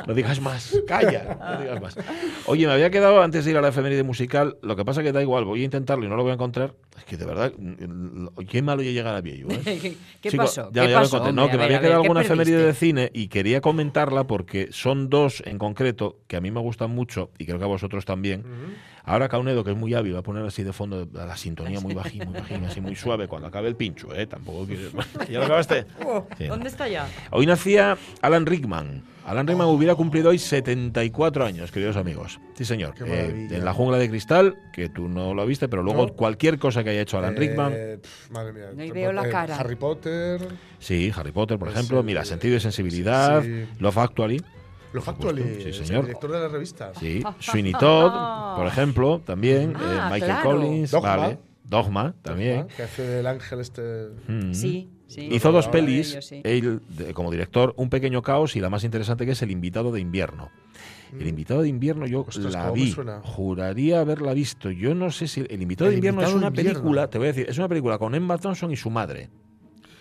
No 0.07 0.13
digas 0.13 0.39
más, 0.41 0.77
calla, 0.87 1.37
no 1.39 1.61
digas 1.61 1.81
más. 1.81 1.97
Oye, 2.45 2.67
me 2.67 2.73
había 2.73 2.89
quedado 2.89 3.21
antes 3.21 3.45
de 3.45 3.51
ir 3.51 3.57
a 3.57 3.61
la 3.61 3.69
efeméride 3.69 4.03
musical, 4.03 4.57
lo 4.61 4.75
que 4.75 4.83
pasa 4.85 5.03
que 5.03 5.11
da 5.11 5.21
igual, 5.21 5.45
voy 5.45 5.61
a 5.61 5.65
intentarlo 5.65 6.05
y 6.05 6.09
no 6.09 6.15
lo 6.15 6.23
voy 6.23 6.31
a 6.31 6.35
encontrar. 6.35 6.73
Es 6.97 7.05
que 7.05 7.17
de 7.17 7.25
verdad, 7.25 7.51
qué 8.47 8.61
malo 8.61 8.81
yo 8.81 8.91
llegar 8.91 9.15
a 9.15 9.21
viejo. 9.21 9.49
¿eh? 9.51 9.95
¿Qué, 10.21 10.29
Chico, 10.29 10.43
pasó? 10.43 10.69
Ya, 10.73 10.83
¿Qué 10.83 10.89
ya 10.91 10.95
lo 10.97 11.01
pasó, 11.03 11.17
conté. 11.19 11.33
No, 11.33 11.43
hombre? 11.43 11.51
que 11.51 11.57
me 11.57 11.63
había 11.65 11.77
ver, 11.79 11.87
quedado 11.87 12.01
¿qué 12.01 12.05
alguna 12.07 12.21
efeméride 12.21 12.57
de 12.57 12.63
perdiste? 12.65 12.85
cine 12.85 13.11
y 13.13 13.27
quería 13.27 13.61
comentarla 13.61 14.25
porque 14.25 14.69
son 14.71 15.09
dos 15.09 15.41
en 15.45 15.57
concreto 15.57 16.19
que 16.27 16.35
a 16.35 16.41
mí 16.41 16.51
me 16.51 16.59
gustan 16.59 16.91
mucho 16.91 17.31
y 17.37 17.45
creo 17.45 17.57
que 17.57 17.63
a 17.63 17.67
vosotros 17.67 18.05
también. 18.05 18.43
Ahora 19.03 19.29
Caunedo, 19.29 19.63
que 19.63 19.71
es 19.71 19.77
muy 19.77 19.95
hábil, 19.95 20.13
va 20.13 20.19
a 20.19 20.23
poner 20.23 20.45
así 20.45 20.61
de 20.61 20.73
fondo 20.73 21.07
la, 21.11 21.25
la 21.25 21.35
sintonía 21.37 21.79
muy 21.79 21.95
bajín, 21.95 22.29
muy 22.29 22.65
así 22.67 22.81
muy 22.81 22.95
suave 22.95 23.27
cuando 23.27 23.47
acabe 23.47 23.67
el 23.67 23.75
pincho, 23.75 24.13
¿eh? 24.13 24.27
Tampoco 24.27 24.65
quieres... 24.67 24.91
¿Ya 25.29 25.39
lo 25.39 25.45
acabaste? 25.45 25.85
Oh, 26.05 26.27
Sí. 26.37 26.45
¿Dónde 26.45 26.69
está 26.69 26.87
ya? 26.87 27.07
Hoy 27.31 27.45
nacía 27.47 27.97
Alan 28.21 28.45
Rickman. 28.45 29.03
Alan 29.25 29.47
Rickman 29.47 29.67
hubiera 29.67 29.90
cumplido 29.95 30.29
hoy 30.29 30.39
74 30.39 31.45
años, 31.45 31.71
queridos 31.71 31.95
amigos. 31.97 32.39
Sí, 32.55 32.65
señor. 32.65 32.93
Qué 32.93 33.03
Eh, 33.05 33.47
en 33.51 33.65
La 33.65 33.73
Jungla 33.73 33.97
de 33.97 34.09
Cristal, 34.09 34.57
que 34.73 34.89
tú 34.89 35.07
no 35.07 35.33
lo 35.33 35.45
viste, 35.45 35.67
pero 35.67 35.83
luego 35.83 36.07
No. 36.07 36.13
cualquier 36.13 36.59
cosa 36.59 36.83
que 36.83 36.91
haya 36.91 37.01
hecho 37.01 37.17
Alan 37.17 37.35
Rickman. 37.35 37.73
Eh, 37.75 37.97
pf, 38.01 38.31
madre 38.33 38.53
mía. 38.53 38.69
No, 38.75 38.83
y 38.83 38.91
veo 38.91 39.11
la 39.11 39.27
Eh, 39.27 39.31
cara. 39.31 39.55
Harry 39.57 39.75
Potter. 39.75 40.39
Sí, 40.79 41.11
Harry 41.15 41.31
Potter, 41.31 41.57
por 41.59 41.69
Es 41.69 41.75
ejemplo. 41.75 41.99
el- 41.99 42.05
Mira, 42.05 42.25
Sentido 42.25 42.55
y 42.55 42.59
Sensibilidad, 42.59 43.41
sí. 43.43 43.65
Love 43.79 43.97
Actually. 43.97 44.41
Lo 44.93 45.01
supuesto, 45.01 45.41
sí, 45.63 45.73
señor. 45.73 46.01
El 46.01 46.05
director 46.07 46.31
de 46.33 46.39
la 46.39 46.47
revista. 46.49 46.91
Sí, 46.99 47.23
Sweeney 47.39 47.71
Todd, 47.73 48.57
por 48.57 48.67
ejemplo, 48.67 49.21
también. 49.25 49.73
Ah, 49.77 50.09
eh, 50.09 50.13
Michael 50.13 50.31
claro. 50.41 50.51
Collins, 50.51 50.91
Dogma. 50.91 51.15
vale. 51.15 51.37
Dogma, 51.63 52.13
también. 52.21 52.67
Que 52.75 52.83
hace 52.83 53.03
del 53.03 53.25
ángel 53.27 53.61
este. 53.61 53.81
Mm. 54.27 54.53
Sí, 54.53 54.89
sí. 55.13 55.29
Hizo 55.31 55.51
dos 55.51 55.67
pelis, 55.67 56.11
ellos, 56.13 56.25
sí. 56.25 56.41
él 56.43 56.81
de- 56.89 57.13
como 57.13 57.29
director, 57.31 57.73
Un 57.77 57.89
pequeño 57.89 58.21
caos 58.21 58.55
y 58.55 58.59
la 58.59 58.69
más 58.69 58.83
interesante 58.83 59.25
que 59.25 59.31
es 59.33 59.41
El 59.41 59.51
invitado 59.51 59.91
de 59.91 59.99
invierno. 59.99 60.49
El 61.19 61.27
invitado 61.27 61.61
de 61.61 61.67
invierno 61.67 62.07
yo 62.07 62.21
Ostras, 62.21 62.53
la 62.53 62.71
vi, 62.71 62.95
juraría 63.23 63.99
haberla 63.99 64.33
visto. 64.33 64.71
Yo 64.71 64.95
no 64.95 65.11
sé 65.11 65.27
si 65.27 65.41
El 65.49 65.61
invitado 65.61 65.89
El 65.89 65.95
de 65.95 65.97
invierno 65.97 66.21
es 66.21 66.33
una 66.33 66.47
invierno. 66.47 66.71
película, 66.73 67.09
te 67.09 67.17
voy 67.17 67.27
a 67.27 67.33
decir, 67.33 67.47
es 67.49 67.57
una 67.57 67.67
película 67.67 67.97
con 67.97 68.15
Emma 68.15 68.37
Thompson 68.37 68.71
y 68.71 68.77
su 68.77 68.89
madre. 68.89 69.29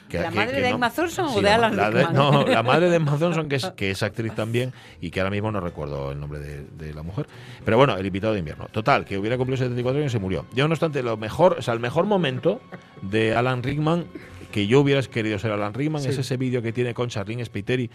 Que- 0.08 0.18
¿La 0.18 0.28
que- 0.30 0.36
madre 0.36 0.52
que 0.56 0.60
de 0.62 0.70
no- 0.70 0.74
Emma 0.76 0.90
Thompson 0.90 1.26
o 1.26 1.36
de 1.36 1.42
la- 1.42 1.54
Alan 1.54 1.76
la 1.76 1.90
de-? 1.90 2.12
No, 2.12 2.44
la 2.46 2.62
madre 2.64 2.90
de 2.90 2.96
Emma 2.96 3.16
Thompson, 3.16 3.48
que 3.48 3.56
es, 3.56 3.66
que 3.76 3.90
es 3.92 4.02
actriz 4.04 4.34
también 4.34 4.72
y 5.00 5.10
que 5.10 5.20
ahora 5.20 5.30
mismo 5.30 5.50
no 5.52 5.60
recuerdo 5.60 6.12
el 6.12 6.18
nombre 6.20 6.38
de, 6.40 6.64
de 6.78 6.94
la 6.94 7.02
mujer. 7.02 7.26
Pero 7.64 7.76
bueno, 7.76 7.96
el 7.96 8.04
invitado 8.06 8.32
de 8.32 8.38
invierno. 8.40 8.66
Total, 8.72 9.04
que 9.04 9.18
hubiera 9.18 9.36
cumplido 9.36 9.56
74 9.58 9.98
años 10.00 10.12
y 10.12 10.14
se 10.14 10.18
murió. 10.20 10.46
Yo, 10.54 10.66
no 10.68 10.72
obstante, 10.74 11.02
lo 11.02 11.16
mejor, 11.16 11.56
o 11.58 11.62
sea, 11.62 11.74
el 11.74 11.80
mejor 11.80 12.06
momento 12.06 12.60
de 13.02 13.34
Alan 13.36 13.62
Rickman, 13.62 14.04
que 14.50 14.66
yo 14.66 14.80
hubiera 14.80 15.02
querido 15.02 15.38
ser 15.38 15.52
Alan 15.52 15.74
Rickman, 15.74 16.04
es 16.04 16.18
ese 16.18 16.36
vídeo 16.36 16.62
que 16.62 16.72
tiene 16.72 16.94
con 16.94 17.08
Charlene 17.08 17.44
Spiteri, 17.44 17.90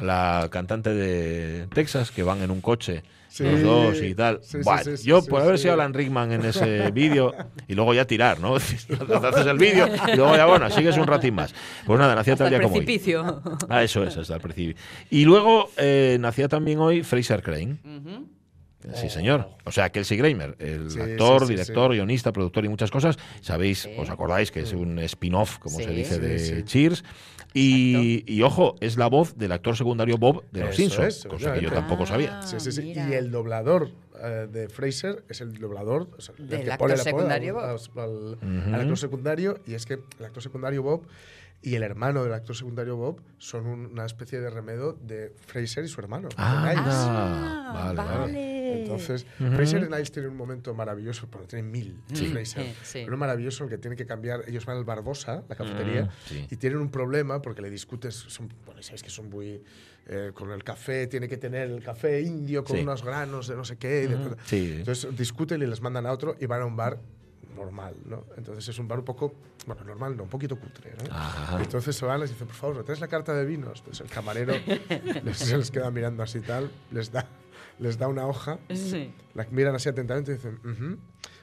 la 0.00 0.48
cantante 0.50 0.90
de 0.90 1.66
Texas, 1.68 2.10
que 2.10 2.22
van 2.22 2.42
en 2.42 2.50
un 2.50 2.60
coche. 2.60 3.02
Sí, 3.28 3.44
los 3.44 3.62
dos 3.62 4.02
y 4.02 4.14
tal. 4.14 4.40
sí, 4.42 4.58
sí, 4.58 4.62
Buah, 4.62 4.84
sí, 4.84 4.96
sí, 4.98 5.08
yo, 5.08 5.22
sí, 5.22 5.30
por 5.30 5.40
haber 5.40 5.56
sí. 5.56 5.62
sido 5.62 5.72
Alan 5.72 5.94
Rickman 5.94 6.32
en 6.32 6.44
ese 6.44 6.90
vídeo 6.92 7.32
y 7.66 7.74
luego 7.74 7.94
ya 7.94 8.04
tirar, 8.04 8.40
¿no? 8.40 8.56
Haces 8.56 9.46
el 9.46 9.56
vídeo 9.56 9.88
y 10.12 10.16
luego 10.16 10.36
ya, 10.36 10.44
bueno, 10.44 10.68
sigues 10.68 10.98
un 10.98 11.06
ratín 11.06 11.34
más. 11.34 11.54
Pues 11.86 11.98
nada, 11.98 12.14
nacía 12.14 12.34
Hasta 12.34 12.44
tal 12.44 12.52
el 12.52 12.58
día 12.58 12.62
como 12.68 12.78
hoy. 12.78 12.84
precipicio. 12.84 13.42
Ah, 13.70 13.82
eso 13.82 14.04
es, 14.04 14.18
hasta 14.18 14.34
el 14.34 14.40
principio. 14.42 14.74
Y 15.08 15.24
luego 15.24 15.70
eh, 15.78 16.18
nacía 16.20 16.46
también 16.48 16.78
hoy 16.78 17.02
Fraser 17.04 17.42
Crane. 17.42 17.78
Ujú. 17.84 18.26
Sí, 18.94 19.08
señor. 19.08 19.48
O 19.64 19.70
sea, 19.72 19.90
Kelsey 19.90 20.16
Grammer, 20.18 20.56
el 20.58 20.90
Sí, 20.90 21.00
actor, 21.00 21.40
sí, 21.42 21.46
sí, 21.46 21.52
director, 21.54 21.90
sí. 21.90 21.96
guionista, 21.96 22.32
productor 22.32 22.64
y 22.64 22.68
muchas 22.68 22.90
cosas. 22.90 23.16
Sabéis, 23.40 23.82
Sí. 23.82 23.90
os 23.98 24.10
acordáis 24.10 24.50
que 24.50 24.60
es 24.60 24.72
un 24.72 24.98
spin-off, 25.00 25.58
como 25.58 25.78
se 25.78 25.90
dice, 25.90 26.14
Sí, 26.16 26.20
de 26.20 26.38
sí. 26.38 26.62
Cheers. 26.64 27.04
Y, 27.54 28.24
y, 28.26 28.42
ojo, 28.42 28.76
es 28.80 28.96
la 28.96 29.08
voz 29.08 29.36
del 29.36 29.52
actor 29.52 29.76
secundario 29.76 30.16
Bob 30.16 30.42
de 30.52 30.60
Los 30.64 30.74
Simpsons, 30.76 31.18
es, 31.18 31.24
cosa 31.26 31.52
que 31.52 31.60
yo 31.60 31.70
tampoco 31.70 32.06
sabía. 32.06 32.38
Ah, 32.38 32.42
Sí, 32.42 32.56
sí, 32.60 32.72
sí. 32.72 32.82
mira. 32.82 33.08
Y 33.08 33.12
el 33.12 33.30
doblador 33.30 33.90
eh, 34.22 34.48
de 34.50 34.68
Fraser 34.68 35.22
es 35.28 35.40
el 35.42 35.52
doblador 35.58 36.08
o 36.16 36.20
sea, 36.20 36.34
el 36.38 36.48
Del 36.48 36.62
que 36.64 36.70
actor 36.72 36.78
pone 36.88 36.96
la 36.96 37.02
secundario 37.04 37.60
al, 37.60 37.76
Bob. 37.94 38.38
al- 38.42 38.74
al 38.74 38.80
actor 38.80 38.98
secundario. 38.98 39.58
Y 39.66 39.74
es 39.74 39.84
que 39.84 39.94
el 40.18 40.24
actor 40.24 40.42
secundario 40.42 40.82
Bob 40.82 41.02
y 41.60 41.74
el 41.74 41.82
hermano 41.82 42.24
del 42.24 42.32
actor 42.32 42.56
secundario 42.56 42.96
Bob 42.96 43.20
son 43.38 43.66
un- 43.66 43.86
una 43.86 44.06
especie 44.06 44.40
de 44.40 44.48
remedo 44.48 44.94
de 45.02 45.32
Fraser 45.46 45.84
y 45.84 45.88
su 45.88 46.00
hermano. 46.00 46.28
Ah, 46.38 46.72
vale, 46.74 47.96
vale. 48.02 48.08
vale. 48.32 48.61
Entonces, 48.72 49.26
Fraser 49.38 49.82
y 49.82 49.88
Niles 49.88 50.10
tienen 50.12 50.30
un 50.32 50.36
momento 50.36 50.74
maravilloso, 50.74 51.28
bueno, 51.30 51.46
tienen 51.46 51.70
mil, 51.70 52.00
Sí. 52.12 52.26
Fraser, 52.26 52.64
Sí, 52.66 52.74
sí. 52.82 53.02
pero 53.04 53.16
maravilloso 53.16 53.64
en 53.64 53.70
que 53.70 53.78
tienen 53.78 53.96
que 53.96 54.06
cambiar, 54.06 54.44
ellos 54.46 54.64
van 54.66 54.76
al 54.78 54.84
Barbosa, 54.84 55.42
la 55.48 55.54
cafetería, 55.56 56.04
Mm, 56.04 56.08
sí. 56.26 56.46
y 56.50 56.56
tienen 56.56 56.78
un 56.80 56.90
problema 56.90 57.40
porque 57.42 57.62
le 57.62 57.70
discutes, 57.70 58.14
son, 58.14 58.48
bueno, 58.66 58.82
sabéis 58.82 59.02
que 59.02 59.10
son 59.10 59.28
muy, 59.30 59.62
eh, 60.06 60.32
con 60.34 60.50
el 60.50 60.64
café, 60.64 61.06
tiene 61.06 61.28
que 61.28 61.36
tener 61.36 61.70
el 61.70 61.82
café 61.82 62.20
indio 62.20 62.64
con 62.64 62.76
Sí. 62.76 62.82
unos 62.82 63.04
granos 63.04 63.46
de 63.48 63.54
no 63.56 63.64
sé 63.64 63.76
qué, 63.76 64.04
y 64.04 64.06
de- 64.08 64.36
Sí. 64.44 64.74
entonces 64.78 65.16
discuten 65.16 65.62
y 65.62 65.66
les 65.66 65.80
mandan 65.80 66.06
a 66.06 66.12
otro 66.12 66.36
y 66.40 66.46
van 66.46 66.62
a 66.62 66.66
un 66.66 66.76
bar 66.76 66.98
normal, 67.56 67.94
¿no? 68.06 68.24
Entonces 68.36 68.66
es 68.68 68.78
un 68.78 68.88
bar 68.88 68.98
un 68.98 69.04
poco, 69.04 69.34
bueno, 69.66 69.84
normal, 69.84 70.16
no, 70.16 70.22
un 70.24 70.28
poquito 70.30 70.58
cutre, 70.58 70.94
¿no? 71.06 71.14
Ajá. 71.14 71.62
Entonces 71.62 71.94
se 71.94 72.04
van 72.06 72.18
y 72.18 72.22
les 72.22 72.30
dicen, 72.30 72.46
por 72.46 72.56
favor, 72.56 72.76
¿me 72.78 72.82
traes 72.82 72.98
la 73.00 73.08
carta 73.08 73.34
de 73.34 73.44
vinos? 73.44 73.82
Pues 73.82 74.00
el 74.00 74.08
camarero 74.08 74.54
les, 75.24 75.36
se 75.36 75.56
les 75.58 75.70
queda 75.70 75.90
mirando 75.90 76.22
así 76.22 76.40
tal, 76.40 76.70
les 76.90 77.12
da, 77.12 77.28
les 77.78 77.98
da 77.98 78.08
una 78.08 78.26
hoja, 78.26 78.58
Sí. 78.74 79.12
la 79.34 79.46
miran 79.50 79.74
así 79.74 79.88
atentamente 79.88 80.32
y 80.32 80.34
dicen, 80.34 80.60
"Ujú, 80.64 80.98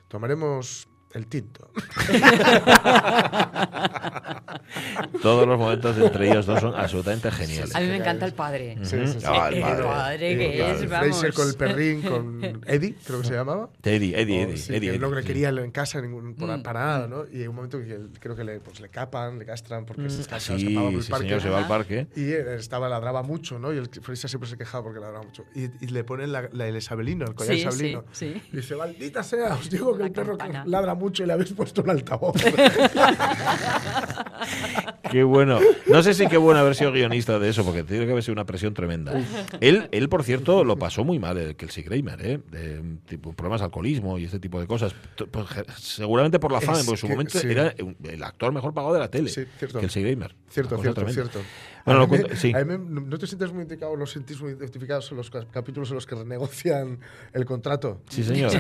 tomaremos 0.07 0.87
el 1.13 1.27
tinto. 1.27 1.69
Todos 5.21 5.47
los 5.47 5.58
momentos 5.58 5.97
entre 5.97 6.29
ellos 6.29 6.45
dos 6.45 6.60
son 6.62 6.75
absolutamente 6.75 7.32
geniales. 7.32 7.75
A 7.75 7.79
mí 7.79 7.88
me 7.88 7.97
encanta 7.97 8.25
el 8.25 8.34
padre. 8.34 8.77
Sí, 8.84 8.97
sí, 9.05 9.19
sí. 9.19 9.25
Ah, 9.25 9.47
el 9.49 9.55
El 9.55 9.62
padre. 9.62 9.84
padre 9.84 10.32
Sí, 10.32 10.38
que 10.38 10.55
claro. 10.58 10.73
es, 10.73 10.89
vamos. 10.89 11.08
Fraser 11.19 11.34
con 11.34 11.47
el 11.49 11.55
perrín, 11.55 12.01
con 12.01 12.62
Eddie, 12.67 12.95
creo 13.05 13.21
que 13.21 13.27
se 13.27 13.34
llamaba. 13.34 13.69
Eddie, 13.84 14.19
Eddie, 14.21 14.39
O, 14.45 14.47
Eddie, 14.49 14.58
sí, 14.58 14.75
Eddie, 14.75 14.91
que 14.91 14.99
no 14.99 15.08
Eddie, 15.08 15.15
le 15.15 15.21
sí. 15.21 15.27
quería 15.27 15.49
en 15.49 15.71
casa 15.71 16.01
ningún, 16.01 16.36
por- 16.36 16.49
Mm. 16.49 16.62
para 16.63 16.79
nada, 16.86 17.08
¿no? 17.08 17.25
Y 17.32 17.41
hay 17.41 17.47
un 17.47 17.55
momento 17.55 17.79
que 17.79 17.91
el- 17.93 18.10
creo 18.19 18.36
que 18.36 18.43
le, 18.43 18.60
pues, 18.60 18.79
le 18.79 18.89
capan, 18.89 19.39
le 19.39 19.45
castran 19.45 19.86
porque 19.86 20.10
se, 20.10 20.21
escapa, 20.21 20.39
se 20.39 20.53
Mm. 20.53 20.58
Sí, 20.60 20.67
escapaba 20.67 20.89
por 20.89 20.97
el 20.97 21.03
sí, 21.03 21.12
parque. 21.12 21.25
señor, 21.27 21.41
se 21.41 21.49
va 21.49 21.58
al 21.60 21.67
parque. 21.67 22.08
Y 22.15 22.32
él 22.32 22.47
estaba, 22.49 22.89
ladraba 22.89 23.23
mucho, 23.23 23.60
¿no? 23.60 23.73
Y 23.73 23.77
el 23.77 23.88
Fraser 23.89 24.29
siempre 24.29 24.49
se 24.49 24.58
quejaba 24.58 24.84
porque 24.84 24.99
ladraba 24.99 25.23
mucho. 25.25 25.45
Y, 25.55 25.63
y 25.84 25.88
le 25.89 26.03
ponen 26.03 26.32
la, 26.32 26.47
la- 26.51 26.67
el 26.67 26.77
isabelino, 26.77 27.25
el 27.25 27.34
collar 27.36 27.53
Sí, 27.55 27.62
isabelino. 27.62 28.03
sí, 28.12 28.34
sí. 28.34 28.41
Y 28.53 28.58
dice, 28.58 28.75
maldita 28.75 29.23
sea, 29.23 29.55
os 29.55 29.69
digo 29.69 29.93
que 29.93 29.99
La 29.99 30.05
el 30.08 30.12
perro 30.12 30.38
campana. 30.38 30.63
ladra 30.65 30.95
mucho 30.95 31.23
y 31.23 31.25
le 31.27 31.34
habéis 31.34 31.51
puesto 31.53 31.82
un 31.82 31.89
altavoz. 31.89 32.36
Qué 35.12 35.23
bueno. 35.23 35.60
No 35.88 36.04
sé 36.04 36.13
si 36.13 36.28
qué 36.28 36.38
bueno 36.38 36.60
haber 36.60 36.75
sido 36.75 36.91
guionista 36.91 37.39
de 37.39 37.49
eso, 37.49 37.63
porque 37.65 37.84
tiene 37.84 38.06
que 38.06 38.12
haber 38.12 38.23
sido 38.23 38.34
una 38.34 38.45
presión 38.45 38.73
tremenda. 38.73 39.13
Él, 39.60 39.88
él 39.91 40.08
por 40.10 40.23
cierto, 40.23 40.63
lo 40.63 40.78
pasó 40.78 41.04
muy 41.04 41.17
mal, 41.19 41.38
el 41.38 41.56
Kelsey 41.56 41.84
Grammer, 41.84 42.23
¿eh? 42.25 42.39
De, 42.52 42.82
tipo, 43.08 43.34
problemas 43.34 43.62
de 43.62 43.65
alcoholismo 43.65 44.17
y 44.19 44.25
este 44.25 44.39
tipo 44.39 44.60
de 44.60 44.67
cosas. 44.67 44.93
Pues, 45.32 45.45
seguramente 45.78 46.39
por 46.39 46.52
la 46.52 46.62
fama, 46.62 46.78
porque 46.86 46.91
en 46.91 46.97
su 46.97 47.08
que- 47.08 47.13
momento 47.13 47.39
sí. 47.39 47.47
era 47.49 47.73
el 48.04 48.23
actor 48.23 48.52
mejor 48.54 48.73
pagado 48.73 48.93
de 48.93 48.99
la 48.99 49.10
tele. 49.10 49.30
Sí, 49.30 49.45
cierto. 49.58 49.80
Kelsey 49.80 50.04
Grammer. 50.04 50.36
cierto, 50.49 50.78
cierto, 50.78 50.93
tremenda. 51.02 51.23
cierto. 51.23 51.39
Bueno, 51.85 52.01
A 52.01 52.03
lo 52.03 52.07
mí 52.07 52.17
me- 52.17 52.23
cuento- 52.23 52.35
sí. 52.39 52.53
a 52.55 52.63
mí 52.65 52.77
me- 52.77 53.01
¿No 53.01 53.17
te 53.17 53.25
sientes 53.27 53.49
muy 53.51 53.59
identificado, 53.61 53.95
no 53.97 54.05
sentís 54.05 54.39
muy 54.41 54.51
identificados 54.53 55.09
en 55.11 55.17
los 55.17 55.29
ca- 55.29 55.45
capítulos 55.51 55.89
en 55.89 55.95
los 55.95 56.05
que 56.05 56.15
renegocian 56.15 56.99
el 57.33 57.45
contrato? 57.45 58.01
Sí, 58.09 58.23
señor. 58.23 58.51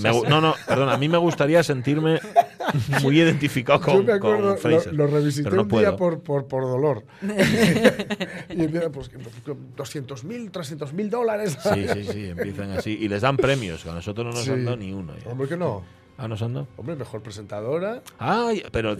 Me 0.00 0.10
no, 0.28 0.40
no, 0.40 0.54
perdón, 0.66 0.88
a 0.88 0.96
mí 0.96 1.08
me 1.08 1.18
gustaría 1.18 1.62
sentirme 1.62 2.20
muy 3.02 3.20
identificado 3.20 3.80
yo 3.80 3.84
con, 3.84 4.06
me 4.06 4.12
acuerdo, 4.12 4.48
con 4.50 4.58
Fraser. 4.58 4.94
lo, 4.94 5.06
lo 5.06 5.12
revisité 5.12 5.44
pero 5.44 5.56
no 5.56 5.62
un 5.62 5.68
puedo. 5.68 5.88
día 5.88 5.96
por, 5.96 6.20
por, 6.22 6.46
por 6.46 6.62
dolor. 6.64 7.04
y 8.50 8.62
empieza, 8.64 8.90
pues, 8.90 9.10
200 9.76 10.24
mil, 10.24 10.50
300 10.50 10.92
mil 10.92 11.10
dólares. 11.10 11.56
Sí, 11.62 11.86
sí, 11.92 12.04
sí, 12.04 12.24
empiezan 12.30 12.70
así. 12.72 12.96
Y 13.00 13.08
les 13.08 13.22
dan 13.22 13.36
premios, 13.36 13.82
que 13.82 13.90
a 13.90 13.94
nosotros 13.94 14.24
no 14.26 14.32
nos 14.32 14.44
Sí. 14.44 14.50
han 14.50 14.64
dado 14.64 14.76
ni 14.76 14.92
uno. 14.92 15.14
ya. 15.22 15.30
Hombre, 15.30 15.48
que 15.48 15.56
no. 15.56 15.82
Ah, 16.24 16.28
¿nos 16.28 16.40
han 16.40 16.54
dado? 16.54 16.68
Hombre, 16.76 16.94
mejor 16.94 17.20
presentadora. 17.20 18.00
Ay, 18.16 18.62
pero, 18.70 18.96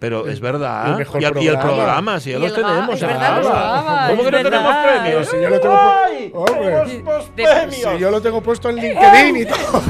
pero 0.00 0.26
es 0.26 0.34
el 0.34 0.40
verdad. 0.40 0.98
mejor 0.98 1.22
y, 1.22 1.24
el- 1.24 1.38
y 1.44 1.46
el 1.46 1.58
programa. 1.60 2.18
si 2.18 2.32
ya 2.32 2.38
los 2.40 2.52
tenemos. 2.52 3.00
los. 3.00 3.00
Gaba, 3.00 4.06
¿Cómo 4.08 4.22
es 4.22 4.26
que 4.28 4.30
no 4.32 4.42
tenemos 4.42 4.74
premios? 4.84 5.28
Si 5.28 5.36
yo 5.40 5.50
lo 5.50 5.60
tengo, 5.60 5.78
¡Ay! 5.78 6.32
pu- 6.34 6.36
hombre, 6.50 6.84
¡Tenemos 6.84 7.36
De- 7.36 7.42
premios! 7.44 7.74
si 7.94 7.98
yo 8.00 8.10
lo 8.10 8.20
tengo 8.20 8.40
puesto 8.42 8.70
en 8.70 8.76
LinkedIn 8.76 9.36
y 9.36 9.46
todo. 9.46 9.82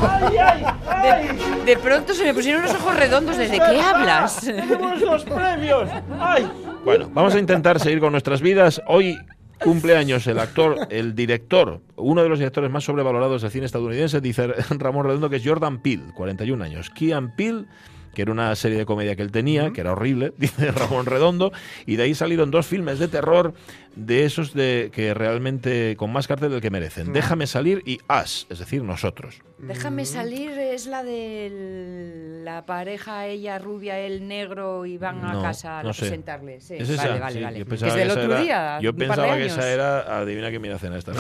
De, 1.02 1.64
de 1.64 1.76
pronto 1.78 2.12
se 2.12 2.24
me 2.24 2.34
pusieron 2.34 2.62
unos 2.64 2.74
ojos 2.74 2.96
redondos. 2.96 3.36
¿Desde 3.38 3.56
qué 3.58 3.80
hablas? 3.80 4.40
¡Tenemos 4.44 5.00
los 5.00 5.24
premios! 5.24 5.88
¡Ay! 6.20 6.50
Bueno, 6.84 7.08
vamos 7.14 7.34
a 7.34 7.38
intentar 7.38 7.80
seguir 7.80 7.98
con 8.00 8.12
nuestras 8.12 8.42
vidas. 8.42 8.82
Hoy 8.86 9.18
cumpleaños 9.62 10.26
el 10.26 10.38
actor, 10.38 10.88
el 10.90 11.14
director, 11.14 11.80
uno 11.96 12.22
de 12.22 12.28
los 12.28 12.38
directores 12.38 12.70
más 12.70 12.84
sobrevalorados 12.84 13.42
del 13.42 13.50
cine 13.50 13.66
estadounidense, 13.66 14.20
dice 14.20 14.48
Ramón 14.70 15.06
Redondo, 15.06 15.30
que 15.30 15.36
es 15.36 15.44
Jordan 15.44 15.80
Peele, 15.80 16.12
41 16.14 16.64
años. 16.64 16.90
Kian 16.90 17.34
Peele 17.34 17.66
que 18.14 18.22
era 18.22 18.32
una 18.32 18.54
serie 18.56 18.78
de 18.78 18.86
comedia 18.86 19.14
que 19.16 19.22
él 19.22 19.30
tenía, 19.32 19.70
que 19.72 19.80
era 19.82 19.92
horrible, 19.92 20.32
dice 20.38 20.70
Ramón 20.70 21.06
Redondo, 21.06 21.52
y 21.86 21.96
de 21.96 22.04
ahí 22.04 22.14
salieron 22.14 22.50
dos 22.50 22.66
filmes 22.66 22.98
de 22.98 23.08
terror 23.08 23.52
de 23.96 24.24
esos 24.24 24.54
de 24.54 24.90
que 24.92 25.14
realmente 25.14 25.94
con 25.96 26.12
más 26.12 26.26
cartel 26.26 26.50
del 26.50 26.60
que 26.60 26.70
merecen. 26.70 27.12
Déjame 27.12 27.46
salir 27.46 27.82
y 27.86 28.00
Us, 28.08 28.46
es 28.50 28.58
decir, 28.58 28.82
nosotros. 28.82 29.40
Déjame 29.58 30.04
salir 30.04 30.50
es 30.50 30.86
la 30.86 31.04
de 31.04 32.40
la 32.44 32.66
pareja, 32.66 33.26
ella 33.26 33.58
rubia, 33.58 33.98
él 34.00 34.26
negro 34.26 34.84
y 34.84 34.98
van 34.98 35.24
a 35.24 35.40
casa 35.40 35.78
a 35.78 35.82
no 35.82 35.92
sé. 35.92 36.00
presentarle. 36.02 36.60
Sí, 36.60 36.74
¿Es 36.74 36.88
esa? 36.90 37.06
vale, 37.08 37.20
vale, 37.20 37.38
Sí, 37.38 37.42
vale. 37.44 37.58
yo 37.60 37.66
pensaba 37.66 37.92
es 37.92 37.96
del 37.96 38.06
que 38.06 38.12
esa 38.12 38.20
otro 38.20 38.32
era- 38.34 38.42
día. 38.42 38.80
Yo 38.80 38.94
pensaba 38.94 39.36
que 39.36 39.46
esa 39.46 39.70
era, 39.72 40.18
adivina 40.18 40.50
que 40.50 40.58
mira 40.58 40.78
cena 40.78 40.98
esta. 40.98 41.12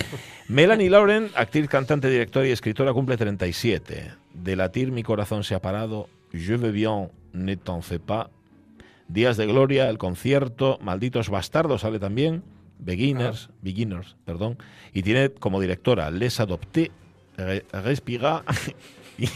Melanie 0.48 0.90
Lauren, 0.90 1.30
actriz, 1.34 1.68
cantante, 1.68 2.08
directora 2.08 2.46
y 2.46 2.50
escritora, 2.50 2.92
cumple 2.92 3.16
37. 3.16 4.10
De 4.34 4.56
latir 4.56 4.90
mi 4.90 5.02
corazón 5.02 5.44
se 5.44 5.54
ha 5.54 5.60
parado. 5.60 6.08
Je 6.32 6.54
veux 6.54 6.72
bien, 6.72 7.08
ne 7.32 7.54
t'en 7.54 7.82
fais 7.82 7.98
pas. 7.98 8.30
Días 9.08 9.36
de 9.36 9.44
Gloria, 9.46 9.88
el 9.90 9.98
concierto, 9.98 10.78
Malditos 10.82 11.28
Bastardos 11.28 11.82
sale 11.82 11.98
también. 11.98 12.42
Beginners, 12.78 13.50
Beginners, 13.60 14.16
perdón. 14.24 14.58
Y 14.92 15.02
tiene 15.02 15.28
como 15.30 15.60
directora 15.60 16.10
Les 16.10 16.40
Adopté, 16.40 16.90
Re- 17.36 17.64
Respira 17.72 18.42
y, 19.18 19.28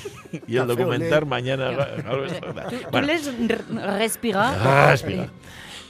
y 0.48 0.56
el 0.56 0.70
Olé. 0.70 1.20
Mañana. 1.26 1.70
¿Tú, 2.68 2.76
tú 2.76 2.76
Bueno. 2.90 3.06
les 3.06 3.26
r- 3.28 3.98
respirar? 3.98 4.56
Ah, 4.60 4.88
respira. 4.90 5.28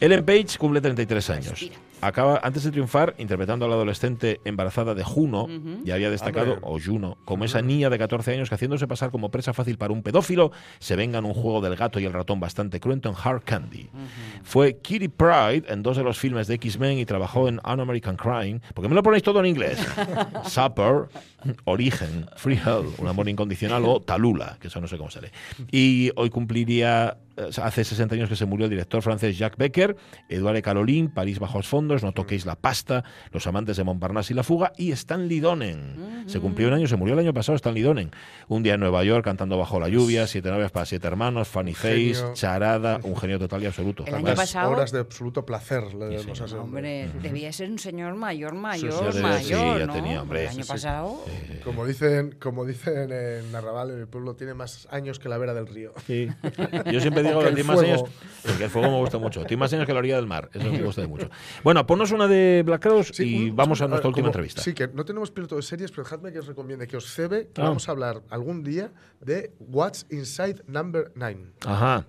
Ellen 0.01 0.25
Page 0.25 0.59
cumple 0.59 0.81
33 0.81 1.31
años. 1.31 1.71
Acaba, 2.03 2.39
antes 2.43 2.63
de 2.63 2.71
triunfar, 2.71 3.15
interpretando 3.17 3.65
a 3.65 3.69
la 3.69 3.75
adolescente 3.75 4.41
embarazada 4.45 4.95
de 4.95 5.03
Juno, 5.03 5.49
y 5.85 5.91
había 5.91 6.11
destacado, 6.11 6.59
o 6.61 6.79
Juno, 6.79 7.17
como 7.25 7.45
esa 7.45 7.63
niña 7.63 7.89
de 7.89 7.99
14 7.99 8.35
años 8.35 8.51
que 8.51 8.55
haciéndose 8.55 8.87
pasar 8.87 9.11
como 9.11 9.31
presa 9.31 9.55
fácil 9.55 9.79
para 9.79 9.95
un 9.95 10.03
pedófilo, 10.03 10.53
se 10.79 10.95
venga 10.95 11.19
en 11.19 11.25
un 11.25 11.33
juego 11.33 11.63
del 11.63 11.75
gato 11.75 11.99
y 11.99 12.05
el 12.05 12.13
ratón 12.13 12.39
bastante 12.39 12.81
cruento 12.81 13.09
en 13.09 13.15
Hard 13.23 13.43
Candy. 13.45 13.89
Fue 14.43 14.77
Kitty 14.77 15.09
Pride 15.09 15.65
en 15.69 15.83
dos 15.83 15.97
de 15.97 16.03
los 16.03 16.19
filmes 16.19 16.47
de 16.47 16.55
X-Men 16.57 16.99
y 16.99 17.07
trabajó 17.07 17.49
en 17.49 17.61
Un 17.65 17.81
American 17.81 18.17
Crime. 18.17 18.61
¿Por 18.75 18.85
qué 18.85 18.89
me 18.91 18.95
lo 18.95 19.03
ponéis 19.03 19.23
todo 19.23 19.41
en 19.41 19.47
inglés? 19.47 19.79
Supper, 20.45 21.09
Origen, 21.65 22.29
Free 22.37 22.59
Hell, 22.63 22.87
Un 22.99 23.09
amor 23.09 23.29
incondicional 23.29 23.85
o 23.87 24.01
Talula, 24.01 24.59
que 24.61 24.69
eso 24.69 24.81
no 24.83 24.87
sé 24.87 24.99
cómo 24.99 25.11
sale. 25.11 25.33
Y 25.73 26.11
hoy 26.17 26.29
cumpliría, 26.29 27.17
hace 27.63 27.85
60 27.85 28.15
años 28.15 28.29
que 28.29 28.37
se 28.37 28.47
murió 28.47 28.65
el 28.65 28.71
director 28.71 29.03
francés 29.03 29.37
Jacques 29.39 29.59
Becker, 29.59 29.97
Eduardo 30.29 30.61
Carolín, 30.63 31.09
París 31.11 31.39
bajo 31.39 31.59
los 31.59 31.69
fondos, 31.69 32.03
No 32.03 32.13
toquéis 32.13 32.47
la 32.47 32.57
pasta, 32.57 33.05
Los 33.33 33.47
amantes 33.47 33.77
de 33.77 33.85
Montparnasse 33.85 34.31
y 34.33 34.35
la 34.35 34.43
fuga 34.43 34.73
y 34.77 34.93
Stanley 34.93 35.41
Donen. 35.41 36.25
Se 36.27 36.41
cumplió 36.41 36.69
un 36.69 36.75
año, 36.75 36.87
se 36.87 36.97
murió 36.97 37.15
el 37.15 37.21
año 37.21 37.35
pasado 37.35 37.57
Stanley 37.57 37.83
Donen. 37.83 38.11
Un 38.49 38.63
día 38.63 38.75
en 38.75 38.81
Nueva 38.81 39.05
York 39.05 39.25
cantando 39.25 39.59
bajo 39.59 39.79
la 39.81 39.89
lluvia, 39.89 40.27
Siete 40.27 40.51
novias 40.51 40.71
para 40.71 40.87
siete 40.87 41.07
hermanos, 41.07 41.49
Funny 41.49 41.75
Face, 41.75 42.15
genio. 42.15 42.35
Charada, 42.35 43.01
un 43.03 43.17
genio 43.17 43.39
total 43.39 43.63
y 43.63 43.67
absoluto. 43.67 44.05
El 44.07 44.15
año 44.15 44.35
pasado- 44.35 44.71
Horas 44.71 44.93
de 44.93 45.01
absoluto 45.01 45.45
placer 45.47 45.83
le 45.95 46.09
Sí, 46.09 46.15
debemos 46.17 46.39
sí. 46.39 46.43
a 46.45 46.47
ese 46.47 46.57
Hombre, 46.57 47.09
debía 47.23 47.53
ser 47.53 47.71
un 47.71 47.79
señor 47.79 48.15
mayor, 48.15 48.51
sí, 48.53 48.57
mayor, 48.57 49.13
debe- 49.13 49.23
mayor, 49.23 49.43
sí, 49.75 49.81
ya 49.81 49.87
¿no? 49.87 49.93
tenía, 49.93 50.23
hombre, 50.23 50.43
El 50.45 50.49
sí, 50.51 50.55
año 50.57 50.65
sí. 50.65 50.69
pasado... 50.73 51.25
Como 51.65 51.85
dicen, 51.85 52.37
como 52.41 52.65
dicen 52.65 53.11
en 53.13 53.55
Arrabal, 53.55 53.91
en 53.91 53.99
el 54.01 54.07
pueblo 54.09 54.35
tiene 54.37 54.55
más 54.55 54.87
años 54.91 55.19
que 55.19 55.29
la 55.29 55.37
vera 55.39 55.53
del 55.55 55.67
río. 55.67 55.93
Sí. 56.07 56.29
Yo 56.93 57.01
siempre 57.01 57.23
que 57.27 57.49
el. 57.49 58.03
Porque 58.47 58.65
el 58.65 58.71
fuego 58.71 58.91
me 58.91 58.99
gusta 58.99 59.19
mucho. 59.19 59.45
Tiene 59.45 59.59
más 59.61 59.73
años 59.73 59.87
que 59.87 59.93
la 59.93 59.99
orilla 59.99 60.17
del 60.17 60.27
mar. 60.27 60.49
Eso 60.55 60.71
me 60.71 60.81
gusta 60.83 61.07
mucho. 61.09 61.29
Bueno, 61.65 61.85
ponnos 61.87 62.13
una 62.13 62.29
de 62.29 62.63
Black 62.65 62.81
Crowes 62.83 63.09
Sí, 63.13 63.25
y 63.47 63.51
un- 63.51 63.57
vamos 63.57 63.81
a 63.81 63.85
ver, 63.85 63.91
nuestra 63.91 64.09
última 64.09 64.23
como- 64.27 64.29
entrevista. 64.31 64.63
Sí, 64.63 64.73
que 64.73 64.87
no 64.89 65.05
tenemos 65.05 65.31
piloto 65.33 65.57
de 65.57 65.63
series, 65.63 65.91
pero 65.91 66.05
dejadme 66.05 66.33
que 66.33 66.39
os 66.39 66.47
recomiende 66.47 66.87
que 66.87 66.97
os 66.97 67.13
cebe 67.13 67.49
que 67.53 67.61
Ah. 67.61 67.65
vamos 67.65 67.89
a 67.89 67.93
hablar 67.93 68.23
algún 68.31 68.63
día 68.63 68.93
de 69.21 69.53
What's 69.59 70.07
Inside 70.11 70.63
Number 70.69 71.11
9. 71.17 71.47
Ajá. 71.67 72.07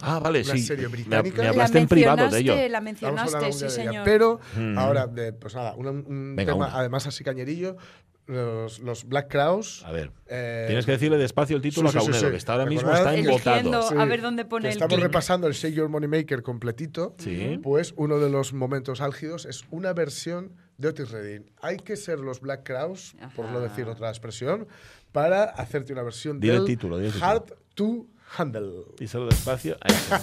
Ah, 0.00 0.18
vale, 0.18 0.40
Una 0.42 0.52
sí. 0.54 0.58
serie 0.62 0.86
Me- 0.86 0.92
británica. 0.92 1.36
Me, 1.38 1.44
La 1.44 1.50
hablaste 1.50 1.78
en 1.78 1.88
privado 1.88 2.28
de 2.28 2.38
ello. 2.38 2.54
La 2.68 2.78
a 2.78 2.80
mencionaste, 2.80 3.52
sí, 3.52 3.68
señor. 3.70 4.04
Pero 4.04 4.40
Mm. 4.56 4.78
ahora, 4.78 5.06
de, 5.06 5.32
pues 5.34 5.54
nada, 5.54 5.74
un, 5.76 5.86
un 5.86 6.34
Venga, 6.36 6.52
tema 6.52 6.66
una. 6.68 6.78
además 6.78 7.06
así 7.06 7.22
cañerillo, 7.24 7.76
los, 8.26 8.78
los 8.78 9.04
Black 9.06 9.30
Crowes. 9.30 9.82
A 9.84 9.92
ver. 9.92 10.10
eh, 10.26 10.64
Tienes 10.66 10.86
que 10.86 10.92
decirle 10.92 11.18
despacio 11.18 11.56
el 11.56 11.62
título 11.62 11.90
sí, 11.90 11.98
a 11.98 12.00
sí, 12.00 12.12
sí, 12.12 12.18
sí. 12.20 12.26
que 12.30 12.36
está 12.36 12.52
ahora 12.52 12.66
mismo 12.66 12.92
está 12.92 13.14
embotado. 13.14 14.00
a 14.00 14.04
ver 14.06 14.22
dónde 14.22 14.44
pone 14.44 14.62
que 14.62 14.68
el 14.68 14.72
estamos 14.82 14.98
repasando 15.00 15.46
el 15.46 15.52
Shake 15.52 15.74
Your 15.74 15.88
Money 15.88 16.08
Maker 16.08 16.42
completito. 16.42 17.14
Sí. 17.18 17.58
Pues 17.62 17.92
uno 17.96 18.18
de 18.18 18.30
los 18.30 18.52
momentos 18.52 19.00
álgidos 19.00 19.44
es 19.46 19.64
una 19.70 19.92
versión 19.92 20.52
de 20.78 20.88
Otis 20.88 21.10
Redding. 21.10 21.50
Hay 21.60 21.76
que 21.76 21.96
ser 21.96 22.18
los 22.20 22.40
Black 22.40 22.62
Crowes, 22.64 23.14
por 23.36 23.46
no 23.50 23.60
decir 23.60 23.86
otra 23.88 24.08
expresión, 24.08 24.66
para 25.12 25.44
hacerte 25.44 25.92
una 25.92 26.02
versión 26.02 26.40
Dile 26.40 26.54
el 26.54 26.58
del 26.60 26.66
título, 26.66 26.96
dile 26.96 27.08
el 27.08 27.12
título. 27.14 27.30
Hard 27.30 27.44
to 27.74 28.06
Handle. 28.36 28.84
Díselo 28.98 29.26
despacio. 29.26 29.76
Eso. 29.84 30.14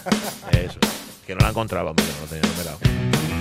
Eso. 0.51 0.79
Que 1.25 1.35
no 1.35 1.41
la 1.41 1.49
encontraba, 1.49 1.91
hombre, 1.91 2.03
no 2.15 2.21
lo 2.25 2.27
tenía 2.27 2.49
numerado. 2.49 3.40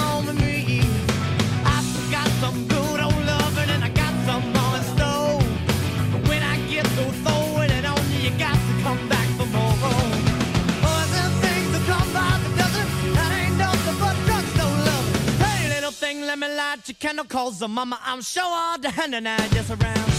let 16.31 16.39
me 16.39 16.47
light 16.55 16.87
your 16.87 16.95
candle, 16.95 17.25
cause 17.25 17.59
the 17.59 17.67
mama, 17.67 17.99
I'm 18.05 18.21
sure 18.21 18.41
all 18.45 18.79
the 18.79 18.89
hand 18.89 19.13
and 19.15 19.27
I 19.27 19.47
just 19.49 19.69
around. 19.69 20.10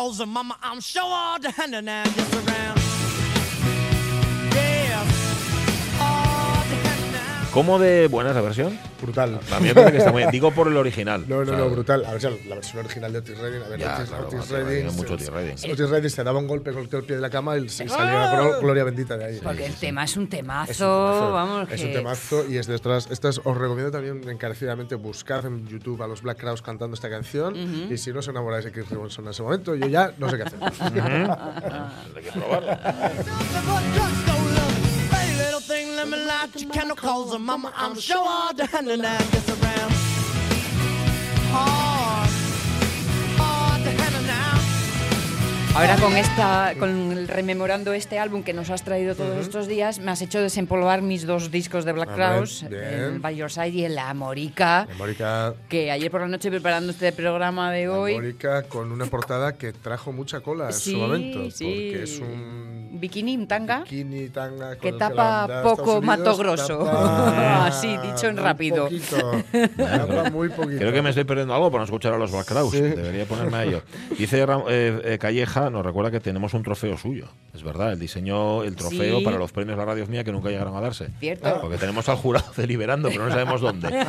Candle, 0.00 0.16
cause 0.16 0.26
mama, 0.26 0.56
I'm 0.62 0.80
sure 0.80 1.02
all 1.04 1.38
the 1.38 1.50
hand 1.50 1.74
and 1.74 2.14
just 2.14 2.34
around. 2.34 2.79
¿Cómo 7.52 7.80
de 7.80 8.06
buena 8.06 8.30
es 8.30 8.36
la 8.36 8.42
versión? 8.42 8.78
Brutal. 9.02 9.40
A 9.52 9.58
mí 9.58 9.68
me 9.68 9.74
parece 9.74 9.92
que 9.92 9.98
está 9.98 10.12
muy 10.12 10.20
bien. 10.22 10.30
Digo 10.30 10.52
por 10.52 10.68
el 10.68 10.76
original. 10.76 11.24
No, 11.26 11.36
no, 11.36 11.42
O 11.42 11.46
sea, 11.46 11.56
no, 11.56 11.68
brutal. 11.70 12.04
A 12.04 12.12
ver, 12.12 12.20
ya, 12.20 12.30
la 12.48 12.54
versión 12.54 12.78
original 12.78 13.12
de 13.12 13.18
Otis 13.18 13.38
Redding. 13.38 13.62
A 13.62 13.68
ver, 13.68 13.80
Ya, 13.80 13.96
Otis, 13.96 14.08
claro, 14.08 14.26
Otis 14.28 14.38
Otis 14.38 14.50
Redding. 14.50 14.66
Redding, 14.84 14.96
mucho 14.96 15.14
Otis 15.14 15.28
Redding. 15.30 15.72
Otis 15.72 15.90
Redding 15.90 16.10
se 16.10 16.22
daba 16.24 16.38
un 16.38 16.46
golpe 16.46 16.72
con 16.72 16.82
el 16.82 16.88
pie 16.88 17.16
de 17.16 17.22
la 17.22 17.28
cama 17.30 17.56
y 17.58 17.68
se 17.68 17.88
salía 17.88 18.12
la 18.14 18.40
glo- 18.40 18.60
gloria 18.60 18.84
bendita 18.84 19.16
de 19.16 19.24
ahí. 19.24 19.40
Porque 19.42 19.66
el 19.66 19.74
tema 19.74 20.04
es 20.04 20.16
un 20.16 20.28
temazo, 20.28 20.70
Es 20.70 20.80
un 20.80 20.86
temazo. 20.86 21.32
vamos. 21.32 21.68
Es 21.72 21.80
un 21.80 21.86
que- 21.88 21.92
temazo 21.94 22.48
y 22.48 22.56
es 22.56 22.66
de 22.68 22.76
estas, 22.76 23.10
estas 23.10 23.40
os 23.42 23.56
recomiendo 23.58 23.90
también 23.90 24.28
encarecidamente 24.28 24.94
buscar 24.94 25.44
en 25.44 25.66
YouTube 25.66 26.00
a 26.02 26.06
los 26.06 26.22
Black 26.22 26.38
Crowes 26.38 26.62
cantando 26.62 26.94
esta 26.94 27.10
canción 27.10 27.56
y 27.90 27.96
si 27.98 28.12
no 28.12 28.20
os 28.20 28.28
enamoráis 28.28 28.64
de 28.64 28.70
Chris 28.70 28.88
Robinson 28.90 29.24
en 29.24 29.30
ese 29.32 29.42
momento, 29.42 29.74
yo 29.74 29.86
ya 29.88 30.12
no 30.18 30.30
sé 30.30 30.36
qué 30.36 30.42
hacer. 30.44 30.58
Hay 32.16 32.22
que 32.22 32.30
probarlo. 32.32 32.70
telling 36.00 36.18
me 36.18 36.26
lot, 36.26 36.60
you 36.60 36.68
cannot 36.68 36.96
cause 36.96 37.34
a 37.34 37.38
mama. 37.38 37.72
I'm 37.76 37.98
sure 37.98 38.24
I'll 38.26 38.54
handling 38.66 39.02
that 39.02 39.20
gets 39.32 39.48
around. 39.50 39.92
Oh. 41.52 41.99
Ahora 45.74 45.96
con 45.96 46.14
esta, 46.16 46.74
con 46.78 47.12
el- 47.12 47.28
rememorando 47.28 47.92
este 47.94 48.18
álbum 48.18 48.42
que 48.42 48.52
nos 48.52 48.68
has 48.70 48.82
traído 48.82 49.14
todos 49.14 49.38
estos 49.38 49.66
días, 49.68 49.98
me 50.00 50.10
has 50.10 50.20
hecho 50.20 50.40
desempolvar 50.42 51.00
mis 51.00 51.26
dos 51.26 51.50
discos 51.50 51.84
de 51.84 51.92
Black 51.92 52.14
Crowes, 52.14 52.64
el 52.64 53.18
By 53.20 53.36
Your 53.36 53.50
Side 53.50 53.68
y 53.70 53.84
el 53.84 53.94
La 53.94 54.12
Morica, 54.12 54.86
Mónica, 54.98 55.54
que 55.68 55.90
ayer 55.90 56.10
por 56.10 56.20
la 56.22 56.28
noche 56.28 56.50
preparando 56.50 56.90
este 56.92 57.12
programa 57.12 57.70
de 57.72 57.88
hoy, 57.88 58.14
Mónica 58.16 58.64
con 58.64 58.90
una 58.92 59.06
portada 59.06 59.56
que 59.56 59.72
trajo 59.72 60.12
mucha 60.12 60.40
cola 60.40 60.66
en 60.66 60.72
Sí, 60.72 60.90
su 60.92 60.96
momento. 60.98 61.50
sí. 61.50 61.64
Porque 61.64 62.02
es 62.02 62.18
un 62.18 62.88
bikini, 63.00 63.36
un 63.36 63.46
tanga, 63.46 63.78
bikini 63.84 64.28
tanga 64.28 64.70
con 64.76 64.78
que 64.80 64.92
tapa 64.92 65.62
poco, 65.62 65.82
Unidos 65.98 66.04
mato 66.04 66.36
grosso. 66.36 66.90
Así, 66.90 67.96
dicho 67.98 68.26
en 68.26 68.34
muy 68.34 68.42
rápido. 68.44 68.84
poquito. 68.84 69.16
Tapa 69.78 70.30
muy 70.30 70.48
poquito. 70.50 70.78
Creo 70.78 70.92
que 70.92 71.00
me 71.00 71.10
estoy 71.10 71.24
perdiendo 71.24 71.54
algo 71.54 71.70
por 71.70 71.80
no 71.80 71.84
escuchar 71.84 72.12
a 72.12 72.18
los 72.18 72.30
Black 72.32 72.46
Crowes. 72.46 72.72
Sí. 72.72 72.80
Debería 72.80 73.24
ponerme 73.24 73.56
a 73.56 73.64
ello. 73.64 73.82
Dice 74.18 74.42
eh, 74.68 75.00
eh, 75.04 75.18
Calleja, 75.18 75.59
nos 75.68 75.84
recuerda 75.84 76.10
que 76.10 76.20
tenemos 76.20 76.54
un 76.54 76.62
trofeo 76.62 76.96
suyo. 76.96 77.26
Es 77.52 77.62
verdad, 77.62 77.92
el 77.92 77.98
diseño, 77.98 78.62
el 78.62 78.76
trofeo 78.76 79.18
Sí. 79.18 79.24
para 79.24 79.36
los 79.36 79.52
premios 79.52 79.76
La 79.76 79.84
Radio 79.84 80.06
Mía 80.06 80.24
que 80.24 80.32
nunca 80.32 80.48
llegaron 80.48 80.76
a 80.76 80.80
darse. 80.80 81.08
¿Cierto? 81.18 81.58
Porque 81.60 81.76
tenemos 81.76 82.08
al 82.08 82.16
jurado 82.16 82.50
deliberando, 82.56 83.08
pero 83.08 83.24
no 83.26 83.30
sabemos 83.32 83.60
dónde. 83.60 83.88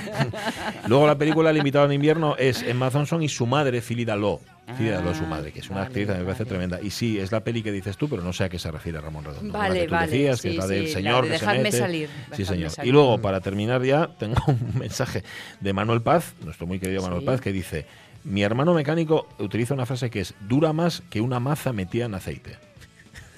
Luego 0.88 1.08
la 1.08 1.18
película 1.18 1.49
El 1.49 1.58
invitado 1.58 1.86
en 1.86 1.93
invierno 1.93 2.36
es 2.38 2.62
Emma 2.64 2.89
Thompson 2.91 3.22
y 3.24 3.30
su 3.30 3.45
madre, 3.45 3.82
Daló. 4.06 4.39
Philly 4.78 4.89
Daló 4.89 5.12
es 5.12 5.18
su 5.18 5.26
madre, 5.26 5.52
que 5.52 5.60
es 5.60 5.70
una 5.70 5.80
vale, 5.80 5.88
actriz, 5.88 6.10
a 6.10 6.14
mí 6.14 6.20
me 6.20 6.26
parece 6.26 6.43
vale. 6.43 6.49
tremenda. 6.49 6.80
Y 6.82 6.91
sí, 6.91 7.20
es 7.20 7.32
la 7.32 7.41
peli 7.41 7.62
que 7.62 7.72
dices 7.74 7.97
tú, 7.97 8.08
pero 8.08 8.22
no 8.22 8.32
sé 8.32 8.45
a 8.45 8.49
qué 8.49 8.58
se 8.58 8.72
refiere 8.72 9.02
Ramón 9.02 9.26
Redondo. 9.26 9.52
Vale, 9.58 9.86
la 9.88 10.02
que 10.02 10.06
tú 10.06 10.12
decías, 10.12 10.41
que 10.41 10.49
es 10.52 10.56
la 10.58 10.68
del 10.68 10.88
sí, 10.88 10.93
la 10.93 10.99
señor 10.99 11.24
de 11.26 11.30
que 11.32 11.38
se 11.38 11.45
dejadme 11.45 11.64
mete. 11.64 11.78
salir, 11.78 12.10
Sí, 12.36 12.45
señor. 12.45 12.70
salir. 12.70 12.89
Y 12.89 12.91
luego, 12.93 13.18
para 13.22 13.41
terminar 13.41 13.84
ya, 13.84 14.08
tengo 14.18 14.41
un 14.47 14.72
mensaje 14.80 15.24
de 15.60 15.74
Manuel 15.74 16.02
Paz, 16.02 16.36
nuestro 16.45 16.68
muy 16.68 16.80
querido 16.80 17.02
Manuel 17.02 17.22
Sí. 17.22 17.26
Paz, 17.26 17.41
que 17.41 17.52
dice, 17.52 17.86
mi 18.24 18.43
hermano 18.43 18.74
mecánico 18.74 19.28
utiliza 19.39 19.74
una 19.74 19.86
frase 19.86 20.09
que 20.09 20.22
es, 20.22 20.34
dura 20.41 20.74
más 20.74 21.01
que 21.09 21.22
una 21.22 21.39
maza 21.39 21.74
metida 21.74 22.05
en 22.05 22.15
aceite. 22.15 22.57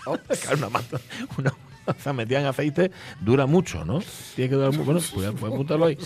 Claro, 0.04 0.58
una 0.58 0.70
maza, 0.70 1.00
una 1.38 1.54
maza 1.88 2.12
metida 2.12 2.42
en 2.42 2.46
aceite 2.48 2.92
dura 3.22 3.46
mucho, 3.46 3.86
¿no? 3.86 4.02
Tiene 4.36 4.50
que 4.50 4.56
durar 4.56 4.72
mucho. 4.72 4.84
Bueno, 4.84 5.00
pues 5.00 5.14
voy 5.14 5.26
a 5.26 5.54
apuntarlo 5.54 5.86
ahí. 5.86 5.98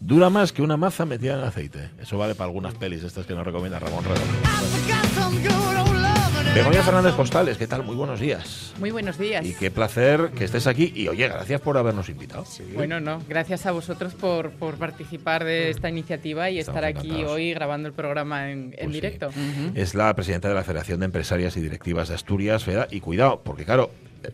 Dura 0.00 0.30
más 0.30 0.50
que 0.50 0.62
una 0.62 0.78
maza 0.78 1.04
metida 1.04 1.38
en 1.38 1.44
aceite. 1.44 1.90
Eso 2.00 2.16
vale 2.16 2.34
para 2.34 2.46
algunas 2.46 2.74
pelis 2.74 3.04
estas 3.04 3.26
que 3.26 3.34
nos 3.34 3.44
recomienda 3.44 3.78
Ramón 3.78 4.04
Redondo. 4.04 5.83
Begoña 6.54 6.82
Fernández 6.84 7.14
Postales, 7.14 7.58
¿qué 7.58 7.66
tal? 7.66 7.82
Muy 7.82 7.96
buenos 7.96 8.20
días. 8.20 8.72
Muy 8.78 8.92
buenos 8.92 9.18
días. 9.18 9.44
Y 9.44 9.54
qué 9.54 9.72
placer 9.72 10.30
que 10.36 10.44
estés 10.44 10.68
aquí. 10.68 10.92
Y 10.94 11.08
oye, 11.08 11.26
gracias 11.26 11.60
por 11.60 11.76
habernos 11.76 12.08
invitado. 12.08 12.44
Bueno, 12.74 13.00
no, 13.00 13.20
gracias 13.28 13.66
a 13.66 13.72
vosotros 13.72 14.14
por, 14.14 14.52
por 14.52 14.74
participar 14.76 15.42
de 15.42 15.70
esta 15.70 15.88
iniciativa 15.88 16.50
y 16.50 16.60
Estamos 16.60 16.76
estar 16.78 16.84
aquí 16.88 17.08
encantados. 17.08 17.32
hoy 17.32 17.54
grabando 17.54 17.88
el 17.88 17.94
programa 17.94 18.52
en, 18.52 18.66
en 18.66 18.70
Pues 18.70 18.86
sí. 18.86 18.92
directo. 18.92 19.30
Es 19.74 19.94
la 19.96 20.14
presidenta 20.14 20.48
de 20.48 20.54
la 20.54 20.62
Federación 20.62 21.00
de 21.00 21.06
Empresarias 21.06 21.56
y 21.56 21.60
Directivas 21.60 22.08
de 22.08 22.14
Asturias, 22.14 22.62
FEDA. 22.62 22.86
Y 22.88 23.00
cuidado, 23.00 23.42
porque 23.42 23.64
claro, 23.64 23.90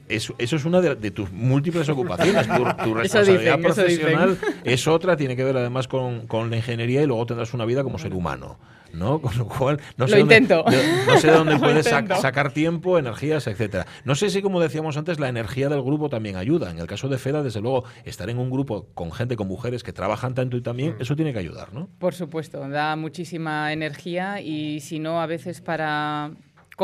eso, 0.09 0.35
eso 0.39 0.57
es 0.57 0.65
una 0.65 0.81
de, 0.81 0.95
de 0.95 1.11
tus 1.11 1.31
múltiples 1.33 1.89
ocupaciones. 1.89 2.47
Tu, 2.47 2.55
tu 2.85 2.95
responsabilidad 2.95 3.57
dicen, 3.59 3.63
profesional 3.63 4.39
es 4.65 4.87
otra, 4.87 5.17
tiene 5.17 5.37
que 5.37 5.45
ver 5.45 5.57
además 5.57 5.89
con, 5.89 6.27
con 6.27 6.51
la 6.51 6.57
ingeniería 6.57 7.03
y 7.03 7.07
luego 7.07 7.27
tendrás 7.27 7.53
una 7.55 7.65
vida 7.65 7.83
como 7.83 7.99
ser 7.99 8.15
humano. 8.15 8.59
¿no? 8.93 9.21
Con 9.23 9.39
lo 9.39 9.47
cual, 9.47 9.81
no 9.97 10.09
sé 10.09 10.15
Lo 10.15 10.19
dónde, 10.23 10.35
intento. 10.39 10.65
no 11.07 11.17
sé 11.21 11.29
de 11.29 11.33
dónde 11.33 11.57
puedes 11.61 11.87
sac- 11.87 12.21
sacar 12.21 12.51
tiempo, 12.53 12.99
energías, 12.99 13.47
etcétera. 13.47 13.87
No 14.05 14.17
sé 14.17 14.31
si, 14.31 14.43
como 14.43 14.59
decíamos 14.61 14.97
antes, 14.97 15.21
la 15.21 15.29
energía 15.29 15.69
del 15.69 15.81
grupo 15.81 16.09
también 16.09 16.35
ayuda. 16.35 16.73
En 16.73 16.81
el 16.81 16.89
caso 16.89 17.09
de 17.09 17.17
FEDA, 17.17 17.45
desde 17.45 17.61
luego, 17.61 17.85
estar 18.05 18.29
en 18.31 18.39
un 18.39 18.51
grupo 18.51 18.89
con 18.95 19.13
gente, 19.13 19.37
con 19.37 19.47
mujeres 19.47 19.85
que 19.85 19.93
trabajan 19.93 20.35
tanto 20.35 20.57
y 20.57 20.61
también, 20.61 20.97
eso 20.99 21.15
tiene 21.15 21.33
que 21.33 21.39
ayudar, 21.39 21.73
¿no? 21.73 21.89
Por 22.01 22.15
supuesto, 22.15 22.69
da 22.69 22.97
muchísima 22.97 23.73
energía 23.73 24.41
y 24.41 24.81
si 24.81 24.99
no, 24.99 25.21
a 25.23 25.27
veces 25.27 25.61
para 25.61 26.33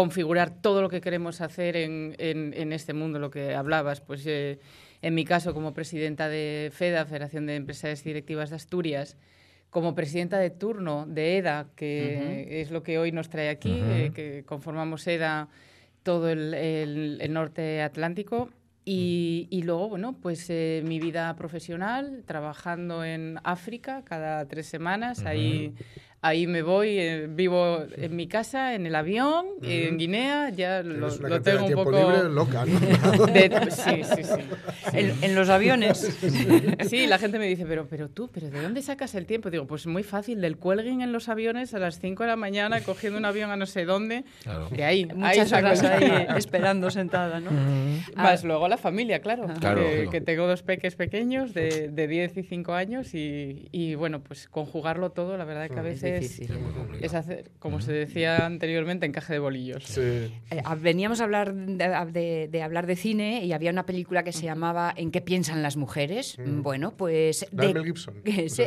configurar 0.01 0.51
todo 0.61 0.83
lo 0.83 0.91
que 0.91 1.01
queremos 1.01 1.41
hacer 1.41 1.75
en, 1.75 2.15
en- 2.19 2.53
en 2.55 2.75
este 2.75 2.93
mundo, 2.93 3.19
lo 3.19 3.31
que 3.31 3.55
hablabas, 3.55 4.03
pues 4.03 4.27
eh, 4.27 4.59
en 5.01 5.15
mi 5.15 5.25
caso 5.25 5.55
como 5.55 5.73
presidenta 5.73 6.29
de 6.29 6.71
FEDA, 6.71 7.07
Federación 7.07 7.47
de 7.47 7.57
Empresarias 7.57 8.03
y 8.05 8.11
Directivas 8.11 8.51
de 8.51 8.57
Asturias, 8.57 9.17
como 9.71 9.95
presidenta 9.95 10.37
de 10.39 10.51
turno 10.51 11.07
de 11.09 11.39
EDA, 11.39 11.69
que 11.77 12.61
es 12.61 12.71
lo 12.71 12.83
que 12.83 12.99
hoy 12.99 13.11
nos 13.11 13.31
trae 13.31 13.49
aquí, 13.49 13.73
eh, 13.73 14.11
que 14.15 14.45
conformamos 14.45 15.07
EDA 15.07 15.49
todo 16.03 16.29
el, 16.29 16.53
el- 16.53 17.19
el 17.23 17.33
norte 17.33 17.81
atlántico. 17.81 18.51
Y, 18.85 19.49
y 19.51 19.63
luego, 19.63 19.89
bueno, 19.89 20.15
pues 20.21 20.47
eh, 20.51 20.83
mi 20.85 21.01
vida 21.01 21.35
profesional, 21.37 22.23
trabajando 22.27 23.03
en 23.03 23.39
África 23.45 24.03
cada 24.05 24.47
tres 24.47 24.67
semanas, 24.67 25.25
ahí, 25.25 25.73
ahí 26.23 26.47
me 26.47 26.63
voy, 26.63 26.99
eh, 26.99 27.27
vivo 27.31 27.85
en 27.97 28.17
mi 28.17 28.27
casa, 28.27 28.75
en 28.75 28.87
el 28.87 28.95
avión, 28.95 29.47
en 29.63 29.97
Guinea, 29.99 30.51
ya 30.51 30.83
lo, 30.83 31.09
lo 31.09 31.41
tengo 31.43 31.69
de 31.69 31.75
un 31.75 31.85
poco... 31.85 31.93
libre 31.93 32.29
loca, 32.31 32.65
¿no? 32.65 33.27
de- 33.27 33.51
sí, 33.71 34.03
sí, 34.03 34.25
sí. 34.25 34.41
En, 34.93 35.15
en 35.23 35.35
los 35.35 35.49
aviones. 35.49 35.99
Sí, 36.89 37.07
la 37.07 37.19
gente 37.19 37.39
me 37.39 37.47
dice, 37.47 37.65
pero, 37.67 37.87
pero 37.89 38.09
tú, 38.09 38.29
¿pero 38.33 38.51
de 38.51 38.61
dónde 38.63 38.83
sacas 38.83 39.15
el 39.15 39.27
tiempo? 39.27 39.51
Digo, 39.51 39.67
pues 39.67 39.87
muy 39.87 40.03
fácil, 40.03 40.41
del 40.41 40.57
cuelguing 40.57 41.01
en 41.03 41.13
los 41.13 41.29
aviones 41.29 41.75
a 41.75 41.79
las 41.79 42.01
5 42.01 42.23
de 42.25 42.29
la 42.29 42.37
mañana, 42.37 42.81
cogiendo 42.81 43.19
un 43.19 43.25
avión 43.25 43.51
a 43.51 43.57
no 43.57 43.67
sé 43.67 43.85
dónde. 43.85 44.25
Claro. 44.43 44.69
De 44.71 44.85
ahí, 44.85 45.03
ahí 45.11 45.17
Muchas 45.17 45.49
saco 45.51 45.67
horas 45.67 45.83
ahí 45.85 46.27
esperando 46.37 46.91
sentada, 46.91 47.41
¿no? 47.41 47.51
Más 48.17 48.43
luego 48.45 48.67
la 48.69 48.79
familia, 48.79 49.21
claro. 49.21 49.47
Claro, 49.61 49.83
que, 49.83 50.09
que 50.11 50.21
tengo 50.21 50.47
dos 50.47 50.63
peques 50.63 50.97
pequeños 50.97 51.55
de, 51.55 51.89
de 51.89 52.09
10 52.09 52.39
y 52.39 52.43
5 52.43 52.73
años 52.75 53.15
y, 53.15 53.69
y, 53.71 53.95
bueno, 53.95 54.23
pues 54.23 54.49
conjugarlo 54.49 55.11
todo, 55.11 55.37
la 55.37 55.45
verdad 55.45 55.69
que 55.69 55.79
a 55.79 55.83
veces 55.83 56.16
difícil. 56.21 56.51
es 57.01 57.15
hacer, 57.15 57.51
como 57.59 57.81
se 57.81 57.93
decía 57.93 58.47
anteriormente, 58.47 59.07
encaje 59.07 59.33
de 59.35 59.39
bolillos. 59.39 59.85
Sí. 59.85 60.01
Eh, 60.01 60.63
veníamos 60.81 61.21
a 61.21 61.25
hablar 61.25 61.55
de, 61.55 61.77
de- 62.13 62.49
de 62.51 62.63
hablar 62.63 62.87
de 62.87 62.97
cine 62.97 63.45
y 63.45 63.53
había 63.53 63.71
una 63.71 63.87
película 63.87 64.23
que 64.25 64.33
se 64.33 64.45
llamaba 64.45 64.93
¿En 64.97 65.11
qué 65.11 65.21
piensan 65.21 65.63
las 65.63 65.77
mujeres? 65.77 66.37
Bueno, 66.45 66.97
pues... 66.97 67.47
La 67.53 67.67
de 67.67 67.75
Mel 67.75 67.85
Gibson. 67.85 68.15
Sí, 68.25 68.49
sí. 68.49 68.65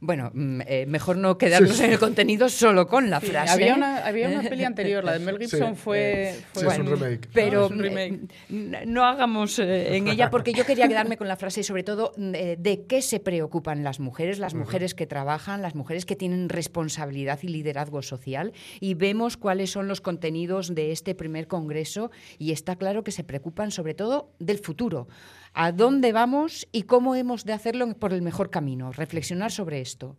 Bueno, 0.00 0.30
mm, 0.34 0.60
eh, 0.66 0.86
mejor 0.86 1.16
no 1.16 1.38
quedarnos 1.38 1.78
en 1.80 1.92
el 1.92 1.98
contenido 1.98 2.48
solo 2.48 2.86
con 2.86 3.08
la 3.10 3.20
Sí, 3.20 3.26
frase. 3.28 3.52
había, 3.52 3.74
una, 3.74 4.04
había 4.06 4.28
una 4.28 4.42
peli 4.42 4.64
anterior, 4.64 5.04
la 5.04 5.12
de 5.14 5.20
Mel 5.20 5.38
Gibson 5.38 5.74
Sí. 5.74 5.80
fue, 5.82 6.34
Sí, 6.54 6.64
fue 6.64 6.72
es 6.74 6.78
un 6.78 6.86
remake. 6.86 7.28
Pero 7.32 7.60
No, 7.60 7.66
es 7.66 7.72
un 7.72 7.78
remake. 7.78 8.12
eh, 8.14 8.28
n- 8.50 8.86
no 8.86 9.04
hagamos 9.04 9.58
eh, 9.58 9.96
en 9.96 10.08
ella, 10.08 10.30
porque 10.30 10.52
yo 10.52 10.64
quería 10.66 10.88
quedarme 10.88 11.16
con 11.16 11.28
la 11.28 11.36
frase, 11.36 11.62
sobre 11.62 11.82
todo, 11.82 12.12
eh, 12.34 12.56
de 12.58 12.84
qué 12.86 13.00
se 13.02 13.20
preocupan 13.20 13.84
las 13.84 14.00
mujeres, 14.00 14.38
las 14.38 14.54
mujeres 14.54 14.94
que 14.94 15.06
trabajan, 15.06 15.62
las 15.62 15.74
mujeres 15.74 16.04
que 16.06 16.15
tienen 16.16 16.48
responsabilidad 16.48 17.38
y 17.42 17.48
liderazgo 17.48 18.02
social, 18.02 18.52
y 18.80 18.94
vemos 18.94 19.36
cuáles 19.36 19.70
son 19.70 19.86
los 19.88 20.00
contenidos 20.00 20.74
de 20.74 20.92
este 20.92 21.14
primer 21.14 21.46
congreso, 21.46 22.10
y 22.38 22.52
está 22.52 22.76
claro 22.76 23.04
que 23.04 23.12
se 23.12 23.24
preocupan 23.24 23.70
sobre 23.70 23.94
todo 23.94 24.30
del 24.38 24.58
futuro. 24.58 25.06
¿A 25.54 25.72
dónde 25.72 26.12
vamos 26.12 26.66
y 26.72 26.82
cómo 26.82 27.14
hemos 27.14 27.44
de 27.44 27.52
hacerlo 27.52 27.86
por 27.94 28.12
el 28.12 28.22
mejor 28.22 28.50
camino? 28.50 28.92
Reflexionar 28.92 29.50
sobre 29.52 29.80
esto. 29.80 30.16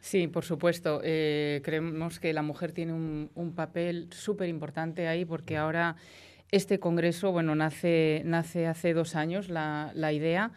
Sí, 0.00 0.26
por 0.26 0.44
supuesto. 0.44 1.00
Eh, 1.04 1.60
creemos 1.62 2.18
que 2.18 2.32
la 2.32 2.42
mujer 2.42 2.72
tiene 2.72 2.92
un, 2.92 3.52
papel 3.54 4.08
súper 4.10 4.48
importante 4.48 5.08
ahí 5.08 5.24
porque 5.24 5.56
ahora 5.56 5.96
este 6.50 6.80
congreso, 6.80 7.32
bueno, 7.32 7.54
nace, 7.54 8.22
nace 8.24 8.66
hace 8.66 8.94
dos 8.94 9.14
años 9.14 9.48
la, 9.48 9.92
la 9.94 10.12
idea, 10.12 10.52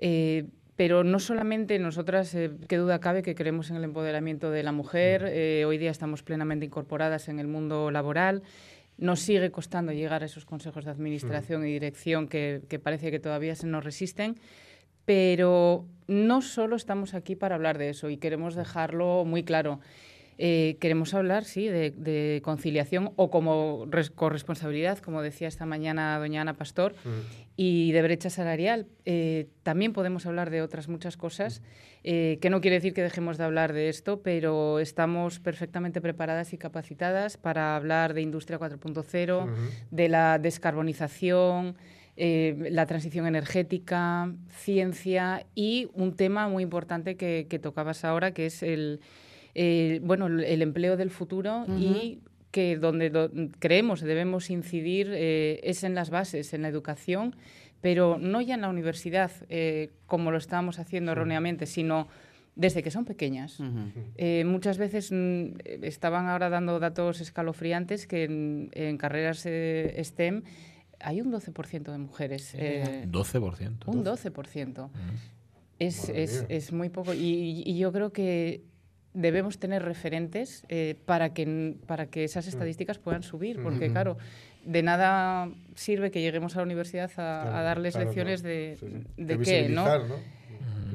eh, 0.00 0.46
pero 0.76 1.04
no 1.04 1.18
solamente 1.18 1.78
nosotras, 1.78 2.34
eh, 2.34 2.50
qué 2.68 2.76
duda 2.76 3.00
cabe 3.00 3.22
que 3.22 3.34
creemos 3.34 3.70
en 3.70 3.76
el 3.76 3.84
empoderamiento 3.84 4.50
de 4.50 4.62
la 4.62 4.72
mujer, 4.72 5.24
eh, 5.26 5.64
hoy 5.66 5.78
día 5.78 5.90
estamos 5.90 6.22
plenamente 6.22 6.66
incorporadas 6.66 7.28
en 7.28 7.38
el 7.38 7.48
mundo 7.48 7.90
laboral. 7.90 8.42
Nos 8.98 9.20
sigue 9.20 9.50
costando 9.50 9.92
llegar 9.92 10.22
a 10.22 10.26
esos 10.26 10.44
consejos 10.44 10.84
de 10.84 10.90
administración 10.90 11.66
y 11.66 11.72
dirección 11.72 12.28
que, 12.28 12.62
que 12.68 12.78
parece 12.78 13.10
que 13.10 13.18
todavía 13.18 13.54
se 13.54 13.66
nos 13.66 13.84
resisten, 13.84 14.36
pero 15.06 15.86
no 16.06 16.42
solo 16.42 16.76
estamos 16.76 17.14
aquí 17.14 17.36
para 17.36 17.54
hablar 17.54 17.78
de 17.78 17.90
eso 17.90 18.10
y 18.10 18.18
queremos 18.18 18.54
dejarlo 18.54 19.24
muy 19.24 19.44
claro. 19.44 19.80
Eh, 20.38 20.76
queremos 20.80 21.14
hablar, 21.14 21.44
sí, 21.44 21.66
de, 21.66 21.92
de 21.92 22.40
conciliación 22.44 23.12
o 23.16 23.30
como 23.30 23.86
res- 23.90 24.10
corresponsabilidad, 24.10 24.98
como 24.98 25.22
decía 25.22 25.48
esta 25.48 25.64
mañana 25.64 26.18
doña 26.18 26.42
Ana 26.42 26.54
Pastor, 26.54 26.94
y 27.56 27.92
de 27.92 28.02
brecha 28.02 28.28
salarial. 28.28 28.86
Eh, 29.06 29.48
también 29.62 29.94
podemos 29.94 30.26
hablar 30.26 30.50
de 30.50 30.60
otras 30.60 30.88
muchas 30.88 31.16
cosas, 31.16 31.62
eh, 32.04 32.36
que 32.42 32.50
no 32.50 32.60
quiere 32.60 32.76
decir 32.76 32.92
que 32.92 33.02
dejemos 33.02 33.38
de 33.38 33.44
hablar 33.44 33.72
de 33.72 33.88
esto, 33.88 34.20
pero 34.22 34.78
estamos 34.78 35.40
perfectamente 35.40 36.00
preparadas 36.02 36.52
y 36.52 36.58
capacitadas 36.58 37.36
para 37.38 37.74
hablar 37.74 38.12
de 38.12 38.20
Industria 38.20 38.58
4.0, 38.58 39.46
de 39.90 40.08
la 40.10 40.38
descarbonización, 40.38 41.76
eh, 42.18 42.68
la 42.70 42.86
transición 42.86 43.26
energética, 43.26 44.32
ciencia 44.50 45.46
y 45.54 45.88
un 45.94 46.14
tema 46.14 46.48
muy 46.48 46.62
importante 46.62 47.16
que, 47.16 47.46
que 47.48 47.58
tocabas 47.58 48.04
ahora, 48.04 48.32
que 48.32 48.46
es 48.46 48.62
el, 48.62 49.00
eh, 49.58 50.00
bueno, 50.04 50.26
el 50.26 50.60
empleo 50.60 50.96
del 50.98 51.08
futuro 51.10 51.64
y 51.78 52.20
que 52.50 52.76
donde 52.76 53.08
do- 53.10 53.30
creemos 53.58 54.00
debemos 54.02 54.50
incidir 54.50 55.08
eh, 55.12 55.60
es 55.62 55.82
en 55.82 55.94
las 55.94 56.10
bases, 56.10 56.52
en 56.54 56.60
la 56.62 56.68
educación, 56.68 57.34
pero 57.80 58.18
no 58.18 58.40
ya 58.42 58.54
en 58.54 58.60
la 58.60 58.68
universidad, 58.68 59.30
eh, 59.48 59.90
como 60.06 60.30
lo 60.30 60.36
estábamos 60.38 60.78
haciendo 60.78 61.12
erróneamente, 61.12 61.64
sino 61.66 62.08
desde 62.54 62.82
que 62.82 62.90
son 62.90 63.04
pequeñas. 63.04 63.58
Eh, 64.16 64.44
muchas 64.46 64.76
veces 64.78 65.10
mm, 65.12 65.58
estaban 65.82 66.26
ahora 66.26 66.48
dando 66.50 66.78
datos 66.78 67.20
escalofriantes 67.20 68.06
que 68.06 68.24
en, 68.24 68.70
en 68.72 68.96
carreras 68.98 69.44
eh, 69.46 69.94
STEM 70.02 70.42
hay 71.00 71.20
un 71.20 71.30
12% 71.32 71.92
de 71.92 71.98
mujeres. 71.98 72.54
eh, 72.56 73.06
12%. 73.10 73.86
un 73.88 74.04
12%. 74.04 74.88
Es, 75.78 76.08
Madre 76.08 76.22
es, 76.22 76.32
mía. 76.40 76.46
es 76.56 76.72
muy 76.72 76.88
poco. 76.88 77.12
Y, 77.12 77.62
y 77.66 77.78
yo 77.78 77.92
creo 77.92 78.10
que 78.12 78.62
debemos 79.16 79.58
tener 79.58 79.82
referentes 79.82 80.64
eh, 80.68 80.94
para, 81.06 81.32
que, 81.32 81.74
para 81.86 82.06
que 82.06 82.22
esas 82.24 82.46
estadísticas 82.46 82.98
puedan 82.98 83.22
subir, 83.22 83.62
porque 83.62 83.90
claro, 83.90 84.18
de 84.64 84.82
nada 84.82 85.48
sirve 85.74 86.10
que 86.10 86.20
lleguemos 86.20 86.54
a 86.54 86.58
la 86.58 86.64
universidad 86.64 87.10
a, 87.16 87.62
darles 87.62 87.94
claro, 87.94 88.06
lecciones 88.08 88.42
de, 88.42 88.76
Sí, 88.78 88.86
sí. 88.86 89.04
de 89.16 89.36
De 89.36 89.44
qué, 89.44 89.68
¿no? 89.70 89.84
¿no? 89.84 90.16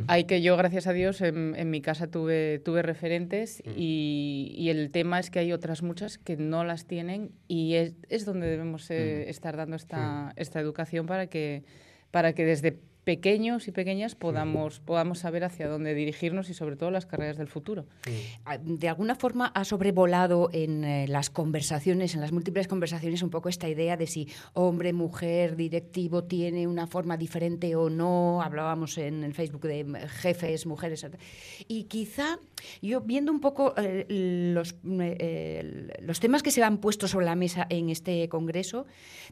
Hay 0.07 0.25
que 0.25 0.41
yo, 0.41 0.55
gracias 0.55 0.87
a 0.87 0.93
Dios, 0.93 1.21
en, 1.21 1.55
en 1.55 1.69
mi 1.69 1.81
casa 1.81 2.07
tuve, 2.07 2.59
tuve 2.59 2.81
referentes 2.81 3.61
y, 3.75 4.53
y 4.55 4.69
el 4.69 4.91
tema 4.91 5.19
es 5.19 5.29
que 5.29 5.39
hay 5.39 5.51
otras 5.51 5.81
muchas 5.81 6.17
que 6.17 6.37
no 6.37 6.63
las 6.63 6.85
tienen 6.85 7.31
y 7.47 7.75
es, 7.75 7.93
es 8.09 8.25
donde 8.25 8.47
debemos 8.47 8.89
eh, 8.91 9.29
estar 9.29 9.57
dando 9.57 9.75
esta, 9.75 10.33
esta 10.35 10.59
educación 10.59 11.07
para 11.07 11.27
que, 11.27 11.63
para 12.11 12.33
que 12.33 12.45
desde 12.45 12.79
pequeños 13.03 13.67
y 13.67 13.71
pequeñas 13.71 14.15
podamos, 14.15 14.79
podamos 14.79 15.19
saber 15.19 15.43
hacia 15.43 15.67
dónde 15.67 15.95
dirigirnos 15.95 16.49
y 16.49 16.53
sobre 16.53 16.75
todo 16.75 16.91
las 16.91 17.05
carreras 17.05 17.37
del 17.37 17.47
futuro. 17.47 17.85
Ah, 18.45 18.57
De 18.57 18.89
alguna 18.89 19.15
forma 19.15 19.47
ha 19.47 19.65
sobrevolado 19.65 20.49
en 20.53 20.83
eh, 20.83 21.07
las 21.07 21.29
conversaciones, 21.29 22.13
en 22.13 22.21
las 22.21 22.31
múltiples 22.31 22.67
conversaciones, 22.67 23.23
un 23.23 23.31
poco 23.31 23.49
esta 23.49 23.67
idea 23.67 23.97
de 23.97 24.05
si 24.05 24.27
hombre, 24.53 24.93
mujer, 24.93 25.55
directivo 25.55 26.23
tiene 26.25 26.67
una 26.67 26.85
forma 26.85 27.17
diferente 27.17 27.75
o 27.75 27.89
no. 27.89 28.41
Hablábamos 28.43 28.97
en 28.99 29.23
el 29.23 29.33
Facebook 29.33 29.63
de 29.63 29.83
mm, 29.83 29.95
jefes, 30.07 30.65
mujeres. 30.67 31.05
Y 31.67 31.85
quizá 31.85 32.39
yo 32.81 33.01
viendo 33.01 33.31
un 33.31 33.39
poco 33.39 33.73
eh, 33.77 34.05
los, 34.53 34.75
eh, 34.83 35.87
los 36.01 36.19
temas 36.19 36.43
que 36.43 36.51
se 36.51 36.61
han 36.63 36.77
puesto 36.77 37.07
sobre 37.07 37.25
la 37.25 37.35
mesa 37.35 37.65
en 37.69 37.89
este 37.89 38.29
congreso, 38.29 38.85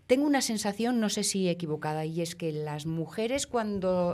tengo 0.07 0.25
una 0.25 0.41
sensación, 0.41 0.99
no 0.99 1.09
sé 1.09 1.23
si 1.23 1.47
equivocada, 1.49 2.05
y 2.05 2.21
es 2.21 2.35
que 2.35 2.51
las 2.51 2.87
mujeres 2.87 3.45
cuando 3.45 3.58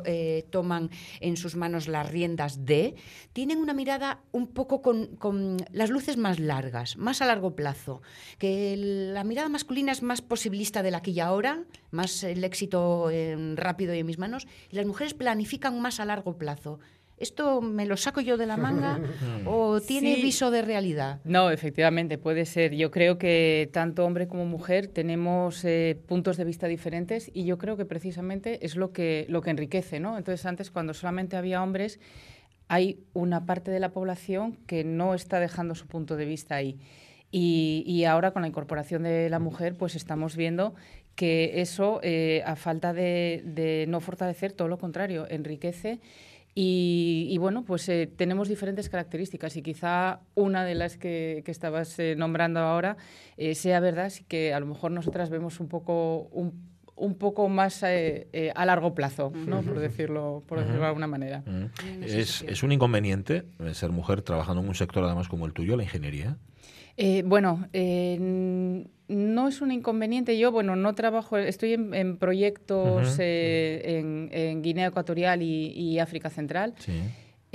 eh, 0.06 0.46
toman 0.50 0.90
en 1.20 1.38
sus 1.38 1.56
manos 1.56 1.88
las 1.88 2.10
riendas 2.10 2.66
de, 2.66 2.96
tienen 3.34 3.60
una 3.60 3.74
mirada 3.74 4.22
un 4.32 4.48
poco 4.48 4.82
con, 4.82 5.16
con 5.18 5.58
las 5.72 5.90
luces 5.90 6.18
más 6.18 6.40
largas, 6.40 6.98
más 6.98 7.22
a 7.22 7.26
largo 7.26 7.56
plazo, 7.56 8.02
que 8.38 8.76
la 8.78 9.24
mirada 9.24 9.50
masculina 9.50 9.92
es 9.92 10.02
más 10.02 10.22
posibilista 10.22 10.84
del 10.84 10.96
aquí 10.96 11.12
y 11.12 11.20
ahora, 11.20 11.64
más 11.92 12.24
el 12.24 12.44
éxito 12.44 13.10
eh, 13.10 13.36
rápido 13.56 13.94
y 13.94 14.00
en 14.00 14.06
mis 14.06 14.18
manos, 14.18 14.48
y 14.70 14.76
las 14.76 14.86
mujeres 14.86 15.14
planifican 15.14 15.80
más 15.82 16.00
a 16.00 16.06
largo 16.06 16.38
plazo. 16.38 16.80
¿Esto 17.18 17.62
me 17.62 17.86
lo 17.86 17.96
saco 17.96 18.20
yo 18.20 18.36
de 18.38 18.46
la 18.46 18.58
manga 18.58 19.00
o 19.46 19.80
tiene 19.80 20.16
Sí. 20.16 20.22
viso 20.22 20.52
de 20.52 20.62
realidad? 20.62 21.22
No, 21.24 21.50
efectivamente, 21.50 22.18
puede 22.18 22.46
ser. 22.46 22.74
Yo 22.76 22.92
creo 22.92 23.18
que 23.18 23.70
tanto 23.72 24.06
hombre 24.06 24.28
como 24.28 24.46
mujer 24.46 24.88
tenemos 24.88 25.64
eh, 25.64 25.98
puntos 26.08 26.36
de 26.38 26.44
vista 26.44 26.68
diferentes 26.68 27.32
y 27.34 27.46
yo 27.46 27.58
creo 27.58 27.78
que 27.78 27.86
precisamente 27.86 28.66
es 28.66 28.76
lo 28.76 28.92
que, 28.92 29.26
lo 29.30 29.42
que 29.42 29.52
enriquece, 29.52 30.00
¿no? 30.02 30.18
Entonces, 30.18 30.46
antes, 30.46 30.72
cuando 30.72 30.94
solamente 30.94 31.38
había 31.38 31.64
hombres, 31.64 32.00
hay 32.68 33.00
una 33.14 33.46
parte 33.46 33.72
de 33.72 33.80
la 33.80 33.90
población 33.94 34.58
que 34.68 34.84
no 34.84 35.14
está 35.14 35.40
dejando 35.40 35.76
su 35.76 35.88
punto 35.88 36.18
de 36.18 36.26
vista 36.26 36.56
ahí. 36.56 36.80
Y, 37.32 37.84
y 37.88 38.06
ahora, 38.06 38.32
con 38.32 38.42
la 38.42 38.48
incorporación 38.48 39.04
de 39.04 39.30
la 39.30 39.40
mujer, 39.40 39.76
pues 39.78 39.96
estamos 39.96 40.36
viendo 40.36 40.74
que 41.16 41.62
eso, 41.62 42.00
eh, 42.04 42.44
a 42.46 42.56
falta 42.58 42.92
de, 42.92 43.42
de 43.46 43.86
no 43.88 44.02
fortalecer, 44.02 44.52
todo 44.52 44.68
lo 44.68 44.78
contrario, 44.78 45.28
enriquece. 45.30 46.00
Y, 46.58 47.28
y 47.30 47.38
bueno, 47.38 47.66
pues 47.66 47.90
eh, 47.90 48.10
tenemos 48.16 48.48
diferentes 48.48 48.88
características 48.88 49.58
y 49.58 49.62
quizá 49.62 50.22
una 50.36 50.64
de 50.64 50.74
las 50.74 50.96
que, 50.96 51.42
que 51.44 51.52
estabas 51.52 52.00
eh, 52.00 52.16
nombrando 52.16 52.62
ahora 52.62 52.96
eh, 53.36 53.56
sea 53.56 53.82
verdad, 53.82 54.10
sí 54.10 54.24
que 54.24 54.54
a 54.54 54.60
lo 54.62 54.66
mejor 54.66 54.92
nosotras 54.92 55.30
vemos 55.30 55.60
un 55.60 55.68
poco, 55.68 56.30
un, 56.32 56.54
un 56.96 57.16
poco 57.18 57.50
más 57.50 57.84
eh, 57.84 58.30
eh, 58.32 58.54
a 58.56 58.66
largo 58.66 58.96
plazo, 58.96 59.34
¿no? 59.36 59.62
por, 59.64 59.80
decirlo, 59.80 60.44
por 60.48 60.60
decirlo 60.60 60.80
de 60.80 60.88
alguna 60.88 61.08
manera. 61.08 61.44
Es, 62.02 62.42
es 62.48 62.64
un 62.64 62.72
inconveniente 62.72 63.44
ser 63.74 63.90
mujer 63.90 64.22
trabajando 64.22 64.62
en 64.62 64.70
un 64.70 64.76
sector 64.76 65.04
además 65.04 65.28
como 65.28 65.46
el 65.46 65.52
tuyo, 65.52 65.76
la 65.76 65.84
ingeniería. 65.84 66.38
Eh, 66.98 67.24
bueno, 67.26 67.68
eh, 67.74 68.18
no 69.08 69.48
es 69.48 69.62
un 69.62 69.72
inconveniente. 69.72 70.38
Yo, 70.38 70.52
bueno, 70.52 70.76
no 70.76 70.96
trabajo, 70.96 71.38
estoy 71.38 71.74
en, 71.74 71.94
en 71.94 72.18
proyectos 72.18 73.18
eh, 73.20 74.00
en, 74.00 74.30
en 74.32 74.62
Guinea 74.62 74.88
Ecuatorial 74.88 75.42
y, 75.42 75.72
y 75.72 76.00
África 76.00 76.30
Central. 76.30 76.74
Sí. 76.80 76.94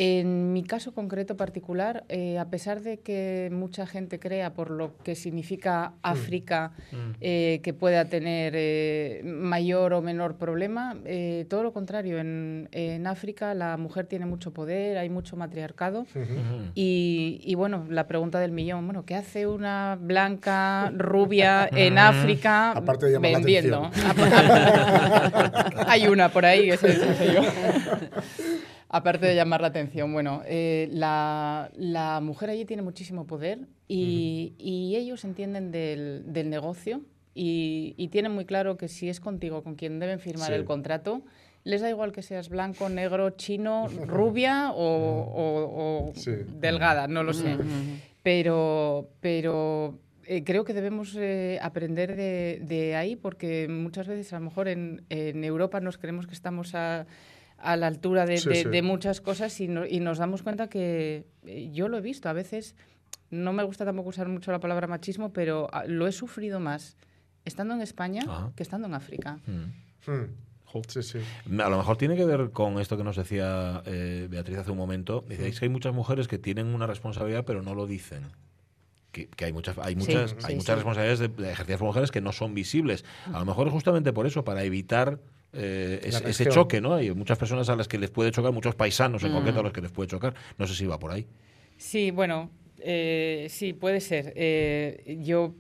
En 0.03 0.55
mi 0.55 0.63
caso 0.63 0.95
concreto 0.95 1.37
particular, 1.37 2.05
eh, 2.09 2.39
a 2.39 2.47
pesar 2.47 2.81
de 2.81 3.01
que 3.01 3.51
mucha 3.53 3.87
gente 3.87 4.19
crea 4.19 4.55
por 4.55 4.71
lo 4.71 4.97
que 5.05 5.15
significa 5.15 5.93
África 6.01 6.73
eh, 7.21 7.61
que 7.63 7.75
pueda 7.75 8.07
tener 8.07 8.55
eh, 8.57 9.21
mayor 9.27 9.93
o 9.93 10.01
menor 10.01 10.37
problema, 10.37 10.97
eh, 11.05 11.45
todo 11.51 11.63
lo 11.63 11.75
contrario. 11.75 12.19
En, 12.19 12.71
en 12.73 13.07
África 13.07 13.53
la 13.53 13.77
mujer 13.77 14.07
tiene 14.07 14.25
mucho 14.25 14.55
poder, 14.55 14.97
hay 14.97 15.11
mucho 15.11 15.37
matriarcado. 15.37 16.07
Y, 16.75 17.43
y, 17.45 17.55
bueno, 17.57 17.85
la 17.91 18.07
pregunta 18.07 18.41
del 18.41 18.53
millón, 18.53 18.87
bueno, 18.87 19.05
¿qué 19.05 19.17
hace 19.17 19.47
una 19.47 19.99
blanca 20.01 20.91
rubia 20.97 21.69
en 21.71 21.99
África 21.99 22.71
Aparte 22.71 23.05
de 23.05 23.13
la 23.13 23.19
vendiendo? 23.19 23.91
Hay 25.87 26.07
una 26.07 26.31
por 26.31 26.47
ahí, 26.47 26.71
ese, 26.71 26.89
ese 26.93 27.15
soy 27.17 27.35
yo. 27.35 27.43
Aparte 28.93 29.25
de 29.27 29.37
llamar 29.37 29.61
la 29.61 29.69
atención, 29.69 30.13
bueno, 30.13 30.43
eh, 30.47 30.89
la, 30.91 31.71
la 31.77 32.21
mujer 32.21 32.51
allí 32.51 32.65
tiene 32.65 32.83
muchísimo 32.83 33.25
poder 33.25 33.61
y, 33.87 34.55
y 34.59 34.97
ellos 34.97 35.25
entienden 35.25 35.71
del, 35.71 36.25
del 36.27 36.51
negocio 36.51 37.03
y, 37.33 37.95
y 37.97 38.09
tienen 38.09 38.33
muy 38.33 38.45
claro 38.47 38.77
que 38.77 38.89
si 38.89 39.09
es 39.09 39.21
contigo 39.21 39.63
con 39.63 39.77
quien 39.77 40.01
deben 40.01 40.19
firmar 40.19 40.49
Sí. 40.49 40.55
el 40.55 40.65
contrato, 40.65 41.23
les 41.63 41.83
da 41.83 41.89
igual 41.89 42.11
que 42.11 42.23
seas 42.23 42.49
blanco, 42.49 42.89
negro, 42.89 43.31
chino, 43.31 43.87
rubia 44.09 44.73
o, 44.73 44.83
o- 44.83 46.09
o 46.09 46.13
Sí. 46.17 46.33
delgada, 46.61 47.07
no 47.07 47.23
lo 47.23 47.33
sé. 47.33 47.57
Pero, 48.25 49.09
pero 49.21 49.99
eh, 50.27 50.43
creo 50.45 50.65
que 50.65 50.75
debemos 50.75 51.15
eh, 51.17 51.59
aprender 51.63 52.17
de, 52.17 52.61
de 52.67 52.97
ahí 52.97 53.15
porque 53.17 53.69
muchas 53.69 54.09
veces 54.09 54.33
a 54.33 54.39
lo 54.41 54.47
mejor 54.47 54.67
en, 54.69 55.03
en 55.11 55.45
Europa 55.45 55.81
nos 55.81 55.97
creemos 55.97 56.27
que 56.27 56.35
estamos 56.35 56.75
a, 56.75 57.07
a 57.61 57.77
la 57.77 57.87
altura 57.87 58.27
de, 58.27 58.39
Sí, 58.39 58.49
de- 58.49 58.63
sí. 58.63 58.69
de 58.69 58.83
muchas 58.83 59.21
cosas 59.21 59.61
y, 59.61 59.69
no- 59.69 59.87
y 59.87 60.01
nos 60.01 60.19
damos 60.19 60.43
cuenta 60.43 60.69
que 60.69 61.27
eh, 61.47 61.71
yo 61.73 61.89
lo 61.89 61.99
he 61.99 62.01
visto 62.01 62.29
a 62.29 62.33
veces. 62.33 62.75
No 63.31 63.53
me 63.53 63.63
gusta 63.63 63.85
tampoco 63.85 64.09
usar 64.09 64.29
mucho 64.29 64.51
la 64.51 64.59
palabra 64.61 64.87
machismo, 64.89 65.33
pero 65.33 65.69
ah, 65.73 65.85
lo 65.87 66.07
he 66.09 66.13
sufrido 66.13 66.59
más 66.59 66.97
estando 67.45 67.75
en 67.75 67.81
España 67.81 68.23
Ajá. 68.27 68.53
que 68.57 68.63
estando 68.63 68.87
en 68.89 68.95
África. 68.95 69.39
Mm. 69.47 70.11
Hmm. 70.11 70.27
Sí, 70.87 71.03
sí. 71.03 71.19
A 71.59 71.69
lo 71.69 71.77
mejor 71.79 71.97
tiene 71.97 72.15
que 72.17 72.25
ver 72.25 72.51
con 72.53 72.79
esto 72.79 72.97
que 72.97 73.03
nos 73.03 73.17
decía 73.17 73.83
eh, 73.87 74.29
Beatriz 74.31 74.59
hace 74.59 74.71
un 74.71 74.77
momento. 74.79 75.25
Decíais 75.29 75.59
que 75.59 75.65
hay 75.67 75.69
muchas 75.69 75.93
mujeres 75.93 76.29
que 76.29 76.39
tienen 76.39 76.69
una 76.69 76.87
responsabilidad 76.87 77.45
pero 77.45 77.61
no 77.63 77.75
lo 77.75 77.87
dicen. 77.89 78.23
Que, 79.11 79.27
que 79.27 79.45
hay 79.47 79.53
muchas, 79.53 79.77
hay 79.79 79.97
muchas, 79.97 80.35
hay 80.45 80.53
sí, 80.53 80.55
muchas 80.55 80.67
sí. 80.67 80.75
responsabilidades 80.75 81.19
de, 81.19 81.29
de 81.29 81.51
ejercidas 81.51 81.79
por 81.81 81.89
mujeres 81.89 82.13
que 82.13 82.21
no 82.21 82.31
son 82.31 82.55
visibles. 82.55 83.05
A 83.33 83.41
lo 83.41 83.45
mejor 83.45 83.67
es 83.67 83.73
justamente 83.73 84.13
por 84.13 84.27
eso, 84.29 84.45
para 84.45 84.63
evitar 84.63 85.19
eh, 85.53 86.01
La 86.13 86.19
ese, 86.31 86.47
choque, 86.47 86.81
¿no? 86.81 86.95
Hay 86.95 87.11
muchas 87.13 87.39
personas 87.39 87.69
a 87.69 87.77
las 87.77 87.89
que 87.89 87.99
les 87.99 88.11
puede 88.11 88.31
chocar, 88.31 88.53
muchos 88.53 88.75
paisanos 88.75 89.23
en 89.25 89.33
concreto 89.33 89.61
a 89.61 89.63
los 89.63 89.73
que 89.73 89.81
les 89.81 89.91
puede 89.91 90.09
chocar. 90.09 90.35
No 90.59 90.67
sé 90.67 90.75
si 90.75 90.87
va 90.87 90.99
por 90.99 91.11
ahí. 91.13 91.27
Sí, 91.77 92.11
bueno, 92.11 92.51
eh, 92.79 93.47
sí, 93.51 93.73
puede 93.73 94.01
ser. 94.01 94.33
Eh, 94.37 95.19
yo 95.23 95.55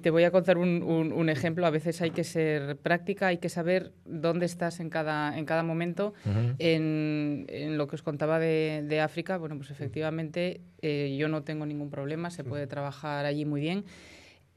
te 0.00 0.08
voy 0.10 0.24
a 0.24 0.30
contar 0.30 0.56
un, 0.56 0.82
un- 0.82 1.12
un 1.12 1.28
ejemplo. 1.28 1.66
A 1.66 1.70
veces 1.70 2.00
hay 2.00 2.10
que 2.10 2.24
ser 2.24 2.78
práctica, 2.78 3.26
hay 3.26 3.36
que 3.36 3.50
saber 3.50 3.92
dónde 4.06 4.46
estás 4.46 4.80
en 4.80 4.88
cada, 4.88 5.36
en 5.36 5.44
cada 5.44 5.62
momento. 5.62 6.14
en, 6.58 7.44
en 7.50 7.76
lo 7.76 7.86
que 7.86 7.96
os 7.96 8.02
contaba 8.02 8.38
de, 8.38 8.82
de 8.88 9.00
África, 9.00 9.36
bueno, 9.36 9.56
pues 9.58 9.70
efectivamente 9.70 10.62
eh, 10.80 11.14
yo 11.18 11.28
no 11.28 11.42
tengo 11.42 11.66
ningún 11.66 11.90
problema, 11.90 12.30
se 12.30 12.44
puede 12.44 12.66
trabajar 12.66 13.26
allí 13.26 13.44
muy 13.44 13.60
bien. 13.60 13.84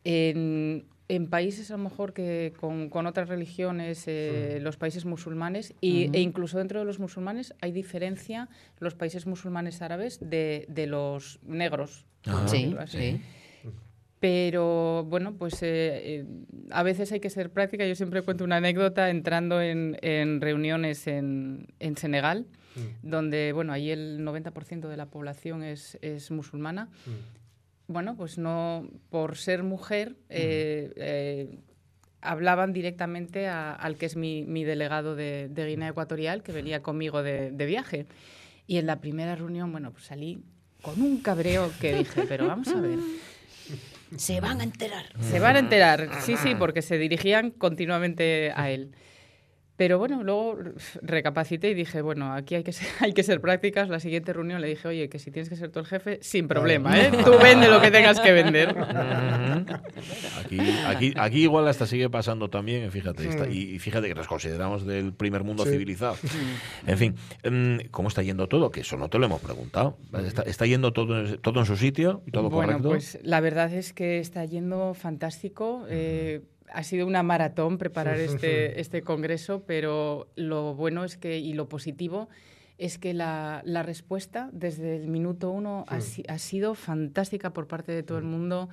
En, 0.04 0.86
en 1.10 1.30
países 1.30 1.72
a 1.72 1.78
lo 1.78 1.84
mejor 1.84 2.14
que 2.14 2.54
con, 2.60 2.90
con 2.90 3.08
otras 3.08 3.30
religiones, 3.30 4.04
eh, 4.08 4.60
los 4.62 4.78
países 4.78 5.06
musulmanes, 5.06 5.74
y, 5.80 6.10
e 6.14 6.22
incluso 6.22 6.58
dentro 6.58 6.80
de 6.80 6.86
los 6.86 7.00
musulmanes 7.00 7.54
hay 7.62 7.72
diferencia 7.72 8.50
los 8.80 8.96
países 8.96 9.26
musulmanes 9.26 9.82
árabes 9.82 10.20
de, 10.22 10.66
de 10.68 10.88
los 10.88 11.40
negros. 11.44 12.06
por 12.24 12.50
Sí. 12.88 13.22
Pero 14.20 15.06
bueno, 15.08 15.36
pues 15.36 15.62
eh, 15.62 15.68
eh, 15.68 16.26
a 16.72 16.82
veces 16.82 17.12
hay 17.12 17.20
que 17.20 17.30
ser 17.30 17.52
práctica. 17.52 17.86
Yo 17.86 17.94
siempre 17.94 18.24
cuento 18.24 18.44
una 18.44 18.58
anécdota 18.58 19.10
entrando 19.12 19.62
en, 19.62 19.98
en 20.02 20.42
reuniones 20.42 21.06
en, 21.06 21.68
en 21.80 21.98
Senegal, 21.98 22.48
donde 23.02 23.54
bueno, 23.54 23.74
ahí 23.74 23.92
el 23.92 24.20
90% 24.26 24.88
de 24.88 24.98
la 24.98 25.06
población 25.08 25.64
es, 25.64 25.98
es 26.02 26.32
musulmana. 26.32 26.90
Bueno, 27.88 28.16
pues 28.18 28.38
no, 28.38 28.88
por 29.10 29.38
ser 29.38 29.64
mujer, 29.64 30.16
eh, 30.30 30.92
eh, 30.98 31.58
hablaban 32.22 32.74
directamente 32.74 33.48
a- 33.48 33.74
al 33.74 33.96
que 33.98 34.06
es 34.08 34.16
mi, 34.18 34.44
mi 34.44 34.64
delegado 34.66 35.16
de, 35.16 35.48
de 35.50 35.66
Guinea 35.68 35.90
Ecuatorial, 35.90 36.44
que 36.44 36.52
venía 36.52 36.82
conmigo 36.82 37.24
de, 37.24 37.52
de 37.52 37.66
viaje. 37.66 38.06
Y 38.66 38.78
en 38.78 38.88
la 38.88 39.00
primera 39.00 39.36
reunión, 39.36 39.72
bueno, 39.72 39.92
pues 39.92 40.04
salí 40.06 40.40
con 40.82 41.02
un 41.02 41.22
cabreo 41.22 41.72
que 41.80 41.96
dije, 41.96 42.24
pero 42.28 42.48
vamos 42.48 42.68
a 42.68 42.82
ver. 42.82 43.00
Se 44.18 44.40
van 44.42 44.60
a 44.62 44.64
enterar. 44.64 45.06
Se 45.22 45.40
van 45.40 45.56
a 45.56 45.60
enterar, 45.60 46.10
sí, 46.22 46.36
sí, 46.38 46.56
porque 46.56 46.82
se 46.82 46.98
dirigían 46.98 47.52
continuamente 47.52 48.52
a 48.56 48.70
él. 48.70 48.92
Pero 49.78 50.00
bueno, 50.00 50.24
luego 50.24 50.58
recapacité 51.04 51.70
y 51.70 51.74
dije, 51.76 52.02
bueno, 52.02 52.34
aquí 52.34 52.56
hay 52.56 52.64
que 52.64 52.72
ser, 52.74 52.88
hay 53.00 53.14
que 53.14 53.22
ser 53.24 53.40
prácticas. 53.42 53.90
La 53.90 54.00
siguiente 54.00 54.34
reunión 54.34 54.60
le 54.60 54.68
dije, 54.68 54.88
oye, 54.88 55.08
que 55.08 55.20
si 55.20 55.30
tienes 55.32 55.50
que 55.50 55.56
ser 55.56 55.70
tú 55.70 55.80
el 55.80 55.86
jefe, 55.86 56.18
sin 56.22 56.48
problema, 56.48 57.00
¿eh? 57.00 57.12
Tú 57.24 57.34
vende 57.42 57.70
lo 57.70 57.80
que 57.80 57.92
tengas 57.92 58.20
que 58.20 58.32
vender. 58.32 58.76
Aquí, 60.44 60.60
aquí, 60.88 61.14
aquí 61.18 61.44
igual 61.44 61.68
hasta 61.68 61.86
sigue 61.86 62.10
pasando 62.10 62.50
también, 62.50 62.92
fíjate, 62.92 63.28
está- 63.28 63.48
y, 63.48 63.80
fíjate 63.80 64.08
que 64.08 64.16
nos 64.16 64.28
consideramos 64.28 64.86
del 64.86 65.14
primer 65.14 65.44
mundo 65.44 65.64
Sí. 65.66 65.72
civilizado. 65.72 66.16
En 66.86 66.98
fin, 66.98 67.16
em, 67.44 67.80
¿cómo 67.92 68.08
está 68.10 68.22
yendo 68.24 68.48
todo? 68.48 68.72
Que 68.72 68.82
eso 68.82 68.98
no 68.98 69.10
te 69.10 69.20
lo 69.20 69.26
hemos 69.26 69.42
preguntado. 69.42 69.98
¿Está, 70.26 70.42
está 70.44 70.66
yendo 70.66 70.94
todo, 70.94 71.20
en- 71.26 71.38
todo 71.40 71.60
en 71.60 71.66
su 71.66 71.76
sitio? 71.78 72.24
¿Todo 72.32 72.50
bueno, 72.50 72.74
correcto? 72.74 72.90
pues 72.90 73.20
la 73.24 73.40
verdad 73.42 73.72
es 73.74 73.94
que 73.94 74.20
está 74.20 74.44
yendo 74.46 74.94
fantástico. 74.94 75.86
Eh, 75.90 76.42
ha 76.74 76.84
sido 76.84 77.08
una 77.08 77.24
maratón 77.24 77.78
preparar 77.78 78.16
este, 78.36 78.80
este 78.82 79.02
congreso, 79.02 79.64
pero 79.66 80.28
lo 80.36 80.74
bueno 80.76 81.04
es 81.04 81.18
que, 81.18 81.38
y 81.40 81.54
lo 81.54 81.70
positivo, 81.70 82.28
es 82.78 82.98
que 83.00 83.14
la, 83.14 83.62
la 83.66 83.84
respuesta 83.84 84.50
desde 84.54 84.96
el 84.98 85.08
minuto 85.08 85.50
uno 85.50 85.86
ha, 85.88 86.02
si- 86.02 86.24
ha 86.28 86.38
sido 86.38 86.76
fantástica 86.76 87.52
por 87.54 87.68
parte 87.68 87.92
de 87.92 88.04
todo 88.04 88.18
el 88.18 88.24
mundo. 88.26 88.70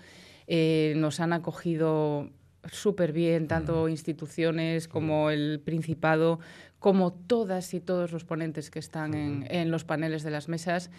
Eh, 0.47 0.93
nos 0.97 1.21
han 1.21 1.33
acogido 1.33 2.29
súper 2.71 3.13
bien, 3.13 3.47
tanto 3.49 3.89
instituciones 3.89 4.89
como 4.89 5.31
el 5.31 5.61
Principado, 5.65 6.39
como 6.79 7.13
todas 7.13 7.73
y 7.75 7.81
todos 7.81 8.13
los 8.13 8.25
ponentes 8.25 8.71
que 8.71 8.79
están 8.79 9.15
en, 9.15 9.47
en 9.51 9.71
los 9.71 9.85
paneles 9.85 10.23
de 10.23 10.31
las 10.31 10.49
mesas. 10.49 10.91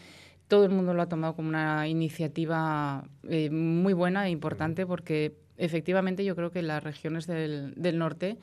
Todo 0.47 0.63
el 0.65 0.71
mundo 0.71 0.93
lo 0.93 1.01
ha 1.03 1.09
tomado 1.09 1.35
como 1.35 1.49
una 1.49 1.87
iniciativa 1.87 3.07
eh, 3.29 3.49
muy 3.51 3.93
buena 3.93 4.27
e 4.27 4.31
importante 4.31 4.85
porque 4.85 5.35
efectivamente 5.57 6.23
yo 6.25 6.35
creo 6.35 6.51
que 6.51 6.61
las 6.61 6.83
regiones 6.83 7.27
del, 7.27 7.73
del 7.75 7.97
norte 7.97 8.37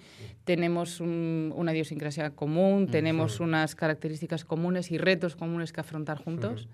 tenemos 0.45 1.01
un- 1.01 1.53
una 1.55 1.73
idiosincrasia 1.73 2.31
común, 2.31 2.89
tenemos 2.89 3.41
unas 3.41 3.75
características 3.75 4.45
comunes 4.45 4.91
y 4.91 4.99
retos 4.99 5.37
comunes 5.37 5.73
que 5.73 5.81
afrontar 5.81 6.19
juntos. 6.19 6.69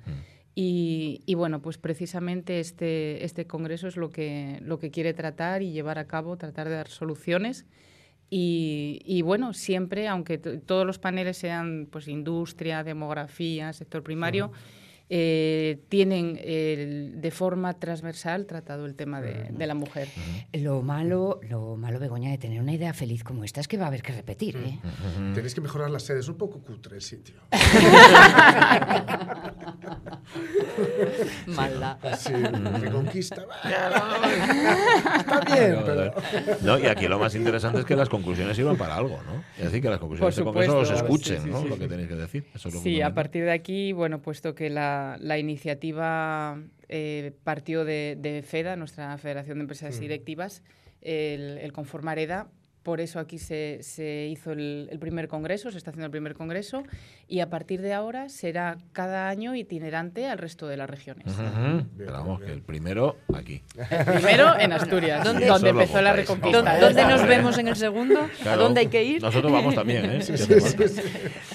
Y, 0.54 1.22
y 1.24 1.34
bueno, 1.34 1.62
pues 1.62 1.78
precisamente 1.78 2.58
este, 2.58 3.24
este 3.24 3.46
congreso 3.46 3.86
es 3.86 3.96
lo 3.96 4.10
que, 4.10 4.58
lo 4.62 4.78
que 4.80 4.90
quiere 4.90 5.14
tratar 5.14 5.62
y 5.62 5.70
llevar 5.70 5.98
a 5.98 6.06
cabo, 6.06 6.36
tratar 6.36 6.68
de 6.68 6.74
dar 6.74 6.88
soluciones. 6.88 7.64
Y, 8.30 9.00
y 9.04 9.22
bueno, 9.22 9.54
siempre, 9.54 10.06
aunque 10.08 10.36
todos 10.38 10.84
los 10.84 10.98
paneles 10.98 11.38
sean 11.38 11.86
pues 11.90 12.08
industria, 12.08 12.84
demografía, 12.84 13.72
sector 13.72 14.02
primario, 14.02 14.52
eh, 15.10 15.78
tienen 15.88 16.38
el- 16.42 17.20
de 17.20 17.30
forma 17.30 17.74
transversal 17.78 18.46
tratado 18.46 18.86
el 18.86 18.94
tema 18.94 19.20
de, 19.20 19.48
de 19.50 19.66
la 19.66 19.74
mujer. 19.74 20.08
Lo 20.52 20.82
malo, 20.82 21.40
lo 21.48 21.76
malo, 21.76 21.98
Begoña, 21.98 22.30
de 22.30 22.38
tener 22.38 22.60
una 22.60 22.72
idea 22.74 22.92
feliz 22.92 23.24
como 23.24 23.44
esta 23.44 23.60
es 23.60 23.68
que 23.68 23.76
va 23.78 23.84
a 23.84 23.88
haber 23.88 24.02
que 24.02 24.12
repetir, 24.12 24.56
¿eh? 24.56 24.78
Tenéis 25.34 25.54
que 25.54 25.60
mejorar 25.60 25.90
las 25.90 26.02
sedes, 26.02 26.28
un 26.28 26.36
poco 26.36 26.60
cutre 26.60 26.96
el 26.96 27.02
sitio. 27.02 27.36
Mala. 31.46 31.98
Sí, 32.18 32.32
Reconquista. 32.32 33.44
Está 35.18 35.40
bien, 35.40 35.76
pero. 35.84 36.12
No, 36.62 36.78
y 36.78 36.86
aquí 36.86 37.08
lo 37.08 37.18
más 37.18 37.34
interesante 37.34 37.80
es 37.80 37.84
que 37.84 37.96
las 37.96 38.08
conclusiones 38.08 38.56
sirvan 38.56 38.76
para 38.76 38.96
algo, 38.96 39.18
¿no? 39.26 39.42
Es 39.56 39.64
decir, 39.64 39.82
que 39.82 39.88
las 39.90 39.98
conclusiones 39.98 40.34
Por 40.34 40.44
de 40.44 40.50
Congreso 40.52 40.78
os 40.78 40.88
supuesto, 40.88 41.06
escuchen, 41.06 41.36
sí, 41.38 41.42
sí, 41.44 41.50
¿no? 41.50 41.62
sí, 41.62 41.68
lo 41.68 41.78
que 41.78 41.88
tenéis 41.88 42.08
que 42.08 42.14
decir. 42.16 42.44
Eso 42.54 42.68
es 42.68 42.74
lo 42.74 42.80
Sí, 42.80 43.00
a 43.00 43.14
partir 43.14 43.44
de 43.44 43.52
aquí, 43.52 43.92
bueno, 43.92 44.20
puesto 44.20 44.54
que 44.54 44.70
la, 44.70 44.97
la 45.20 45.38
iniciativa 45.38 46.60
eh, 46.88 47.32
partió 47.44 47.84
de, 47.84 48.16
de 48.18 48.42
FEDA, 48.42 48.76
nuestra 48.76 49.16
Federación 49.18 49.58
de 49.58 49.62
Empresas 49.62 49.98
Directivas, 50.00 50.62
el, 51.00 51.58
el 51.58 51.72
conformar 51.72 52.18
EDA, 52.18 52.48
por 52.82 53.00
eso 53.00 53.18
aquí 53.18 53.38
se, 53.38 53.80
se 53.82 54.28
hizo 54.30 54.52
el, 54.52 54.88
el 54.90 54.98
primer 54.98 55.28
congreso, 55.28 55.70
se 55.70 55.76
está 55.78 55.90
haciendo 55.90 56.06
el 56.06 56.10
primer 56.10 56.34
congreso, 56.34 56.84
y 57.28 57.40
a 57.40 57.50
partir 57.50 57.82
de 57.82 57.92
ahora 57.92 58.28
será 58.30 58.78
cada 58.92 59.28
año 59.28 59.54
itinerante 59.54 60.26
al 60.28 60.38
resto 60.38 60.66
de 60.66 60.76
las 60.78 60.88
regiones. 60.88 61.26
Ujú. 61.26 61.86
Pero 61.98 62.12
vamos, 62.12 62.40
que 62.40 62.50
el 62.52 62.62
primero 62.62 63.16
aquí. 63.36 63.62
Primero 64.06 64.58
en 64.58 64.72
Asturias, 64.72 65.22
¿Dónde- 65.24 65.46
donde 65.46 65.68
empezó 65.70 66.00
la 66.00 66.12
reconquista. 66.14 66.62
¿Dónde- 66.62 66.80
¿Dónde 66.80 67.04
nos 67.04 67.26
vemos 67.26 67.58
en 67.58 67.68
el 67.68 67.76
segundo? 67.76 68.20
¿A 68.46 68.56
dónde 68.56 68.80
hay 68.80 68.86
que 68.88 69.04
ir? 69.04 69.22
Nosotros 69.22 69.52
vamos 69.52 69.74
también, 69.74 70.04
¿eh? 70.06 70.18
¿Qué 70.26 70.32
te 70.32 70.60
pasa? 70.60 71.02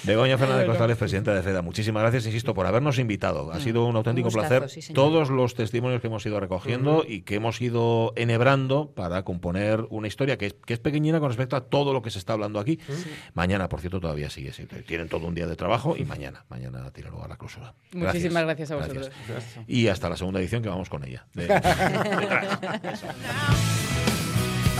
Begoña 0.04 0.38
Fernández 0.38 0.66
Costales, 0.66 0.96
presidenta 0.96 1.34
de 1.34 1.42
FEDA. 1.42 1.62
Muchísimas 1.62 2.02
gracias, 2.02 2.26
insisto, 2.26 2.54
por 2.54 2.66
habernos 2.66 2.98
invitado. 2.98 3.50
Ha 3.52 3.60
sido 3.60 3.84
un 3.86 3.96
auténtico 3.96 4.26
gustazo, 4.28 4.48
placer. 4.60 4.82
sí. 4.82 4.92
Todos 4.92 5.30
los 5.30 5.54
testimonios 5.54 6.00
que 6.00 6.06
hemos 6.06 6.24
ido 6.26 6.38
recogiendo 6.40 7.04
y 7.06 7.22
que 7.22 7.36
hemos 7.36 7.60
ido 7.60 8.12
enhebrando 8.16 8.92
para 8.94 9.22
componer 9.24 9.86
una 9.90 10.06
historia 10.08 10.36
que 10.38 10.46
es, 10.46 10.54
que 10.66 10.74
es 10.74 10.78
pequeñina 10.80 11.20
con 11.20 11.28
respecto 11.30 11.56
a 11.56 11.62
todo 11.62 11.92
lo 11.92 12.02
que 12.02 12.10
se 12.10 12.18
está 12.18 12.34
hablando 12.34 12.58
aquí. 12.60 12.78
Mañana, 13.34 13.68
por 13.68 13.80
cierto, 13.80 14.00
todavía 14.00 14.30
sigue. 14.30 14.52
sí, 14.52 14.66
Tienen 14.86 15.08
todo 15.08 15.26
un 15.26 15.34
día 15.34 15.46
de 15.46 15.56
trabajo 15.64 15.96
y 15.96 16.04
mañana, 16.04 16.44
mañana 16.50 16.90
tiene 16.90 17.08
lugar 17.08 17.30
la 17.30 17.38
clausura. 17.38 17.72
Muchísimas 17.94 18.44
gracias 18.44 18.70
a 18.70 18.76
vosotros. 18.76 19.10
Y 19.66 19.88
hasta 19.88 20.10
la 20.10 20.16
segunda 20.18 20.38
edición 20.38 20.62
que 20.62 20.68
vamos 20.68 20.90
con 20.90 21.02
ella. 21.04 21.24
De-. 21.32 21.48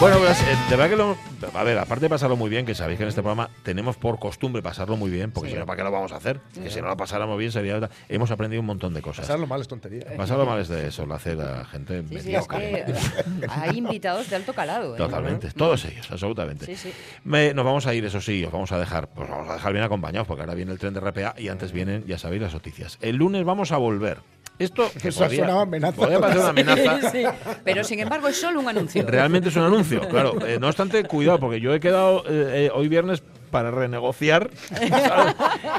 Bueno, 0.00 0.18
pues, 0.18 0.38
eh, 0.42 0.56
de 0.68 0.76
verdad 0.76 0.90
que 0.90 0.96
lo, 0.96 1.16
a 1.58 1.62
ver, 1.62 1.78
aparte 1.78 2.04
de 2.06 2.08
pasarlo 2.10 2.36
muy 2.36 2.50
bien, 2.50 2.66
que 2.66 2.74
sabéis 2.74 2.98
que 2.98 3.04
en 3.04 3.08
este 3.08 3.22
programa 3.22 3.48
tenemos 3.62 3.96
por 3.96 4.18
costumbre 4.18 4.60
pasarlo 4.60 4.96
muy 4.96 5.10
bien, 5.10 5.30
porque 5.30 5.50
si 5.50 5.56
no, 5.56 5.64
¿para 5.64 5.76
qué 5.78 5.82
lo 5.84 5.90
vamos 5.92 6.12
a 6.12 6.16
hacer? 6.16 6.40
Que 6.52 6.68
si 6.68 6.80
no 6.82 6.88
lo 6.88 6.96
pasáramos 6.96 7.38
bien 7.38 7.52
sería... 7.52 7.88
Hemos 8.08 8.30
aprendido 8.30 8.60
un 8.60 8.66
montón 8.66 8.92
de 8.92 9.00
cosas. 9.00 9.24
Pasarlo 9.24 9.46
mal 9.46 9.60
es 9.60 9.68
tontería. 9.68 10.04
Pasarlo 10.16 10.44
mal 10.46 10.60
es 10.60 10.68
de 10.68 10.88
eso, 10.88 11.06
lo 11.06 11.14
hace 11.14 11.36
la 11.36 11.64
gente 11.64 12.02
Sí, 12.08 12.20
sí, 12.20 12.34
es 12.34 12.46
que 12.48 12.56
eh, 12.74 12.84
hay 13.48 13.78
invitados 13.78 14.28
de 14.28 14.36
alto 14.36 14.52
calado. 14.52 14.94
¿eh? 14.94 14.98
Totalmente, 14.98 15.50
todos 15.52 15.84
ellos, 15.86 16.10
absolutamente. 16.10 16.66
Sí, 16.66 16.76
sí. 16.76 16.92
Me- 17.22 17.54
nos 17.54 17.64
vamos 17.64 17.86
a 17.86 17.94
ir, 17.94 18.04
eso 18.04 18.20
sí, 18.20 18.44
os 18.44 18.52
vamos 18.52 18.72
a 18.72 18.78
dejar, 18.78 19.08
pues 19.08 19.30
vamos 19.30 19.48
a 19.48 19.54
dejar 19.54 19.72
bien 19.72 19.84
acompañados, 19.84 20.26
porque 20.26 20.42
ahora 20.42 20.54
viene 20.54 20.72
el 20.72 20.78
tren 20.78 20.92
de 20.92 21.00
RPA 21.00 21.34
y 21.38 21.48
antes 21.48 21.72
vienen, 21.72 22.04
ya 22.04 22.18
sabéis, 22.18 22.42
las 22.42 22.52
noticias. 22.52 22.98
El 23.00 23.16
lunes 23.16 23.44
vamos 23.44 23.70
a 23.72 23.76
volver. 23.78 24.18
Esto 24.58 24.90
que 25.00 25.08
Eso 25.08 25.20
podría, 25.20 25.40
sonado 25.40 25.60
amenaza 25.60 25.96
podría 25.96 26.20
parecer 26.20 26.40
una 26.40 26.50
amenaza. 26.50 27.10
Sí, 27.12 27.24
Pero 27.64 27.84
sin 27.84 28.00
embargo 28.00 28.28
es 28.28 28.40
solo 28.40 28.60
un 28.60 28.68
anuncio. 28.68 29.04
Realmente 29.06 29.48
es 29.48 29.56
un 29.56 29.64
anuncio, 29.64 30.00
claro. 30.08 30.34
Eh, 30.46 30.58
no 30.60 30.68
obstante, 30.68 31.02
cuidado, 31.04 31.38
porque 31.40 31.60
yo 31.60 31.74
he 31.74 31.80
quedado 31.80 32.24
eh, 32.28 32.66
eh, 32.66 32.70
hoy 32.74 32.88
viernes 32.88 33.22
para 33.50 33.70
renegociar 33.70 34.50
¿sabes? 34.68 35.34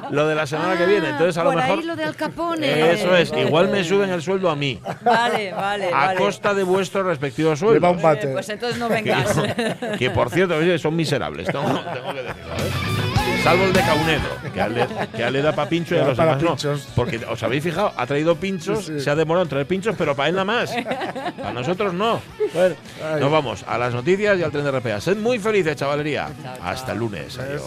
lo 0.10 0.26
de 0.28 0.36
la 0.36 0.48
semana 0.48 0.78
que 0.78 0.86
viene. 0.86 1.10
Entonces, 1.10 1.38
a 1.38 1.44
lo 1.44 1.52
Por 1.52 1.62
mejor. 1.62 1.80
ahí 1.80 1.86
lo 1.86 1.96
de 1.98 2.04
Al 2.06 2.16
Capone. 2.16 2.92
Eso 2.94 3.14
es, 3.18 3.34
igual 3.36 3.68
me 3.70 3.84
suben 3.84 4.10
el 4.12 4.22
sueldo 4.22 4.50
a 4.50 4.56
mí, 4.56 4.80
Vale, 5.02 5.52
vale, 5.52 5.88
a 5.90 5.92
vale. 5.92 6.18
costa 6.20 6.54
de 6.54 6.64
vuestros 6.64 7.06
respectivos 7.06 7.60
Lleva 7.60 7.90
un 7.92 8.00
sueldos. 8.00 8.02
bate. 8.02 8.28
Pues 8.30 8.48
entonces 8.48 8.80
no 8.80 8.88
Que, 8.88 8.94
vengas. 8.94 9.38
que, 10.00 10.10
por 10.10 10.30
cierto, 10.30 10.56
oye, 10.56 10.80
son 10.80 10.96
miserables, 10.96 11.48
tengo, 11.48 11.66
tengo 11.68 12.14
que 12.14 12.22
decirlo. 12.24 12.54
¿eh? 12.54 13.05
Salvo 13.46 13.64
el 13.66 13.74
de 13.74 13.80
Caunedo, 13.82 14.28
que 14.56 14.60
a 14.60 14.66
él 14.66 14.74
le, 14.74 14.88
que 15.16 15.24
a 15.24 15.28
él 15.28 15.34
le 15.34 15.42
da 15.44 15.54
para 15.54 15.70
pincho 15.70 15.94
y 15.96 16.00
a 16.00 16.06
los 16.08 16.18
demás 16.18 16.42
no. 16.42 16.48
pinchos. 16.50 16.88
Porque 16.96 17.24
os 17.30 17.44
habéis 17.44 17.64
fijado, 17.64 17.94
ha 17.96 18.08
traído 18.08 18.36
pinchos, 18.36 18.86
Sí, 18.86 18.94
sí. 18.98 19.00
se 19.02 19.10
ha 19.12 19.16
demorado 19.16 19.44
en 19.44 19.50
traer 19.50 19.68
pinchos, 19.68 19.94
pero 19.96 20.16
para 20.16 20.30
él 20.30 20.36
nada 20.36 20.46
más. 20.46 20.72
Para 21.38 21.54
nosotros 21.54 21.94
no. 21.94 22.20
Bueno, 22.56 22.76
nos 23.20 23.32
vamos 23.32 23.64
a 23.68 23.78
las 23.78 23.94
noticias 23.94 24.40
y 24.40 24.42
al 24.44 24.50
tren 24.52 24.64
de 24.64 24.72
RPA. 24.72 25.00
Sed 25.00 25.18
muy 25.18 25.38
felices, 25.38 25.76
chavalería. 25.76 26.28
Hasta 26.60 26.94
el 26.94 26.98
lunes. 26.98 27.38
Adiós. 27.38 27.62